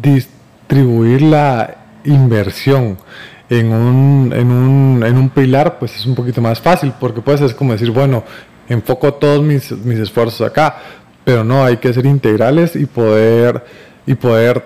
distribuir 0.00 1.20
la 1.20 1.76
inversión 2.04 2.96
en 3.50 3.72
un 3.72 5.30
pilar, 5.34 5.78
pues 5.78 5.94
es 5.96 6.06
un 6.06 6.14
poquito 6.14 6.40
más 6.40 6.58
fácil, 6.58 6.94
porque 6.98 7.20
pues 7.20 7.40
es 7.42 7.52
como 7.52 7.72
decir, 7.72 7.90
bueno, 7.90 8.24
enfoco 8.70 9.12
todos 9.14 9.42
mis, 9.42 9.70
mis 9.72 9.98
esfuerzos 9.98 10.40
acá, 10.40 10.78
pero 11.24 11.44
no, 11.44 11.62
hay 11.64 11.76
que 11.76 11.92
ser 11.92 12.06
integrales 12.06 12.74
y 12.76 12.86
poder, 12.86 13.62
y 14.06 14.14
poder 14.14 14.64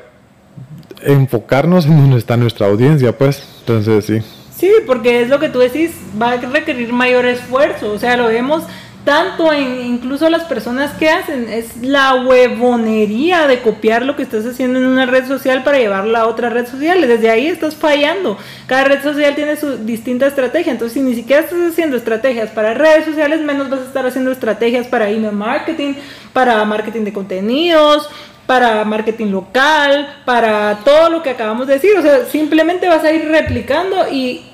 enfocarnos 1.02 1.86
en 1.86 1.96
donde 1.98 2.18
está 2.18 2.36
nuestra 2.36 2.66
audiencia, 2.66 3.16
pues, 3.16 3.42
entonces 3.60 4.04
sí. 4.04 4.20
Sí, 4.56 4.70
porque 4.86 5.22
es 5.22 5.28
lo 5.28 5.40
que 5.40 5.48
tú 5.48 5.58
decís, 5.58 5.92
va 6.20 6.32
a 6.32 6.36
requerir 6.36 6.92
mayor 6.92 7.26
esfuerzo, 7.26 7.92
o 7.92 7.98
sea, 7.98 8.16
lo 8.16 8.28
vemos 8.28 8.62
tanto 9.04 9.52
en 9.52 9.84
incluso 9.84 10.30
las 10.30 10.44
personas 10.44 10.92
que 10.92 11.10
hacen, 11.10 11.48
es 11.50 11.76
la 11.82 12.14
huevonería 12.14 13.46
de 13.46 13.60
copiar 13.60 14.02
lo 14.02 14.16
que 14.16 14.22
estás 14.22 14.46
haciendo 14.46 14.78
en 14.78 14.86
una 14.86 15.04
red 15.04 15.26
social 15.26 15.62
para 15.62 15.78
llevarla 15.78 16.20
a 16.20 16.26
otra 16.26 16.48
red 16.48 16.66
social. 16.66 17.06
Desde 17.06 17.28
ahí 17.28 17.46
estás 17.46 17.76
fallando. 17.76 18.38
Cada 18.66 18.84
red 18.84 19.02
social 19.02 19.34
tiene 19.34 19.56
su 19.56 19.76
distinta 19.84 20.26
estrategia. 20.26 20.72
Entonces, 20.72 20.94
si 20.94 21.00
ni 21.00 21.14
siquiera 21.14 21.42
estás 21.42 21.58
haciendo 21.70 21.98
estrategias 21.98 22.50
para 22.50 22.72
redes 22.72 23.04
sociales, 23.04 23.42
menos 23.42 23.68
vas 23.68 23.80
a 23.80 23.84
estar 23.84 24.06
haciendo 24.06 24.32
estrategias 24.32 24.86
para 24.86 25.10
email 25.10 25.32
marketing, 25.32 25.94
para 26.32 26.64
marketing 26.64 27.04
de 27.04 27.12
contenidos, 27.12 28.08
para 28.46 28.84
marketing 28.84 29.26
local, 29.26 30.22
para 30.24 30.80
todo 30.82 31.10
lo 31.10 31.22
que 31.22 31.30
acabamos 31.30 31.66
de 31.66 31.74
decir. 31.74 31.90
O 31.98 32.02
sea, 32.02 32.24
simplemente 32.24 32.88
vas 32.88 33.04
a 33.04 33.12
ir 33.12 33.28
replicando 33.28 34.06
y 34.10 34.46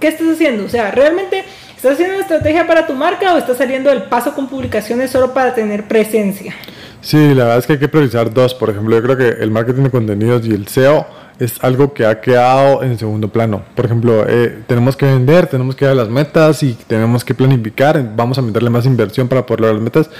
¿qué 0.00 0.08
estás 0.08 0.28
haciendo? 0.28 0.64
O 0.64 0.68
sea, 0.70 0.90
realmente 0.92 1.44
¿Estás 1.78 1.92
haciendo 1.92 2.14
una 2.16 2.22
estrategia 2.22 2.66
para 2.66 2.88
tu 2.88 2.94
marca 2.94 3.32
o 3.32 3.38
estás 3.38 3.56
saliendo 3.56 3.88
del 3.90 4.02
paso 4.02 4.34
con 4.34 4.48
publicaciones 4.48 5.12
solo 5.12 5.32
para 5.32 5.54
tener 5.54 5.86
presencia? 5.86 6.52
Sí, 7.00 7.28
la 7.28 7.44
verdad 7.44 7.58
es 7.58 7.66
que 7.68 7.74
hay 7.74 7.78
que 7.78 7.86
priorizar 7.86 8.34
dos. 8.34 8.52
Por 8.52 8.70
ejemplo, 8.70 8.96
yo 8.96 9.02
creo 9.04 9.16
que 9.16 9.40
el 9.40 9.52
marketing 9.52 9.84
de 9.84 9.90
contenidos 9.92 10.44
y 10.44 10.54
el 10.54 10.66
SEO 10.66 11.06
es 11.38 11.62
algo 11.62 11.94
que 11.94 12.04
ha 12.04 12.20
quedado 12.20 12.82
en 12.82 12.98
segundo 12.98 13.28
plano. 13.28 13.62
Por 13.76 13.84
ejemplo, 13.84 14.26
eh, 14.28 14.64
tenemos 14.66 14.96
que 14.96 15.06
vender, 15.06 15.46
tenemos 15.46 15.76
que 15.76 15.84
dar 15.84 15.94
las 15.94 16.08
metas 16.08 16.64
y 16.64 16.74
tenemos 16.88 17.24
que 17.24 17.32
planificar. 17.32 18.12
Vamos 18.16 18.38
a 18.38 18.42
meterle 18.42 18.70
más 18.70 18.84
inversión 18.84 19.28
para 19.28 19.46
poder 19.46 19.60
lograr 19.60 19.74
las 19.76 19.84
metas. 19.84 20.10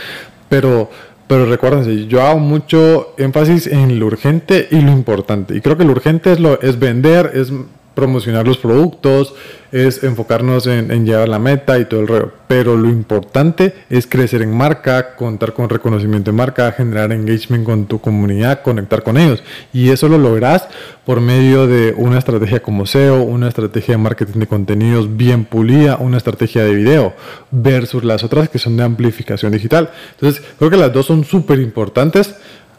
Pero 0.48 0.88
pero 1.26 1.44
recuérdense, 1.44 2.06
yo 2.06 2.22
hago 2.22 2.38
mucho 2.38 3.14
énfasis 3.18 3.66
en 3.66 3.98
lo 3.98 4.06
urgente 4.06 4.66
y 4.70 4.80
lo 4.80 4.92
importante. 4.92 5.54
Y 5.54 5.60
creo 5.60 5.76
que 5.76 5.84
lo 5.84 5.90
urgente 5.90 6.32
es, 6.32 6.40
lo, 6.40 6.58
es 6.62 6.78
vender, 6.78 7.32
es 7.34 7.52
promocionar 7.98 8.46
los 8.46 8.58
productos, 8.58 9.34
es 9.72 10.04
enfocarnos 10.04 10.68
en, 10.68 10.92
en, 10.92 11.04
llegar 11.04 11.22
a 11.22 11.26
la 11.26 11.40
meta 11.40 11.80
y 11.80 11.84
todo 11.86 12.00
el 12.00 12.06
rollo. 12.06 12.32
Pero 12.46 12.76
lo 12.76 12.88
importante 12.88 13.74
es 13.90 14.06
crecer 14.06 14.40
en 14.40 14.56
marca, 14.56 15.16
contar 15.16 15.52
con 15.52 15.68
reconocimiento 15.68 16.30
de 16.30 16.36
marca, 16.36 16.70
generar 16.70 17.10
engagement 17.10 17.64
con 17.64 17.86
tu 17.86 18.00
comunidad, 18.00 18.62
conectar 18.62 19.02
con 19.02 19.18
ellos. 19.18 19.42
Y 19.72 19.90
eso 19.90 20.08
lo 20.08 20.16
lograrás 20.16 20.68
por 21.04 21.20
medio 21.20 21.66
de 21.66 21.92
una 21.96 22.18
estrategia 22.18 22.62
como 22.62 22.86
SEO, 22.86 23.22
una 23.22 23.48
estrategia 23.48 23.94
de 23.94 23.98
marketing 23.98 24.38
de 24.38 24.46
contenidos 24.46 25.16
bien 25.16 25.44
pulida, 25.44 25.96
una 25.96 26.18
estrategia 26.18 26.62
de 26.62 26.74
video, 26.74 27.14
versus 27.50 28.04
las 28.04 28.22
otras 28.22 28.48
que 28.48 28.60
son 28.60 28.76
de 28.76 28.84
amplificación 28.84 29.50
digital. 29.50 29.90
Entonces, 30.12 30.42
creo 30.56 30.70
que 30.70 30.76
las 30.76 30.92
dos 30.92 31.06
son 31.06 31.24
súper 31.24 31.58
importantes. 31.58 32.36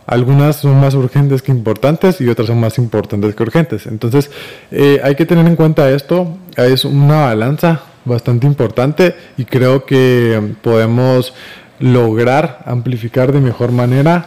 Algunas 0.10 0.56
son 0.56 0.80
más 0.80 0.96
urgentes 0.96 1.44
que 1.44 1.52
importantes 1.52 2.20
y 2.20 2.28
otras 2.30 2.48
son 2.48 2.60
más 2.60 2.80
importantes 2.80 3.36
que 3.36 3.44
urgentes. 3.44 3.86
Entonces 3.86 4.32
eh, 4.72 5.00
hay 5.04 5.14
que 5.14 5.28
tener 5.28 5.46
en 5.46 5.56
cuenta 5.56 5.92
esto. 5.92 6.36
Es 6.58 6.84
una 6.84 7.26
balanza 7.26 7.82
bastante 8.06 8.48
importante 8.48 9.16
y 9.38 9.46
creo 9.46 9.86
que 9.86 10.56
podemos 10.64 11.36
lograr 11.80 12.64
amplificar 12.66 13.32
de 13.32 13.40
mejor 13.40 13.72
manera 13.72 14.26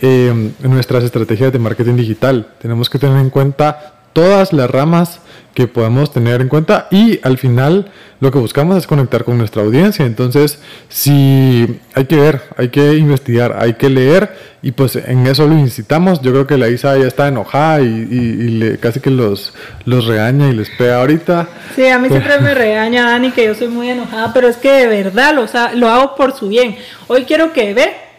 eh, 0.00 0.52
nuestras 0.62 1.04
estrategias 1.04 1.52
de 1.52 1.58
marketing 1.58 1.96
digital. 1.96 2.54
Tenemos 2.58 2.88
que 2.88 2.98
tener 2.98 3.18
en 3.18 3.28
cuenta 3.28 3.99
todas 4.20 4.52
las 4.52 4.70
ramas 4.70 5.20
que 5.54 5.66
podemos 5.66 6.12
tener 6.12 6.42
en 6.42 6.48
cuenta 6.48 6.88
y 6.90 7.18
al 7.22 7.38
final 7.38 7.90
lo 8.20 8.30
que 8.30 8.36
buscamos 8.36 8.76
es 8.76 8.86
conectar 8.86 9.24
con 9.24 9.38
nuestra 9.38 9.62
audiencia. 9.62 10.04
Entonces, 10.04 10.58
si 10.90 11.80
hay 11.94 12.04
que 12.04 12.16
ver, 12.16 12.42
hay 12.58 12.68
que 12.68 12.96
investigar, 12.96 13.56
hay 13.58 13.74
que 13.74 13.88
leer 13.88 14.30
y 14.60 14.72
pues 14.72 14.94
en 14.96 15.26
eso 15.26 15.46
lo 15.46 15.54
incitamos. 15.54 16.20
Yo 16.20 16.32
creo 16.32 16.46
que 16.46 16.58
la 16.58 16.68
Isa 16.68 16.98
ya 16.98 17.06
está 17.06 17.28
enojada 17.28 17.80
y, 17.80 18.50
le, 18.58 18.76
casi 18.76 19.00
que 19.00 19.08
los, 19.08 19.54
los 19.86 20.04
regaña 20.06 20.50
y 20.50 20.52
les 20.52 20.68
pega 20.68 21.00
ahorita. 21.00 21.48
Sí, 21.74 21.88
a 21.88 21.98
mí 21.98 22.10
siempre 22.10 22.38
me 22.40 22.52
regaña 22.66 23.06
Dani 23.06 23.30
que 23.30 23.46
yo 23.46 23.54
soy 23.54 23.68
muy 23.68 23.88
enojada, 23.88 24.34
pero 24.34 24.48
es 24.48 24.58
que 24.58 24.70
de 24.70 24.86
verdad 24.86 25.34
lo, 25.34 25.46
lo 25.78 25.88
hago 25.88 26.14
por 26.14 26.36
su 26.36 26.50
bien. 26.50 26.76
Hoy 27.08 27.24
quiero 27.24 27.54
que 27.54 27.72
ve 27.72 28.09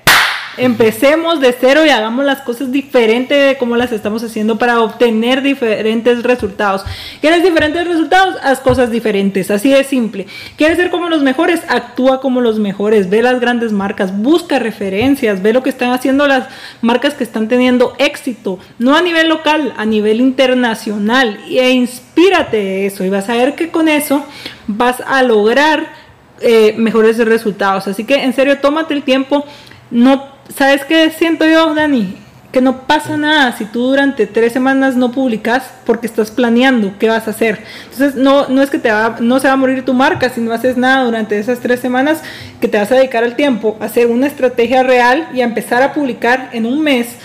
Empecemos 0.57 1.39
de 1.39 1.55
cero 1.57 1.85
y 1.85 1.89
hagamos 1.89 2.25
las 2.25 2.41
cosas 2.41 2.71
diferentes 2.71 3.47
de 3.47 3.57
cómo 3.57 3.77
las 3.77 3.91
estamos 3.93 4.21
haciendo 4.23 4.57
para 4.57 4.81
obtener 4.81 5.41
diferentes 5.41 6.23
resultados. 6.23 6.83
¿Quieres 7.21 7.41
diferentes 7.41 7.87
resultados? 7.87 8.35
Haz 8.43 8.59
cosas 8.59 8.91
diferentes, 8.91 9.49
así 9.49 9.69
de 9.69 9.83
simple. 9.85 10.27
¿Quieres 10.57 10.77
ser 10.77 10.89
como 10.89 11.09
los 11.09 11.21
mejores? 11.21 11.61
Actúa 11.69 12.19
como 12.19 12.41
los 12.41 12.59
mejores, 12.59 13.09
ve 13.09 13.21
las 13.21 13.39
grandes 13.39 13.71
marcas, 13.71 14.17
busca 14.17 14.59
referencias, 14.59 15.41
ve 15.41 15.53
lo 15.53 15.63
que 15.63 15.69
están 15.69 15.91
haciendo 15.91 16.27
las 16.27 16.49
marcas 16.81 17.13
que 17.13 17.23
están 17.23 17.47
teniendo 17.47 17.93
éxito, 17.97 18.59
no 18.77 18.95
a 18.95 19.01
nivel 19.01 19.29
local, 19.29 19.73
a 19.77 19.85
nivel 19.85 20.19
internacional, 20.19 21.39
e 21.47 21.71
inspírate 21.71 22.57
de 22.57 22.85
eso 22.87 23.05
y 23.05 23.09
vas 23.09 23.29
a 23.29 23.35
ver 23.35 23.55
que 23.55 23.69
con 23.69 23.87
eso 23.87 24.25
vas 24.67 25.01
a 25.07 25.23
lograr 25.23 25.93
eh, 26.41 26.73
mejores 26.77 27.17
resultados. 27.19 27.87
Así 27.87 28.03
que 28.03 28.23
en 28.23 28.33
serio, 28.33 28.59
tómate 28.59 28.93
el 28.93 29.03
tiempo. 29.03 29.45
No 29.91 30.30
¿Sabes 30.55 30.83
qué 30.85 31.11
siento 31.11 31.45
yo, 31.45 31.73
Dani? 31.73 32.15
Que 32.51 32.59
no 32.59 32.81
pasa 32.81 33.15
nada 33.15 33.55
si 33.57 33.65
tú 33.65 33.87
durante 33.87 34.27
tres 34.27 34.51
semanas 34.51 34.97
no 34.97 35.11
publicas 35.11 35.63
porque 35.85 36.07
estás 36.07 36.31
planeando 36.31 36.93
qué 36.99 37.07
vas 37.07 37.27
a 37.27 37.31
hacer. 37.31 37.63
Entonces, 37.85 38.15
no, 38.15 38.49
no 38.49 38.61
es 38.61 38.69
que 38.69 38.77
te 38.77 38.91
va, 38.91 39.17
no 39.21 39.39
se 39.39 39.47
va 39.47 39.53
a 39.53 39.57
morir 39.57 39.85
tu 39.85 39.93
marca 39.93 40.29
si 40.29 40.41
no 40.41 40.51
haces 40.51 40.75
nada 40.75 41.05
durante 41.05 41.39
esas 41.39 41.59
tres 41.59 41.79
semanas, 41.79 42.21
que 42.59 42.67
te 42.67 42.77
vas 42.77 42.91
a 42.91 42.95
dedicar 42.95 43.23
el 43.23 43.35
tiempo 43.35 43.77
a 43.79 43.85
hacer 43.85 44.07
una 44.07 44.27
estrategia 44.27 44.83
real 44.83 45.29
y 45.33 45.41
a 45.41 45.45
empezar 45.45 45.81
a 45.83 45.93
publicar 45.93 46.49
en 46.51 46.65
un 46.65 46.81
mes 46.81 47.15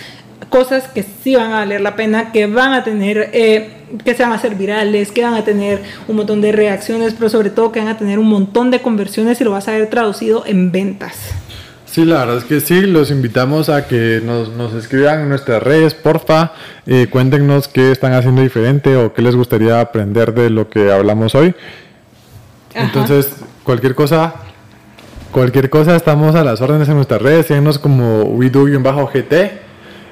cosas 0.49 0.87
que 0.87 1.03
sí 1.03 1.35
van 1.35 1.51
a 1.51 1.55
valer 1.55 1.81
la 1.81 1.97
pena, 1.97 2.31
que 2.31 2.47
van 2.47 2.71
a 2.71 2.85
tener, 2.85 3.31
eh, 3.33 3.69
que 4.05 4.13
se 4.13 4.23
van 4.23 4.31
a 4.31 4.35
hacer 4.35 4.55
virales, 4.55 5.11
que 5.11 5.23
van 5.23 5.33
a 5.33 5.43
tener 5.43 5.81
un 6.07 6.15
montón 6.15 6.39
de 6.39 6.53
reacciones, 6.53 7.13
pero 7.13 7.29
sobre 7.29 7.49
todo 7.49 7.73
que 7.73 7.79
van 7.79 7.89
a 7.89 7.97
tener 7.97 8.19
un 8.19 8.29
montón 8.29 8.71
de 8.71 8.81
conversiones 8.81 9.41
y 9.41 9.43
lo 9.43 9.51
vas 9.51 9.67
a 9.67 9.71
ver 9.71 9.89
traducido 9.89 10.45
en 10.45 10.71
ventas. 10.71 11.33
Sí, 11.89 12.03
la 12.05 12.19
verdad 12.19 12.37
es 12.37 12.43
que 12.43 12.59
sí, 12.59 12.81
los 12.81 13.11
invitamos 13.11 13.69
a 13.69 13.87
que 13.87 14.21
nos, 14.23 14.49
nos 14.49 14.73
escriban 14.73 15.21
en 15.21 15.29
nuestras 15.29 15.63
redes, 15.63 15.93
porfa, 15.93 16.51
eh, 16.85 17.07
cuéntenos 17.09 17.69
qué 17.69 17.91
están 17.91 18.13
haciendo 18.13 18.41
diferente 18.41 18.95
o 18.97 19.13
qué 19.13 19.21
les 19.21 19.35
gustaría 19.35 19.79
aprender 19.79 20.33
de 20.33 20.49
lo 20.49 20.69
que 20.69 20.91
hablamos 20.91 21.33
hoy. 21.33 21.55
Entonces, 22.75 23.31
cualquier 23.63 23.95
cosa, 23.95 24.35
cualquier 25.31 25.69
cosa, 25.69 25.95
estamos 25.95 26.35
a 26.35 26.43
las 26.43 26.61
órdenes 26.61 26.89
en 26.89 26.95
nuestras 26.95 27.21
redes, 27.21 27.47
síguenos 27.47 27.79
como 27.79 28.23
WeDo-GT. 28.25 29.51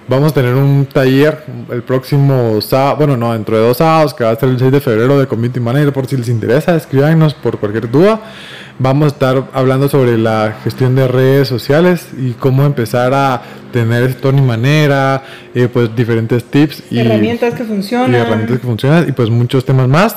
Vamos 0.08 0.32
a 0.32 0.36
tener 0.36 0.54
un 0.54 0.86
taller 0.86 1.44
el 1.72 1.84
próximo 1.84 2.62
sábado, 2.62 2.98
bueno, 2.98 3.18
no, 3.18 3.34
dentro 3.34 3.58
de 3.58 3.68
dos 3.68 3.78
sábados, 3.78 4.14
que 4.14 4.24
va 4.24 4.32
a 4.32 4.36
ser 4.36 4.50
el 4.50 4.60
6 4.60 4.72
de 4.72 4.80
febrero 4.80 5.20
de 5.20 5.28
Community 5.28 5.60
Manager, 5.60 5.92
por 5.92 6.06
si 6.06 6.16
les 6.16 6.30
interesa, 6.30 6.76
escríbanos 6.76 7.34
por 7.34 7.60
cualquier 7.60 7.90
duda. 7.90 8.22
Vamos 8.78 9.06
a 9.06 9.08
estar 9.08 9.46
hablando 9.54 9.88
sobre 9.88 10.18
la 10.18 10.58
gestión 10.64 10.96
de 10.96 11.08
redes 11.08 11.48
sociales 11.48 12.08
y 12.18 12.32
cómo 12.32 12.66
empezar 12.66 13.14
a 13.14 13.42
tener 13.72 14.04
esto 14.04 14.32
y 14.32 14.42
manera, 14.42 15.24
eh, 15.54 15.70
pues 15.72 15.96
diferentes 15.96 16.44
tips 16.44 16.84
y 16.92 17.00
herramientas 17.00 17.54
que 17.54 17.64
funcionan. 17.64 18.12
Y 18.12 18.16
herramientas 18.16 18.60
que 18.60 18.68
funcionan 18.68 19.08
y 19.08 19.14
pues 19.14 19.30
muchos 19.30 19.64
temas 19.64 19.88
más. 19.88 20.16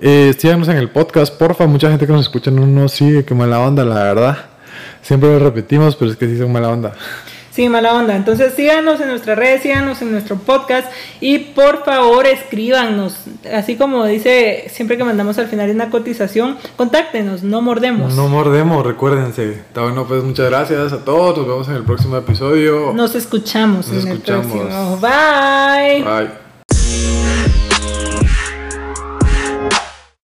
Eh, 0.00 0.34
síganos 0.38 0.68
en 0.68 0.78
el 0.78 0.88
podcast, 0.88 1.36
porfa. 1.36 1.66
Mucha 1.66 1.90
gente 1.90 2.06
que 2.06 2.12
nos 2.12 2.22
escucha 2.22 2.50
no 2.50 2.66
nos 2.66 2.92
sigue, 2.92 3.24
qué 3.24 3.34
mala 3.34 3.60
onda, 3.60 3.84
la 3.84 4.02
verdad. 4.02 4.38
Siempre 5.02 5.28
lo 5.28 5.38
repetimos, 5.38 5.94
pero 5.94 6.10
es 6.10 6.16
que 6.16 6.26
sí 6.26 6.38
son 6.38 6.52
mala 6.52 6.70
onda. 6.70 6.94
Sí, 7.50 7.68
mala 7.68 7.94
onda. 7.94 8.14
Entonces 8.14 8.54
síganos 8.54 9.00
en 9.00 9.08
nuestras 9.08 9.36
redes, 9.36 9.62
síganos 9.62 10.00
en 10.02 10.12
nuestro 10.12 10.36
podcast 10.36 10.90
y 11.20 11.38
por 11.38 11.84
favor 11.84 12.26
escríbanos. 12.26 13.16
Así 13.52 13.76
como 13.76 14.04
dice 14.06 14.66
siempre 14.68 14.96
que 14.96 15.02
mandamos 15.04 15.36
al 15.38 15.48
final 15.48 15.68
una 15.70 15.90
cotización, 15.90 16.56
contáctenos, 16.76 17.42
no 17.42 17.60
mordemos. 17.60 18.14
No 18.14 18.28
mordemos, 18.28 18.86
recuérdense. 18.86 19.50
Está 19.52 19.82
bueno, 19.82 20.06
pues 20.06 20.22
muchas 20.22 20.48
gracias 20.48 20.92
a 20.92 21.04
todos. 21.04 21.38
Nos 21.38 21.46
vemos 21.48 21.68
en 21.68 21.74
el 21.74 21.82
próximo 21.84 22.16
episodio. 22.16 22.92
Nos 22.94 23.14
escuchamos 23.16 23.88
Nos 23.88 24.04
en 24.04 24.12
escuchamos. 24.12 24.46
el 24.46 24.52
próximo. 24.52 24.98
Bye. 25.00 26.04
Bye. 26.04 27.39